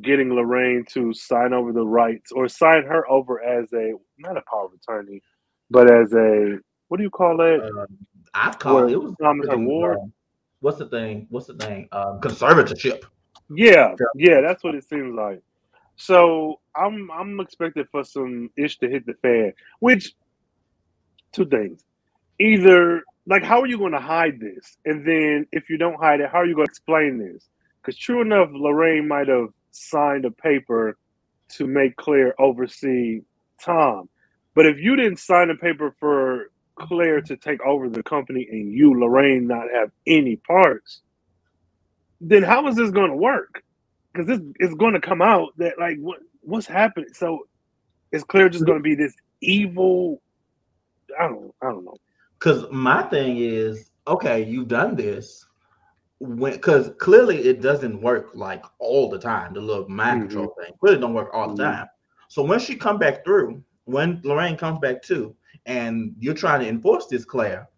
[0.00, 4.42] getting Lorraine to sign over the rights or sign her over as a not a
[4.48, 5.22] power of attorney,
[5.70, 6.58] but as a
[6.88, 7.60] what do you call it?
[7.60, 7.86] Uh,
[8.34, 9.98] I've called it was Thomas Ward.
[9.98, 10.06] Uh,
[10.60, 11.26] what's the thing?
[11.30, 11.88] What's the thing?
[11.92, 13.04] Um, conservatorship.
[13.48, 15.42] Yeah, yeah, that's what it seems like.
[15.96, 19.52] So I'm I'm expecting for some ish to hit the fan.
[19.80, 20.14] Which
[21.32, 21.84] two things.
[22.38, 24.78] Either like how are you going to hide this?
[24.84, 27.48] And then if you don't hide it, how are you going to explain this?
[27.80, 30.96] Because true enough, Lorraine might have signed a paper
[31.50, 33.22] to make Claire oversee
[33.60, 34.08] Tom.
[34.54, 38.72] But if you didn't sign a paper for Claire to take over the company and
[38.72, 41.00] you, Lorraine, not have any parts,
[42.20, 43.62] then how is this going to work?
[44.12, 47.10] Because this is going to come out that like what what's happening.
[47.14, 47.46] So
[48.12, 50.20] is Claire just going to be this evil?
[51.18, 51.96] I don't I don't know.
[52.38, 55.44] Because my thing is, okay, you've done this
[56.20, 59.54] when because clearly it doesn't work like all the time.
[59.54, 60.28] The little mind mm-hmm.
[60.28, 61.78] control thing clearly don't work all the mm-hmm.
[61.78, 61.86] time.
[62.28, 65.34] So when she come back through, when Lorraine comes back too,
[65.66, 67.68] and you're trying to enforce this, Claire,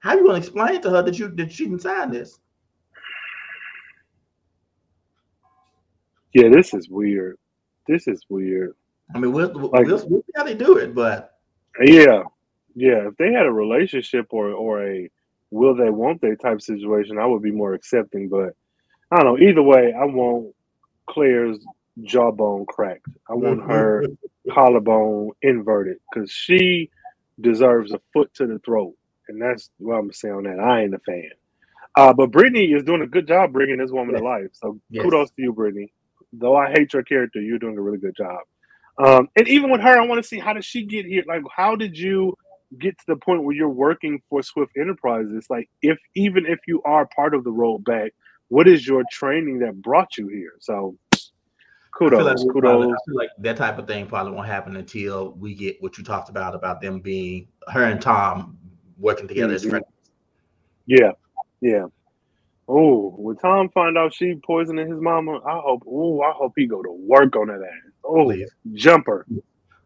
[0.00, 2.38] how are you going to explain to her that you that she didn't sign this?
[6.34, 7.38] Yeah, this is weird.
[7.86, 8.74] This is weird.
[9.14, 11.38] I mean, we'll, like, we'll, we'll see how they do it, but
[11.80, 12.24] yeah,
[12.74, 13.08] yeah.
[13.08, 15.08] If they had a relationship or or a
[15.54, 18.28] will they, won't they type situation, I would be more accepting.
[18.28, 18.54] But
[19.10, 19.48] I don't know.
[19.48, 20.54] Either way, I want
[21.08, 21.58] Claire's
[22.02, 23.06] jawbone cracked.
[23.30, 24.04] I want her
[24.52, 26.90] collarbone inverted because she
[27.40, 28.94] deserves a foot to the throat.
[29.28, 30.60] And that's what I'm saying on that.
[30.60, 31.30] I ain't a fan.
[31.96, 34.20] Uh, but Brittany is doing a good job bringing this woman yes.
[34.20, 34.50] to life.
[34.52, 35.04] So yes.
[35.04, 35.92] kudos to you, Brittany.
[36.32, 38.40] Though I hate your character, you're doing a really good job.
[38.98, 41.22] Um, and even with her, I want to see how did she get here?
[41.26, 42.36] Like, how did you
[42.78, 46.82] get to the point where you're working for Swift Enterprises, like if even if you
[46.82, 48.10] are part of the rollback,
[48.48, 50.52] what is your training that brought you here?
[50.60, 50.96] So
[51.92, 52.60] kudos, I kudos.
[52.60, 55.98] Probably, I feel like that type of thing probably won't happen until we get what
[55.98, 58.58] you talked about about them being her and Tom
[58.98, 59.66] working together mm-hmm.
[59.66, 59.86] as friends.
[60.86, 61.12] Yeah,
[61.60, 61.86] yeah.
[62.68, 65.82] Oh, when Tom find out she poisoning his mama, I hope.
[65.86, 67.92] Oh, I hope he go to work on that ass.
[68.04, 68.50] Oh, Please.
[68.72, 69.26] jumper.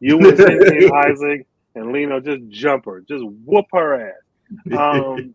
[0.00, 1.47] You and Isaac
[1.78, 4.76] and Lino just jump her, just whoop her ass.
[4.76, 5.34] Um,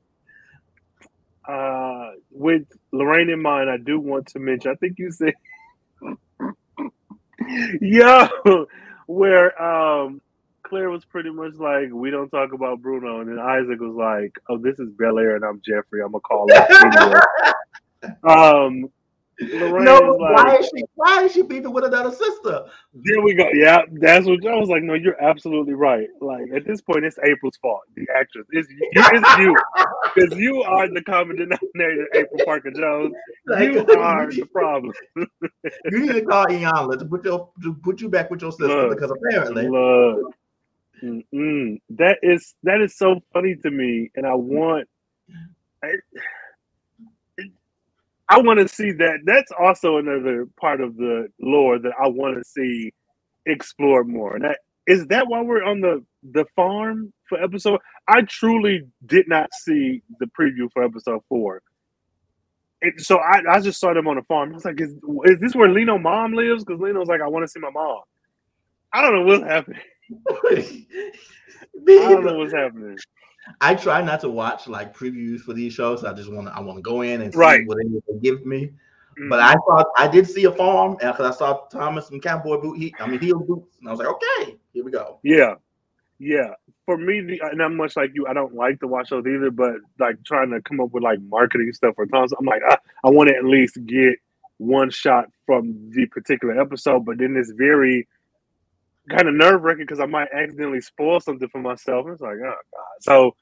[1.48, 4.72] uh, with Lorraine in mind, I do want to mention.
[4.72, 5.34] I think you said,
[7.82, 8.68] "Yo,"
[9.08, 10.22] where um,
[10.64, 14.34] Claire was pretty much like, "We don't talk about Bruno," and then Isaac was like,
[14.50, 16.02] "Oh, this is Bel Air, and I'm Jeffrey.
[16.02, 18.90] I'm gonna call it." um,
[19.40, 22.66] Lorraine no, like, why is she why is she beefing with another sister?
[22.94, 23.50] There we go.
[23.54, 24.84] Yeah, that's what I was like.
[24.84, 26.08] No, you're absolutely right.
[26.22, 27.82] Like at this point, it's April's fault.
[27.96, 29.56] The actress, is you, it's you,
[30.16, 32.08] because you are the common denominator.
[32.14, 33.14] April Parker Jones,
[33.48, 34.94] like, you are the problem.
[35.16, 38.68] you need to call Iyanla to put your to put you back with your sister
[38.68, 40.36] look, because apparently, look,
[41.90, 44.88] that is that is so funny to me, and I want.
[45.84, 45.90] I,
[48.30, 49.20] I want to see that.
[49.26, 52.94] That's also another part of the lore that I want to see
[53.46, 54.36] explored more.
[54.36, 57.80] And that is that why we're on the the farm for episode.
[58.08, 61.62] I truly did not see the preview for episode four.
[62.82, 64.52] It, so I, I just saw them on the farm.
[64.52, 64.94] I was like, is,
[65.24, 66.66] is this where Lino mom lives?
[66.66, 68.02] Because Lino's like, I want to see my mom.
[68.92, 69.80] I don't know what's happening.
[71.88, 72.98] I don't know what's happening.
[73.62, 76.04] I try not to watch like previews for these shows.
[76.04, 77.66] I just want to I want to go in and see right.
[77.68, 78.72] what they give me.
[79.20, 79.30] Mm-hmm.
[79.30, 82.78] But I thought I did see a farm because I saw Thomas and cowboy boot.
[82.78, 85.20] He, I mean heel boots, and I was like, okay, here we go.
[85.24, 85.56] Yeah,
[86.20, 86.54] yeah.
[86.86, 88.28] For me, and I'm much like you.
[88.28, 91.20] I don't like to watch shows either, but like trying to come up with like
[91.22, 94.16] marketing stuff for Thomas, I'm like, I, I want to at least get
[94.58, 97.06] one shot from the particular episode.
[97.06, 98.08] But then it's very
[99.10, 102.08] kind of nerve wracking because I might accidentally spoil something for myself.
[102.10, 103.02] It's like, oh god.
[103.02, 103.36] So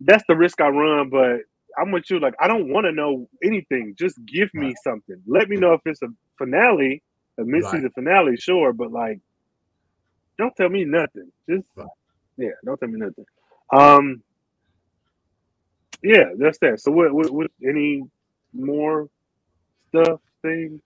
[0.00, 1.10] that's the risk I run.
[1.10, 1.40] But
[1.78, 2.20] I'm with you.
[2.20, 3.94] Like, I don't want to know anything.
[3.98, 5.20] Just give me something.
[5.26, 6.08] Let me know if it's a
[6.38, 7.02] finale,
[7.38, 7.94] a mid-season right.
[7.94, 8.72] finale, sure.
[8.72, 9.20] But like,
[10.38, 11.30] don't tell me nothing.
[11.48, 11.86] Just right.
[12.36, 13.24] yeah, don't tell me nothing.
[13.72, 14.22] Um,
[16.02, 16.80] yeah, that's that.
[16.80, 17.12] So what?
[17.12, 17.30] What?
[17.30, 18.02] what any
[18.52, 19.08] more
[19.88, 20.20] stuff?
[20.42, 20.80] Things?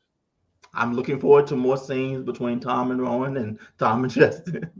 [0.76, 4.70] I'm looking forward to more scenes between Tom and Rowan and Tom and Justin.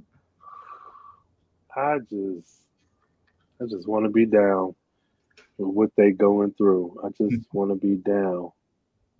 [1.75, 2.63] I just,
[3.61, 4.75] I just want to be down
[5.59, 6.99] with what they going through.
[7.05, 8.53] I just want to be down.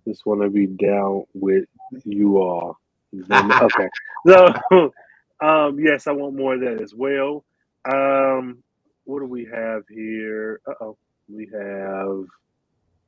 [0.07, 1.65] Just want to be down with
[2.05, 2.77] you all.
[3.31, 3.89] okay,
[4.25, 4.93] so
[5.41, 7.43] um, yes, I want more of that as well.
[7.89, 8.63] Um,
[9.05, 10.61] what do we have here?
[10.67, 10.97] Uh oh,
[11.29, 12.25] we have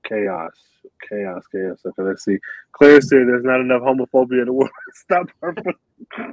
[0.10, 0.52] chaos,
[1.08, 1.80] chaos, chaos.
[1.86, 2.38] Okay, let's see.
[2.72, 4.72] Claire said there's not enough homophobia in the world.
[4.94, 5.54] Stop her.
[6.18, 6.28] Wait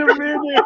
[0.00, 0.64] a minute.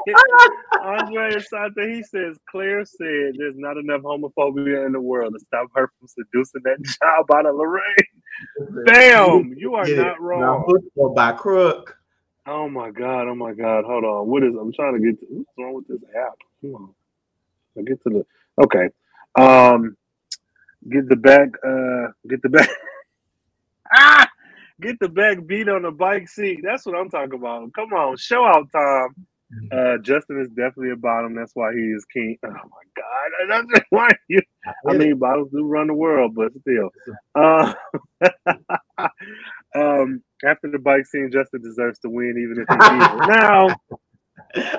[0.83, 5.69] Andre Asante, he says Claire said there's not enough homophobia in the world to stop
[5.75, 8.85] her from seducing that job out of Lorraine.
[8.87, 10.67] Damn, you are not wrong.
[11.15, 11.97] By crook.
[12.49, 13.29] Oh my god!
[13.29, 13.85] Oh my god!
[13.85, 14.29] Hold on.
[14.29, 14.55] What is?
[14.61, 15.21] I'm trying to get.
[15.21, 16.35] To, what's wrong with this app?
[16.61, 16.95] Come on.
[17.79, 18.27] I get to the.
[18.63, 18.89] Okay.
[19.37, 19.97] Um
[20.91, 22.69] get the back, uh, get the back,
[23.95, 24.29] ah,
[24.81, 26.61] get the back beat on the bike seat.
[26.63, 27.73] That's what I'm talking about.
[27.73, 29.15] Come on, show out Tom.
[29.55, 29.67] Mm-hmm.
[29.71, 31.35] Uh, Justin is definitely a bottom.
[31.35, 32.37] That's why he is king.
[32.45, 32.59] Oh my
[32.97, 34.41] god, that's just why you.
[34.89, 36.91] I mean, bottles do run the world, but still.
[37.35, 37.73] Uh,
[39.77, 43.27] um, after the bike scene, Justin deserves to win, even if he's evil.
[43.29, 43.69] Now,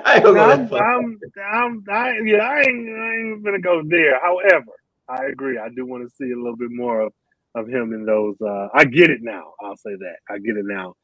[0.04, 4.20] I am I'm, I'm, I'm, I, yeah, I ain't, I ain't gonna go there.
[4.20, 4.72] However,
[5.08, 5.58] I agree.
[5.58, 7.12] I do want to see a little bit more of,
[7.54, 8.36] of him in those.
[8.40, 9.54] Uh, I get it now.
[9.62, 10.16] I'll say that.
[10.30, 10.94] I get it now.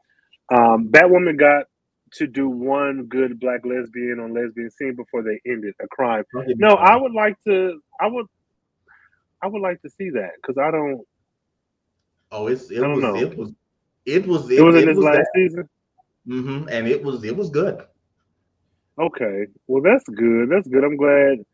[0.55, 1.67] Um, Batwoman got
[2.15, 6.25] to do one good black lesbian on lesbian scene before they ended a crime.
[6.33, 7.81] No, I would like to.
[8.01, 8.27] I would.
[9.43, 11.03] I would like to see that because I don't.
[12.31, 13.17] Oh, it's it was, know.
[13.17, 13.53] it was
[14.07, 15.31] it was it, it was in this last that.
[15.35, 15.69] season.
[16.27, 16.69] Mm-hmm.
[16.69, 17.83] And it was it was good.
[18.99, 20.49] Okay, well that's good.
[20.51, 20.85] That's good.
[20.85, 21.45] I'm glad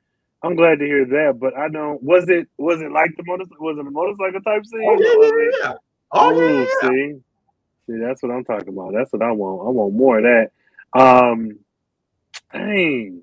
[0.42, 2.02] I'm glad to hear that, but I don't.
[2.02, 3.66] Was it was it like the motorcycle?
[3.66, 4.82] Was it a motorcycle type scene?
[4.88, 5.74] Oh yeah, yeah, yeah.
[6.12, 6.90] Oh Ooh, yeah, yeah.
[6.90, 7.14] See,
[7.86, 8.94] see, that's what I'm talking about.
[8.94, 9.68] That's what I want.
[9.68, 10.50] I want more of that.
[11.00, 11.58] Um,
[12.52, 13.22] dang,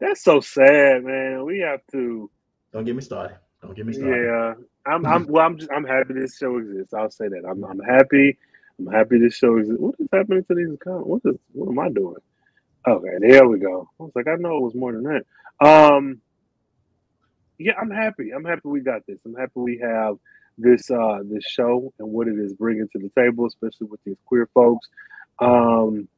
[0.00, 1.44] that's so sad, man.
[1.46, 2.30] We have to.
[2.72, 3.38] Don't get me started.
[3.62, 4.26] Don't get me started.
[4.26, 4.54] Yeah,
[4.86, 5.06] I'm.
[5.06, 5.26] I'm.
[5.28, 5.58] Well, I'm.
[5.58, 6.94] Just, I'm happy this show exists.
[6.94, 7.44] I'll say that.
[7.48, 7.64] I'm.
[7.64, 8.38] I'm happy.
[8.78, 9.80] I'm happy this show exists.
[9.80, 11.06] What is happening to these accounts?
[11.06, 11.36] What is?
[11.52, 12.16] What am I doing?
[12.86, 13.88] Okay, there we go.
[14.00, 15.24] I was like, I know it was more than that.
[15.64, 16.20] Um,
[17.58, 18.30] yeah, I'm happy.
[18.32, 19.18] I'm happy we got this.
[19.26, 20.16] I'm happy we have
[20.58, 24.18] this uh this show and what it is bringing to the table, especially with these
[24.26, 24.88] queer folks.
[25.40, 26.08] Um,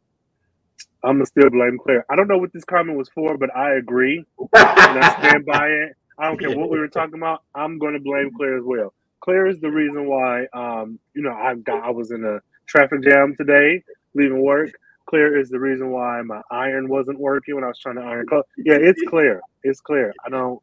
[1.02, 2.04] I'm gonna still blame Claire.
[2.10, 5.66] I don't know what this comment was for, but I agree and I stand by
[5.68, 5.96] it.
[6.18, 7.42] I don't care what we were talking about.
[7.54, 8.92] I'm to blame Claire as well.
[9.22, 13.02] Claire is the reason why, um, you know, I got I was in a traffic
[13.02, 13.82] jam today,
[14.14, 14.72] leaving work.
[15.10, 18.28] Claire is the reason why my iron wasn't working when I was trying to iron
[18.28, 18.44] clothes.
[18.56, 19.40] Yeah, it's clear.
[19.64, 20.14] It's clear.
[20.24, 20.62] I don't.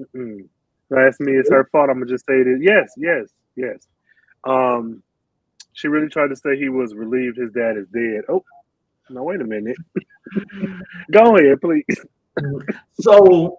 [0.00, 0.48] Mm-mm.
[0.96, 1.90] Ask me, it's her fault.
[1.90, 2.62] I'm gonna just say it.
[2.62, 3.86] Yes, yes, yes.
[4.44, 5.02] Um,
[5.74, 8.22] she really tried to say he was relieved his dad is dead.
[8.30, 8.42] Oh,
[9.10, 9.76] no, wait a minute.
[11.12, 11.84] Go ahead, please.
[12.98, 13.58] so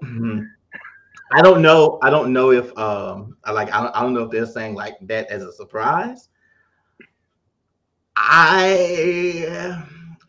[1.31, 1.99] I don't know.
[2.01, 4.73] I don't know if um I like I don't, I don't know if they're saying
[4.73, 6.29] like that as a surprise.
[8.15, 9.83] I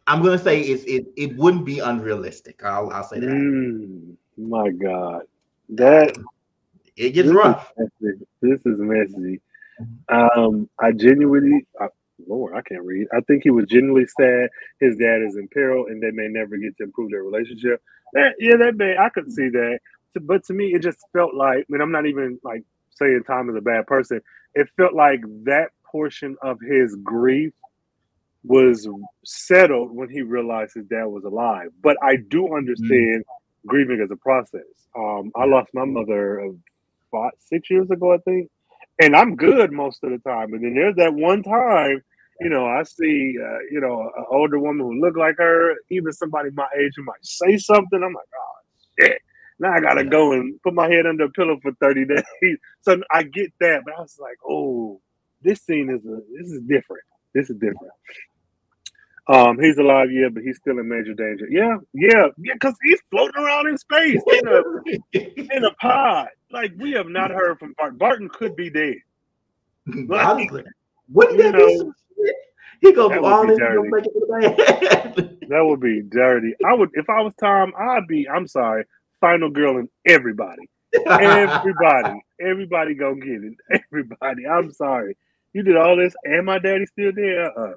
[0.07, 2.63] I'm gonna say it's it it wouldn't be unrealistic.
[2.65, 3.29] I'll I'll say that.
[3.29, 5.23] Mm, my God,
[5.71, 6.17] that
[6.97, 7.73] it gets rough.
[8.01, 9.41] Is this is messy.
[10.09, 11.89] Um, I genuinely, I,
[12.27, 13.09] Lord, I can't read.
[13.13, 14.49] I think he was genuinely sad
[14.81, 17.83] his dad is in peril and they may never get to improve their relationship.
[18.13, 19.81] That, yeah, that may I could see that.
[20.21, 21.59] But to me, it just felt like.
[21.59, 24.21] I mean, I'm not even like saying Tom is a bad person.
[24.55, 27.53] It felt like that portion of his grief
[28.45, 28.87] was
[29.25, 31.69] settled when he realized his dad was alive.
[31.83, 33.69] But I do understand mm-hmm.
[33.69, 34.61] grieving as a process.
[34.97, 36.41] Um, I lost my mother
[37.13, 38.51] about six years ago, I think,
[39.01, 40.53] and I'm good most of the time.
[40.53, 42.03] And then there's that one time,
[42.41, 46.13] you know, I see, uh, you know, an older woman who look like her, even
[46.13, 48.03] somebody my age who might say something.
[48.03, 49.19] I'm like, oh shit.
[49.59, 52.05] Now I gotta go and put my head under a pillow for 30
[52.43, 52.59] days.
[52.83, 55.01] so I get that, but I was like, oh,
[55.43, 57.05] this scene is a, this is different.
[57.35, 57.93] This is different.
[59.27, 61.47] Um, he's alive, yeah, but he's still in major danger.
[61.51, 64.63] Yeah, yeah, yeah, because he's floating around in space in a
[65.15, 66.29] in a pod.
[66.51, 67.99] Like we have not heard from Barton.
[67.99, 68.97] Barton could be dead.
[70.09, 70.51] Like,
[71.13, 72.35] Wouldn't that know, be some shit?
[72.81, 76.55] He go all in, go make it That would be dirty.
[76.67, 78.85] I would if I was Tom, I'd be, I'm sorry,
[79.21, 80.69] final girl and everybody.
[81.07, 82.23] everybody.
[82.41, 83.55] Everybody go get it.
[83.91, 84.47] Everybody.
[84.47, 85.17] I'm sorry.
[85.53, 87.47] You did all this and my daddy's still there.
[87.47, 87.75] Uh-uh.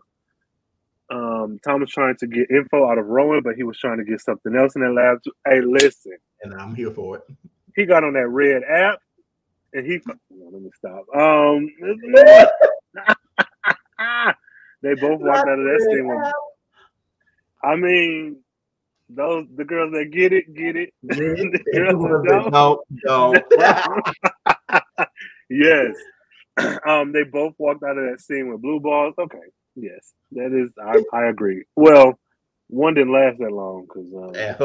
[1.09, 4.03] Um, Tom was trying to get info out of Rowan, but he was trying to
[4.03, 5.19] get something else in that lab.
[5.45, 6.17] Hey, listen.
[6.43, 7.23] And I'm here for it.
[7.75, 8.99] He got on that red app
[9.73, 11.05] and he let me stop.
[11.15, 11.69] Um
[14.81, 16.33] they both walked out of that scene with
[17.63, 18.37] I mean
[19.09, 20.93] those the girls that get it, get it.
[21.03, 23.33] no, no.
[25.49, 25.95] yes.
[26.87, 29.13] Um, they both walked out of that scene with blue balls.
[29.19, 29.37] Okay,
[29.79, 30.71] Yes, that is.
[30.83, 31.63] I, I agree.
[31.75, 32.19] Well,
[32.67, 34.55] one didn't last that long because um, yeah.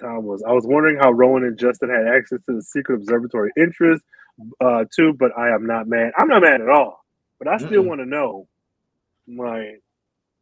[0.00, 0.42] Tom was.
[0.42, 4.02] I was wondering how Rowan and Justin had access to the secret observatory interest
[4.64, 6.12] uh, too, but I am not mad.
[6.16, 7.04] I'm not mad at all.
[7.38, 8.48] But I still want to know,
[9.28, 9.82] like,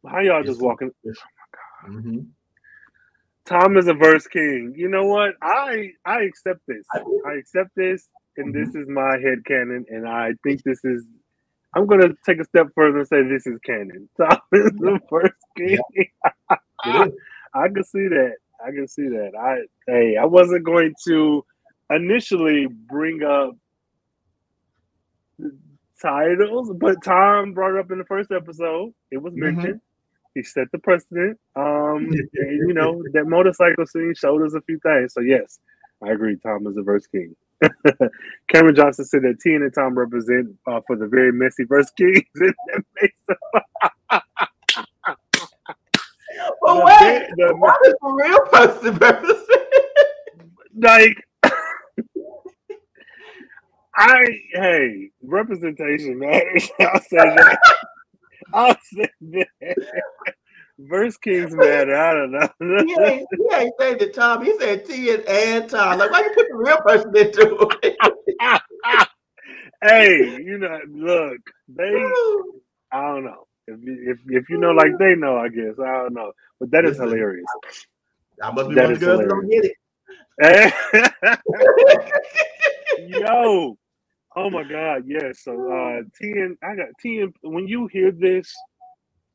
[0.07, 0.91] how y'all just walking?
[1.05, 1.13] Oh my
[1.51, 1.97] god.
[1.97, 2.19] Mm-hmm.
[3.45, 4.73] Tom is a verse king.
[4.75, 5.35] You know what?
[5.41, 6.85] I I accept this.
[6.95, 8.63] I accept this, and mm-hmm.
[8.63, 11.05] this is my head canon, and I think this is
[11.75, 14.09] I'm gonna take a step further and say this is canon.
[14.17, 15.79] Tom is the first king.
[16.85, 17.07] Yeah.
[17.55, 18.35] I can see that.
[18.63, 19.31] I can see that.
[19.35, 21.43] I hey, I wasn't going to
[21.89, 23.55] initially bring up
[26.01, 28.93] titles, but Tom brought it up in the first episode.
[29.11, 29.55] It was mm-hmm.
[29.55, 29.75] mentioned.
[29.75, 30.35] Mm-hmm.
[30.35, 31.39] He set the precedent.
[31.55, 35.13] Um, and, you know that motorcycle scene showed us a few things.
[35.13, 35.59] So yes,
[36.03, 36.37] I agree.
[36.37, 37.35] Tom is the verse king.
[38.51, 42.23] Cameron Johnson said that Tian Tom represent uh, for the very messy verse kings.
[46.61, 49.47] well, wait, the, what is the real person represent?
[50.79, 51.17] Like,
[53.95, 54.23] I
[54.53, 56.69] hey, representation matters.
[56.79, 57.59] I'll say that.
[58.53, 60.35] I'll say that.
[60.79, 61.95] Verse Kings matter.
[61.95, 62.49] I don't know.
[62.85, 64.43] he, ain't, he ain't saying the Tom.
[64.43, 65.97] He said Tian, and Tom.
[65.97, 67.97] Like, why you put the real person into it?
[69.81, 71.93] hey, you know, look, they.
[72.91, 73.47] I don't know.
[73.67, 76.31] If, if if you know like they know, I guess I don't know.
[76.59, 77.45] But that is hilarious.
[78.41, 79.73] I must be that one of the girls don't get it.
[83.09, 83.77] Yo,
[84.35, 85.43] oh my God, yes.
[85.43, 88.53] So uh, Tian I got Tian when you hear this,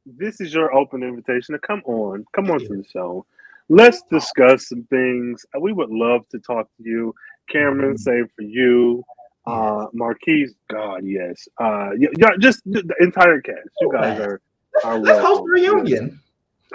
[0.07, 3.25] this is your open invitation to come on, come on to the show.
[3.69, 5.47] Let's discuss some things.
[5.61, 7.15] We would love to talk to you.
[7.49, 9.05] Cameron, save for you.
[9.47, 11.49] Uh, Marquise, God, yes.
[11.61, 13.69] Uh, yeah, just the entire cast.
[13.81, 14.41] You guys are.
[14.85, 16.21] are Let's host a reunion.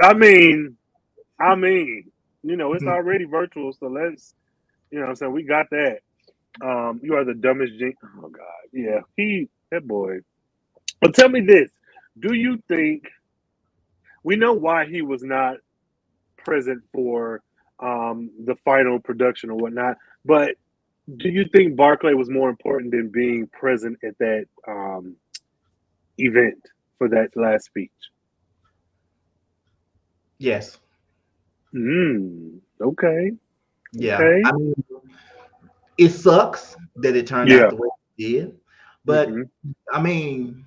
[0.02, 0.78] I mean,
[1.40, 2.12] I mean,
[2.44, 4.34] you know, it's already virtual, so let's,
[4.91, 5.99] you know, I'm saying we got that.
[6.62, 7.78] Um, you are the dumbest.
[7.78, 7.94] Gen-
[8.24, 8.44] oh God,
[8.74, 10.20] yeah, he that boy.
[11.02, 11.70] But tell me this:
[12.20, 13.04] Do you think
[14.23, 15.57] we know why he was not
[16.38, 17.41] present for
[17.80, 19.98] um, the final production or whatnot.
[20.26, 20.56] But
[21.15, 25.15] do you think Barclay was more important than being present at that um,
[26.18, 26.61] event
[26.98, 27.91] for that last speech?
[30.38, 30.77] Yes.
[31.73, 33.31] Mm, okay.
[33.94, 34.15] Yeah.
[34.15, 34.41] Okay.
[34.45, 34.76] I mean,
[35.98, 37.64] it sucks that it turned yeah.
[37.64, 37.88] out the way
[38.18, 38.57] it did,
[39.06, 39.72] but mm-hmm.
[39.91, 40.66] I mean,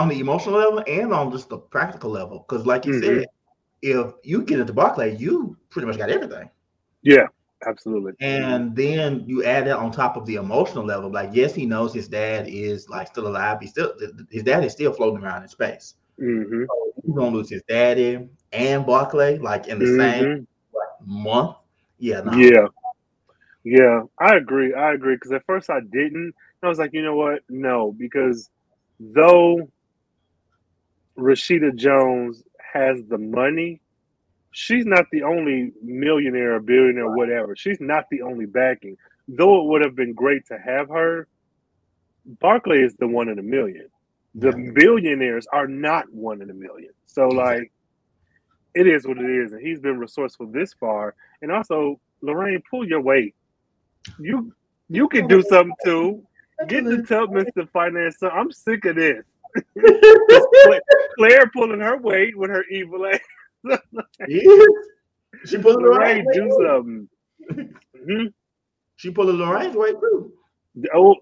[0.00, 3.20] on the emotional level and on just the practical level, because like you mm-hmm.
[3.20, 3.26] said,
[3.82, 6.48] if you get into Barclay, you pretty much got everything.
[7.02, 7.26] Yeah,
[7.66, 8.12] absolutely.
[8.20, 11.10] And then you add that on top of the emotional level.
[11.10, 13.58] Like, yes, he knows his dad is like still alive.
[13.60, 13.94] He's still
[14.30, 15.94] his dad is still floating around in space.
[16.20, 16.64] Mm-hmm.
[16.64, 20.00] So he's gonna lose his daddy and Barclay like in the mm-hmm.
[20.00, 21.56] same like, month.
[21.98, 22.20] Yeah.
[22.20, 22.32] No.
[22.32, 22.66] Yeah.
[23.62, 24.72] Yeah, I agree.
[24.72, 25.16] I agree.
[25.16, 26.34] Because at first I didn't.
[26.62, 27.40] I was like, you know what?
[27.48, 28.50] No, because
[28.98, 29.68] though
[31.20, 32.42] Rashida Jones
[32.72, 33.80] has the money,
[34.52, 37.56] she's not the only millionaire or billionaire or whatever.
[37.56, 38.96] She's not the only backing.
[39.28, 41.28] Though it would have been great to have her,
[42.40, 43.86] Barclay is the one in a million.
[44.34, 44.70] The yeah.
[44.74, 46.90] billionaires are not one in a million.
[47.06, 47.70] So like
[48.74, 49.52] it is what it is.
[49.52, 51.14] And he's been resourceful this far.
[51.42, 53.34] And also, Lorraine, pull your weight.
[54.18, 54.52] You
[54.88, 56.26] you can do something too.
[56.68, 58.18] Get the Tubmans to finance.
[58.18, 59.24] So I'm sick of this.
[61.16, 63.20] Claire pulling her weight with her evil ass.
[64.28, 64.42] yeah.
[65.44, 67.08] She pulling Lorraine, right do something.
[67.52, 68.26] Mm-hmm.
[68.96, 70.32] She pulling Lorraine's weight too.
[70.94, 71.16] Oh,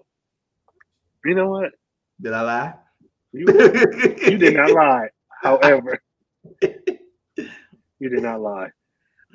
[1.25, 1.71] you know what?
[2.21, 2.73] Did I lie?
[3.31, 5.09] You, you did not lie.
[5.41, 6.01] However,
[6.61, 8.69] you did not lie.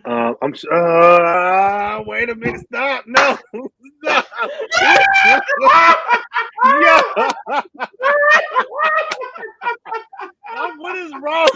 [0.05, 3.05] Uh, I'm uh wait a minute, stop.
[3.06, 3.39] No,
[4.02, 4.26] stop.
[6.81, 7.01] yeah.
[10.76, 11.48] what is wrong?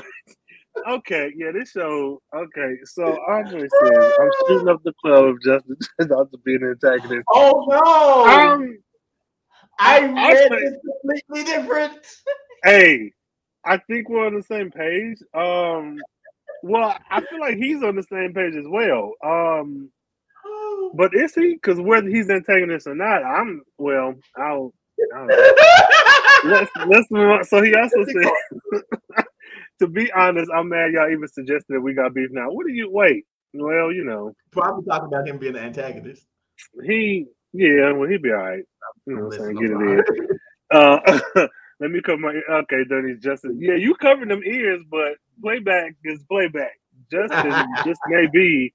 [0.88, 2.22] Okay, yeah, this show.
[2.34, 5.66] Okay, so Andre says I'm shooting up the club just
[6.00, 7.26] not to be an antagonist.
[7.30, 8.26] Oh no!
[8.32, 8.78] Um,
[9.78, 10.60] I read I,
[11.02, 11.98] completely different.
[12.64, 13.12] Hey,
[13.64, 15.18] I think we're on the same page.
[15.34, 15.98] Um,
[16.62, 19.12] well, I feel like he's on the same page as well.
[19.24, 19.90] Um,
[20.94, 21.54] but is he?
[21.54, 24.14] Because whether he's antagonist or not, I'm well.
[24.36, 24.72] I'll.
[25.14, 25.28] I'll
[26.44, 27.44] let's let's move on.
[27.44, 28.82] So he also said,
[29.80, 32.50] to be honest, I'm mad y'all even suggested that we got beef now.
[32.50, 33.24] What do you wait?
[33.54, 36.24] Well, you know, probably talking about him being the antagonist.
[36.84, 38.62] He, yeah, well, he'd be all right.
[39.06, 39.56] You know what I'm saying?
[39.56, 40.38] Get it in.
[40.70, 41.20] Uh,
[41.80, 43.58] let me cover my okay, Dunny's Justin.
[43.60, 46.78] Yeah, you covering them ears, but playback is playback.
[47.10, 47.52] Justin
[47.84, 48.72] just may be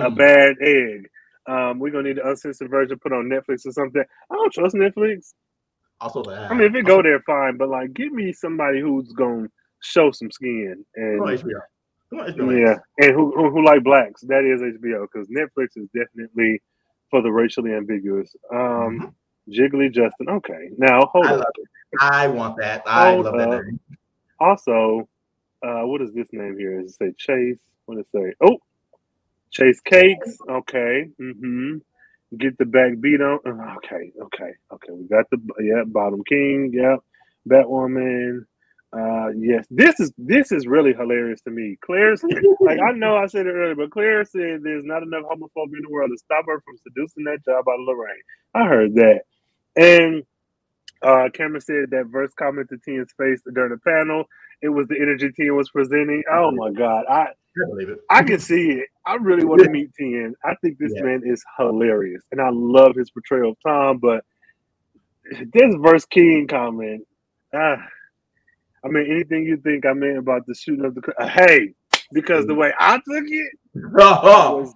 [0.00, 0.14] a hmm.
[0.14, 1.08] bad egg.
[1.48, 4.02] Um, we're gonna need the uncensored version put on Netflix or something.
[4.30, 5.32] I don't trust Netflix.
[6.00, 7.56] Also, that I mean, if it go there, fine.
[7.56, 9.48] But like, give me somebody who's gonna
[9.80, 11.60] show some skin and on, HBO.
[12.12, 14.22] On, yeah, and who, who, who like blacks.
[14.22, 16.60] That is HBO because Netflix is definitely
[17.10, 18.34] for the racially ambiguous.
[18.52, 19.06] Um, mm-hmm.
[19.52, 20.28] Jiggly Justin.
[20.28, 21.44] Okay, now hold I on.
[22.00, 22.82] I want that.
[22.86, 23.78] I hold love that.
[24.40, 25.08] Also,
[25.64, 26.80] uh, what is this name here?
[26.82, 27.58] Does it say Chase?
[27.86, 28.34] What does it say?
[28.46, 28.58] Oh,
[29.50, 30.36] Chase Cakes.
[30.48, 31.08] Okay.
[31.20, 31.78] Mm-hmm.
[32.38, 33.38] Get the back beat on.
[33.46, 34.12] Uh, okay.
[34.20, 34.52] Okay.
[34.72, 34.92] Okay.
[34.92, 36.72] We got the yeah bottom king.
[36.74, 37.00] Yep.
[37.48, 38.44] Batwoman.
[38.92, 41.76] Uh, yes, this is this is really hilarious to me.
[41.84, 42.14] Claire,
[42.60, 45.82] like I know I said it earlier, but Claire said there's not enough homophobia in
[45.82, 48.22] the world to stop her from seducing that job out of Lorraine.
[48.54, 49.22] I heard that,
[49.76, 50.22] and
[51.02, 54.24] uh, Cameron said that verse comment to Tian's face during the panel.
[54.62, 56.22] It was the energy Tian was presenting.
[56.30, 57.28] Oh my God, I
[57.62, 57.98] I believe it.
[58.10, 58.88] I can see it.
[59.06, 60.34] I really want to meet Tian.
[60.44, 61.02] I think this yeah.
[61.02, 63.98] man is hilarious, and I love his portrayal of Tom.
[63.98, 64.24] But
[65.52, 67.06] this verse King comment,
[67.54, 67.76] ah,
[68.84, 71.74] I mean, anything you think I meant about the shooting of the uh, hey,
[72.12, 74.74] because the way I took it, was,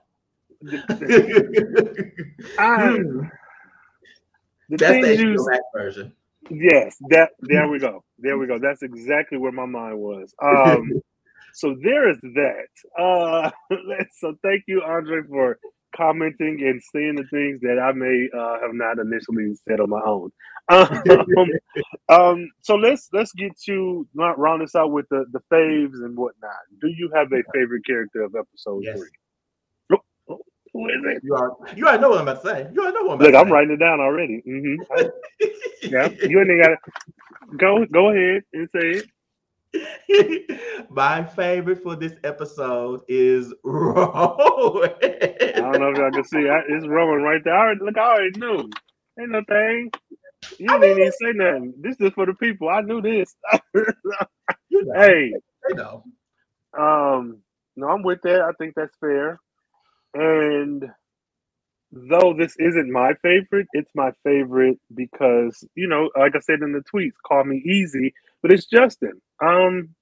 [0.62, 2.12] the,
[2.58, 2.98] I,
[4.68, 6.12] the That's the you, version.
[6.48, 8.02] Yes, that there we go.
[8.18, 8.58] There we go.
[8.58, 10.32] That's exactly where my mind was.
[10.42, 11.02] Um,
[11.52, 12.68] so there is that.
[12.98, 13.50] Uh,
[14.18, 15.58] so thank you, Andre, for
[15.94, 20.00] commenting and saying the things that I may uh, have not initially said on my
[20.04, 20.30] own.
[20.70, 21.48] Um,
[22.08, 26.16] um, so let's let's get to not round this out with the the faves and
[26.16, 26.52] whatnot.
[26.80, 28.96] Do you have a favorite character of episode yes.
[28.96, 29.08] three?
[30.72, 31.22] Who is it?
[31.22, 32.68] You are you already know what I'm about to say.
[32.72, 33.52] You already know what I'm Look, I'm say.
[33.52, 34.42] writing it down already.
[34.46, 35.04] Mm-hmm.
[35.82, 36.76] yeah, you ain't got to
[37.56, 37.84] go.
[37.86, 39.06] Go ahead and say it.
[40.90, 44.90] My favorite for this episode is Rowan.
[45.02, 46.38] I don't know if y'all can see.
[46.68, 47.54] It's Rowan right there.
[47.54, 48.70] I already, look, I already knew.
[49.20, 49.90] Ain't no thing.
[50.58, 51.74] You didn't mean, even say nothing.
[51.80, 52.68] This is for the people.
[52.68, 53.34] I knew this.
[53.74, 55.32] you know, hey,
[55.68, 56.04] they know.
[56.76, 57.38] Um,
[57.76, 58.40] no, I'm with that.
[58.42, 59.38] I think that's fair.
[60.14, 60.84] And
[61.92, 66.72] though this isn't my favorite, it's my favorite because you know, like I said in
[66.72, 69.20] the tweets, call me easy, but it's Justin.
[69.42, 69.94] Um,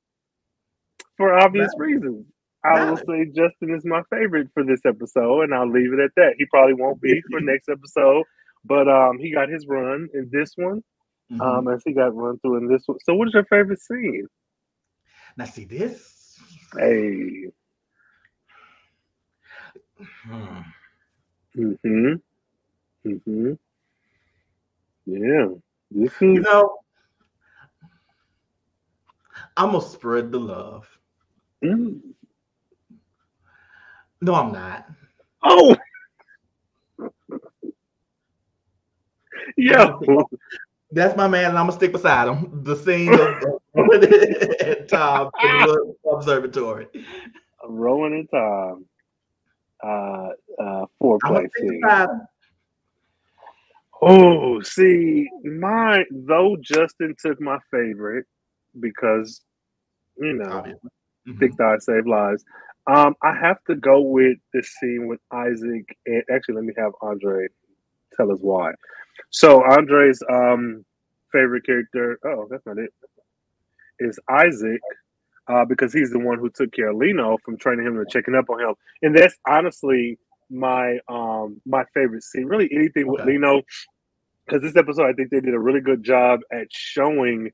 [1.17, 2.27] for obvious reasons.
[2.65, 6.11] I will say Justin is my favorite for this episode, and I'll leave it at
[6.17, 6.35] that.
[6.39, 8.25] He probably won't be for next episode,
[8.65, 10.83] but um, he got his run in this one.
[11.31, 11.43] Mm-hmm.
[11.43, 12.99] Um, as he got run through in this one.
[13.05, 14.27] So, what is your favorite scene?
[15.37, 16.39] Now, see this.
[16.75, 17.49] Hey.
[19.99, 20.61] Hmm.
[21.57, 23.53] Mm-hmm.
[25.07, 25.47] Yeah.
[25.91, 26.21] This is...
[26.21, 26.79] You know,
[29.57, 30.87] I'm gonna spread the love.
[31.65, 32.01] Mm.
[34.21, 34.89] No, I'm not.
[35.43, 35.77] Oh.
[39.57, 39.97] yeah.
[40.91, 42.63] That's my man, and I'm gonna stick beside him.
[42.65, 43.43] The scene of
[44.89, 45.31] Tom
[46.11, 46.87] Observatory.
[47.69, 48.85] Rowan and Tom.
[49.83, 50.29] Uh,
[50.61, 51.83] uh, foreplay scene.
[54.01, 58.27] Oh, see, my though Justin took my favorite
[58.79, 59.41] because
[60.19, 61.39] you know, mm-hmm.
[61.39, 62.45] thick thighs save lives.
[62.87, 65.97] Um, I have to go with this scene with Isaac.
[66.07, 67.49] And actually, let me have Andre
[68.17, 68.73] tell us why.
[69.31, 70.85] So Andre's um,
[71.33, 72.19] favorite character.
[72.25, 72.91] Oh, that's not it.
[73.99, 74.81] Is Isaac.
[75.49, 78.35] Uh, because he's the one who took care of Lino from training him and checking
[78.35, 80.19] up on him, and that's honestly
[80.51, 82.47] my um my favorite scene.
[82.47, 83.11] Really, anything okay.
[83.11, 83.63] with Lino,
[84.47, 87.51] because this episode I think they did a really good job at showing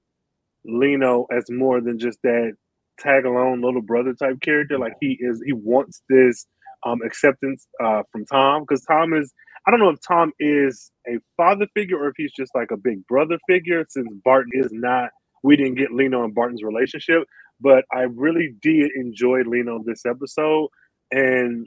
[0.64, 2.52] Lino as more than just that
[2.98, 4.78] tag along little brother type character.
[4.78, 6.46] Like he is, he wants this
[6.86, 9.32] um acceptance uh from Tom because Tom is
[9.66, 12.76] I don't know if Tom is a father figure or if he's just like a
[12.76, 15.10] big brother figure, since Barton is not.
[15.42, 17.24] We didn't get Lino and Barton's relationship,
[17.60, 20.68] but I really did enjoy Lino this episode,
[21.10, 21.66] and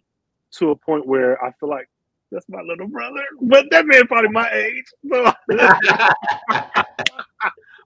[0.51, 1.89] to a point where I feel like
[2.31, 4.85] that's my little brother, but that man probably my age.
[5.09, 5.33] So.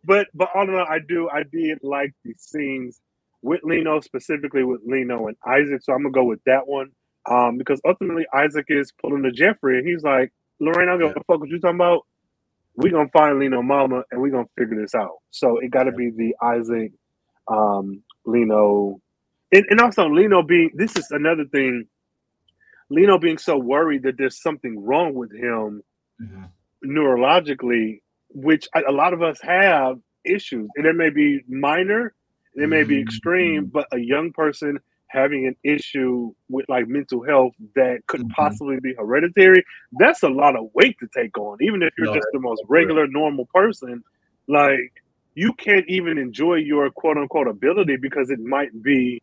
[0.04, 3.02] but but all in all, I do I did like the scenes
[3.42, 5.82] with Lino, specifically with Lino and Isaac.
[5.84, 6.92] So I'm gonna go with that one.
[7.30, 11.40] Um, because ultimately Isaac is pulling the Jeffrey, and he's like, Lorraine, I'm gonna fuck
[11.40, 12.06] what you talking about.
[12.76, 15.18] We gonna find Lino Mama, and we gonna figure this out.
[15.30, 16.94] So it got to be the Isaac,
[17.52, 19.02] um, Lino,
[19.52, 20.72] and, and also Lino being.
[20.74, 21.88] This is another thing.
[22.90, 25.82] Lino being so worried that there's something wrong with him
[26.22, 26.44] mm-hmm.
[26.86, 32.14] neurologically, which a lot of us have issues, and it may be minor,
[32.56, 33.72] it may be extreme, mm-hmm.
[33.72, 38.32] but a young person having an issue with like mental health that could mm-hmm.
[38.32, 39.64] possibly be hereditary,
[39.94, 41.58] that's a lot of weight to take on.
[41.62, 44.04] Even if you're no, just the most regular, normal person,
[44.48, 45.01] like
[45.34, 49.22] you can't even enjoy your quote unquote ability because it might be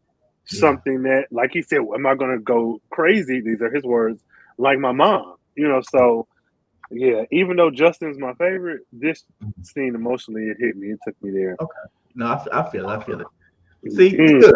[0.51, 0.61] yeah.
[0.61, 3.41] something that, like he said, am I going to go crazy?
[3.41, 4.23] These are his words,
[4.57, 5.83] like my mom, you know.
[5.91, 6.27] So,
[6.91, 9.25] yeah, even though Justin's my favorite, this
[9.63, 10.89] scene emotionally it hit me.
[10.89, 11.57] It took me there.
[11.61, 11.79] Okay.
[12.15, 12.93] No, I, I feel it.
[12.93, 13.27] I feel it.
[13.93, 14.41] See, mm.
[14.41, 14.55] good.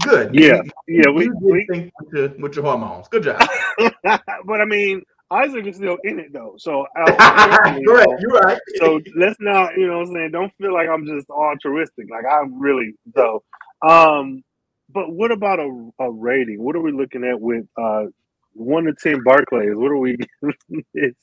[0.00, 0.34] Good.
[0.34, 1.10] Yeah, you, yeah.
[1.10, 3.08] We, we think with your, with your hormones.
[3.08, 3.40] Good job.
[4.02, 6.54] but I mean, Isaac is still in it though.
[6.58, 7.80] So correct,
[8.20, 8.58] you're right.
[8.76, 12.06] So let's not, you know, what I'm saying, don't feel like I'm just altruistic.
[12.10, 13.42] Like I'm really so.
[13.86, 14.42] Um,
[14.90, 16.62] but what about a, a rating?
[16.62, 18.04] What are we looking at with uh
[18.52, 19.74] one to ten Barclays?
[19.74, 20.16] What are we
[20.94, 21.14] this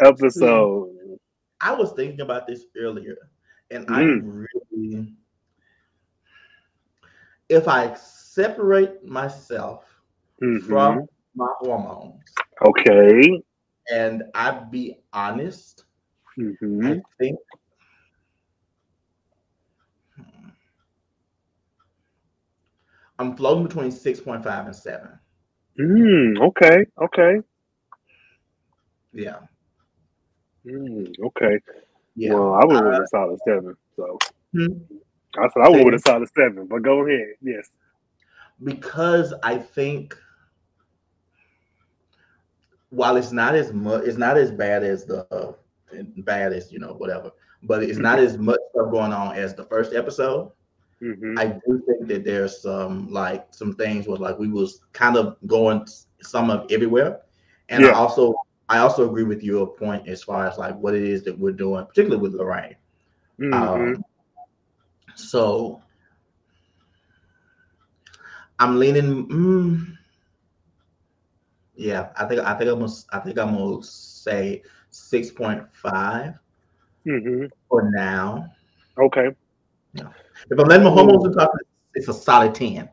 [0.00, 0.90] episode?
[1.60, 3.16] I was thinking about this earlier,
[3.70, 3.94] and mm.
[3.94, 5.14] I really
[7.48, 9.84] if I separate myself
[10.42, 10.66] mm-hmm.
[10.66, 12.22] from my hormones,
[12.62, 13.42] okay,
[13.92, 15.84] and I'd be honest,
[16.38, 16.86] mm-hmm.
[16.86, 17.38] I think
[20.16, 20.48] hmm,
[23.18, 25.10] I'm floating between six point five and seven.
[25.78, 27.40] Mm, okay, okay,
[29.12, 29.38] yeah.
[30.66, 31.60] Mm, okay.
[32.16, 32.34] Yeah.
[32.34, 33.76] Well, I would uh, a solid seven.
[33.96, 34.18] So.
[34.52, 34.66] Hmm?
[35.36, 37.34] I said I went with a solid seven, but go ahead.
[37.42, 37.68] Yes.
[38.62, 40.16] Because I think
[42.94, 45.52] while it's not as much, it's not as bad as the uh,
[46.18, 48.02] bad as you know whatever, but it's mm-hmm.
[48.02, 50.50] not as much stuff going on as the first episode.
[51.02, 51.38] Mm-hmm.
[51.38, 55.36] I do think that there's some like some things was like we was kind of
[55.46, 55.86] going
[56.22, 57.20] some of everywhere,
[57.68, 57.90] and yeah.
[57.90, 58.34] I also
[58.68, 61.52] I also agree with your point as far as like what it is that we're
[61.52, 62.76] doing, particularly with Lorraine.
[63.40, 63.54] Mm-hmm.
[63.54, 64.04] Um,
[65.16, 65.82] so
[68.58, 69.26] I'm leaning.
[69.28, 69.96] Mm,
[71.76, 76.34] yeah, I think I think I'm gonna I think I'm gonna say six point five
[77.06, 77.46] mm-hmm.
[77.68, 78.48] for now.
[78.98, 79.30] Okay.
[79.94, 81.50] If I'm letting my hormones talk,
[81.94, 82.88] it's a solid ten.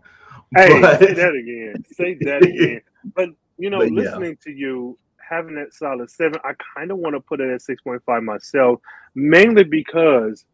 [0.56, 1.00] Hey, but...
[1.00, 1.84] say that again.
[1.94, 2.82] Say that again.
[3.16, 4.52] But you know, but, listening yeah.
[4.52, 7.82] to you having that solid seven, I kind of want to put it at six
[7.82, 8.80] point five myself,
[9.16, 10.46] mainly because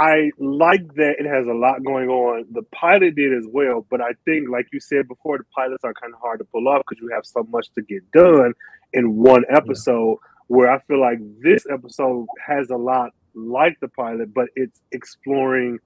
[0.00, 2.46] I like that it has a lot going on.
[2.52, 5.92] The pilot did as well, but I think, like you said before, the pilots are
[5.92, 8.54] kind of hard to pull off because you have so much to get done
[8.94, 10.12] in one episode.
[10.12, 10.26] Yeah.
[10.46, 15.78] Where I feel like this episode has a lot like the pilot, but it's exploring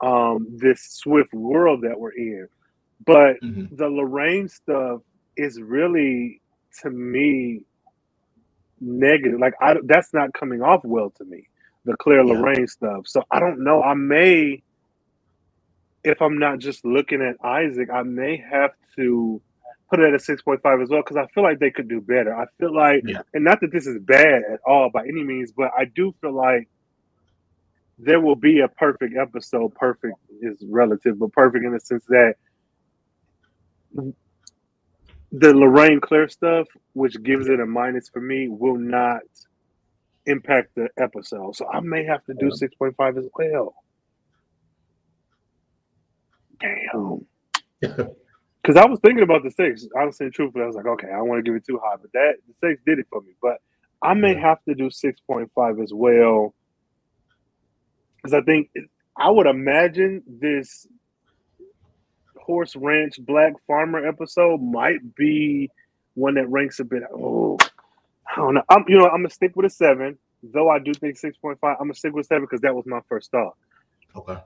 [0.00, 2.48] um, this swift world that we're in.
[3.06, 3.74] But mm-hmm.
[3.74, 5.00] the Lorraine stuff
[5.36, 6.42] is really,
[6.82, 7.62] to me,
[8.80, 9.38] negative.
[9.38, 11.46] Like I, that's not coming off well to me.
[11.84, 12.32] The Claire yeah.
[12.34, 13.06] Lorraine stuff.
[13.06, 13.82] So I don't know.
[13.82, 14.62] I may,
[16.04, 19.40] if I'm not just looking at Isaac, I may have to
[19.88, 21.88] put it at a six point five as well because I feel like they could
[21.88, 22.36] do better.
[22.36, 23.22] I feel like, yeah.
[23.34, 26.32] and not that this is bad at all by any means, but I do feel
[26.32, 26.68] like
[27.98, 29.74] there will be a perfect episode.
[29.74, 32.34] Perfect is relative, but perfect in the sense that
[35.32, 39.22] the Lorraine Claire stuff, which gives it a minus for me, will not
[40.26, 41.56] impact the episode.
[41.56, 43.74] So I may have to do six point five as well.
[46.60, 47.26] Damn.
[48.62, 49.86] Because I was thinking about the six.
[49.96, 51.96] Honestly and truthfully, I was like, okay, I don't want to give it too high,
[52.00, 53.32] but that the six did it for me.
[53.40, 53.56] But
[54.02, 56.54] I may have to do six point five as well.
[58.16, 58.70] Because I think
[59.16, 60.86] I would imagine this
[62.36, 65.70] Horse Ranch Black Farmer episode might be
[66.14, 67.02] one that ranks a bit.
[67.14, 67.56] Oh,
[68.32, 68.62] I don't know.
[68.68, 71.58] I'm you know I'm gonna stick with a seven, though I do think six point
[71.60, 71.76] five.
[71.80, 73.56] I'm gonna stick with seven because that was my first thought.
[74.14, 74.38] Okay.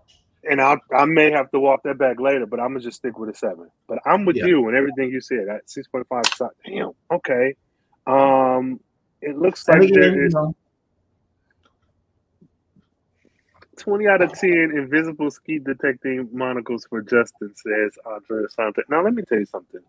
[0.49, 3.19] And I I may have to walk that back later, but I'm gonna just stick
[3.19, 3.71] with a seven.
[3.87, 4.47] But I'm with yeah.
[4.47, 5.49] you and everything you said.
[5.49, 6.25] At six point five,
[6.65, 6.93] damn.
[7.11, 7.55] Okay.
[8.07, 8.81] Um,
[9.21, 10.35] it looks like there is.
[13.77, 18.83] 20 out of 10 invisible ski detecting monocles for Justin, says Andre Sante.
[18.89, 19.81] Now, let me tell you something.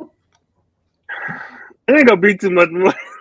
[1.86, 2.94] It ain't gonna be too much more.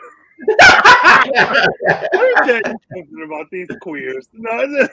[0.47, 4.29] let me tell you something about these queers.
[4.33, 4.87] No,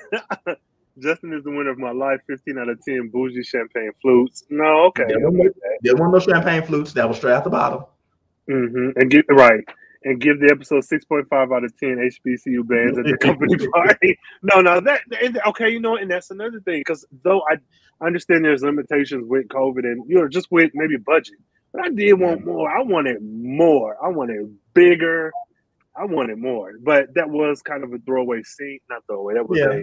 [0.98, 2.20] Justin is the winner of my life.
[2.26, 4.44] 15 out of 10 bougie champagne flutes.
[4.50, 5.04] No, okay.
[5.08, 6.92] There wasn't no, champagne flutes.
[6.92, 7.84] That was straight at the bottom.
[8.48, 8.98] Mm-hmm.
[8.98, 9.64] And get right
[10.04, 14.18] and give the episode 6.5 out of 10 HBCU bands at the company party.
[14.42, 15.00] No, no, that
[15.48, 17.56] okay, you know, and that's another thing because though I,
[18.02, 21.36] understand there's limitations with COVID and you know just with maybe budget,
[21.72, 22.70] but I did want more.
[22.70, 23.96] I wanted more.
[24.02, 25.32] I wanted bigger.
[25.96, 28.78] I wanted more, but that was kind of a throwaway scene.
[28.88, 29.34] Not throwaway.
[29.34, 29.82] That was yeah.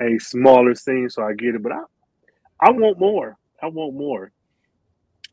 [0.00, 1.62] a a smaller scene, so I get it.
[1.62, 1.82] But I
[2.60, 3.36] I want more.
[3.62, 4.32] I want more.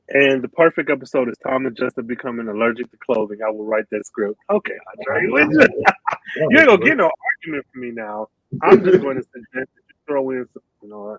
[0.10, 3.40] And the perfect episode is Tom and Justin becoming allergic to clothing.
[3.46, 4.38] I will write that script.
[4.50, 4.78] Okay,
[5.22, 8.28] you ain't gonna get no argument from me now.
[8.62, 11.18] I'm just going to suggest that you throw in some, you know.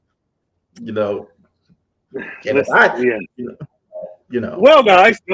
[0.80, 1.28] You know.
[2.44, 3.18] Yeah, I, yeah.
[3.36, 3.56] You know,
[4.28, 4.58] you know.
[4.58, 5.18] Well, guys,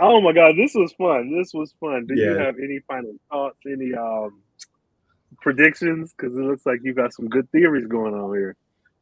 [0.00, 1.36] oh my God, this was fun.
[1.36, 2.06] This was fun.
[2.06, 2.30] Do yeah.
[2.30, 3.58] you have any final thoughts?
[3.66, 4.42] Any um
[5.40, 6.14] predictions?
[6.16, 8.56] Because it looks like you got some good theories going on here.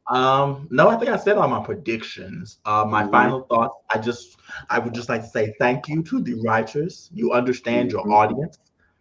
[0.09, 2.59] Um, no, I think I said all my predictions.
[2.65, 3.11] Uh, my mm-hmm.
[3.11, 3.75] final thoughts.
[3.89, 4.37] I just,
[4.69, 7.09] I would just like to say thank you to the writers.
[7.13, 8.09] You understand mm-hmm.
[8.09, 8.57] your audience.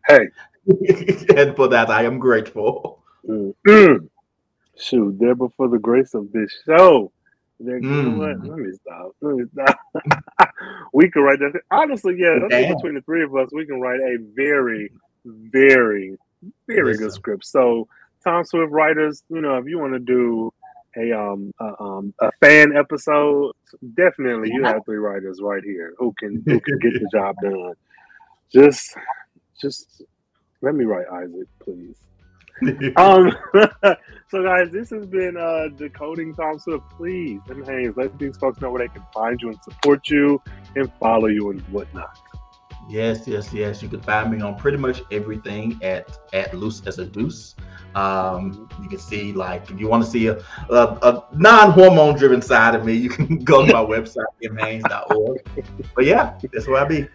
[0.09, 0.29] Hey,
[1.37, 3.03] and for that, I am grateful.
[3.29, 4.07] Mm-hmm.
[4.79, 7.13] Shoot, there before the grace of this show.
[7.59, 8.49] Then mm.
[8.49, 9.13] Let me stop.
[9.21, 10.53] Let me stop.
[10.93, 11.61] we can write that.
[11.71, 14.91] Honestly, yeah, I think between the three of us, we can write a very,
[15.25, 16.19] very,
[16.67, 17.05] very Listen.
[17.05, 17.47] good script.
[17.47, 17.89] So,
[18.23, 20.53] Tom Swift writers, you know, if you want to do
[20.97, 23.55] a um a, um a fan episode,
[23.95, 27.75] definitely you have three writers right here who can who can get the job done.
[28.53, 28.95] Just
[29.61, 30.03] just
[30.61, 31.97] let me write Isaac, please.
[32.97, 33.33] um
[34.29, 36.85] so guys, this has been uh decoding Tom Swift.
[36.97, 40.41] Please, and Haynes, let these folks know where they can find you and support you
[40.75, 42.19] and follow you and whatnot.
[42.89, 43.83] Yes, yes, yes.
[43.83, 47.57] You can find me on pretty much everything at at loose as a deuce.
[47.97, 50.39] Um, you can see like if you want to see a,
[50.71, 55.67] a, a non-hormone driven side of me, you can go to my website, kimhaynes.org.
[55.95, 57.09] But yeah, that's where I be.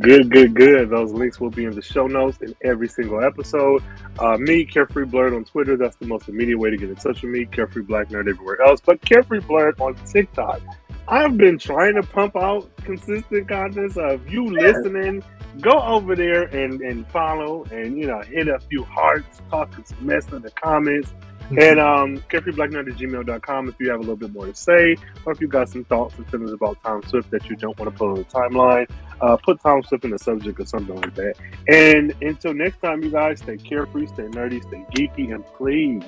[0.00, 0.90] Good, good, good.
[0.90, 3.82] Those links will be in the show notes in every single episode.
[4.18, 5.76] Uh, me, Carefree Blerd on Twitter.
[5.76, 7.46] That's the most immediate way to get in touch with me.
[7.46, 10.60] Carefree Black Nerd everywhere else, but Carefree Blerd on TikTok.
[11.08, 13.92] I've been trying to pump out consistent content.
[13.92, 15.24] So if you listening,
[15.60, 20.06] go over there and, and follow and you know hit a few hearts, talk some
[20.06, 21.14] mess in the comments.
[21.50, 21.58] Mm-hmm.
[21.68, 25.32] And um, carefreeblacknerd at gmail.com if you have a little bit more to say, or
[25.32, 27.98] if you've got some thoughts and feelings about Tom Swift that you don't want to
[27.98, 28.88] put on the timeline,
[29.20, 31.34] uh, put Tom Swift in the subject or something like that.
[31.68, 36.02] And until next time, you guys, stay carefree, stay nerdy, stay geeky, and please,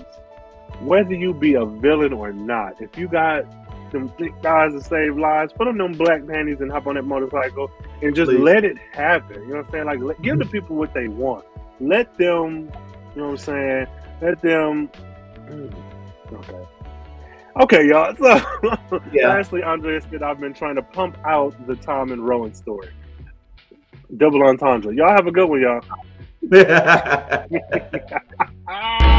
[0.81, 3.45] whether you be a villain or not, if you got
[3.91, 5.53] them thick guys to save lives.
[5.53, 7.71] Put on them black panties and hop on that motorcycle
[8.03, 8.41] and just Please.
[8.41, 9.43] let it happen.
[9.43, 9.87] You know what I'm saying?
[9.87, 11.45] Like, let, give the people what they want.
[11.81, 12.71] Let them
[13.15, 13.87] You know what I'm saying?
[14.21, 14.91] Let them.
[15.51, 15.75] Mm,
[16.33, 16.67] okay.
[17.61, 18.15] Okay, y'all.
[18.91, 19.29] So, yeah.
[19.29, 22.89] lastly, Andrea said I've been trying to pump out the Tom and Rowan story.
[24.17, 24.95] Double entendre.
[24.95, 25.83] Y'all have a good one, y'all.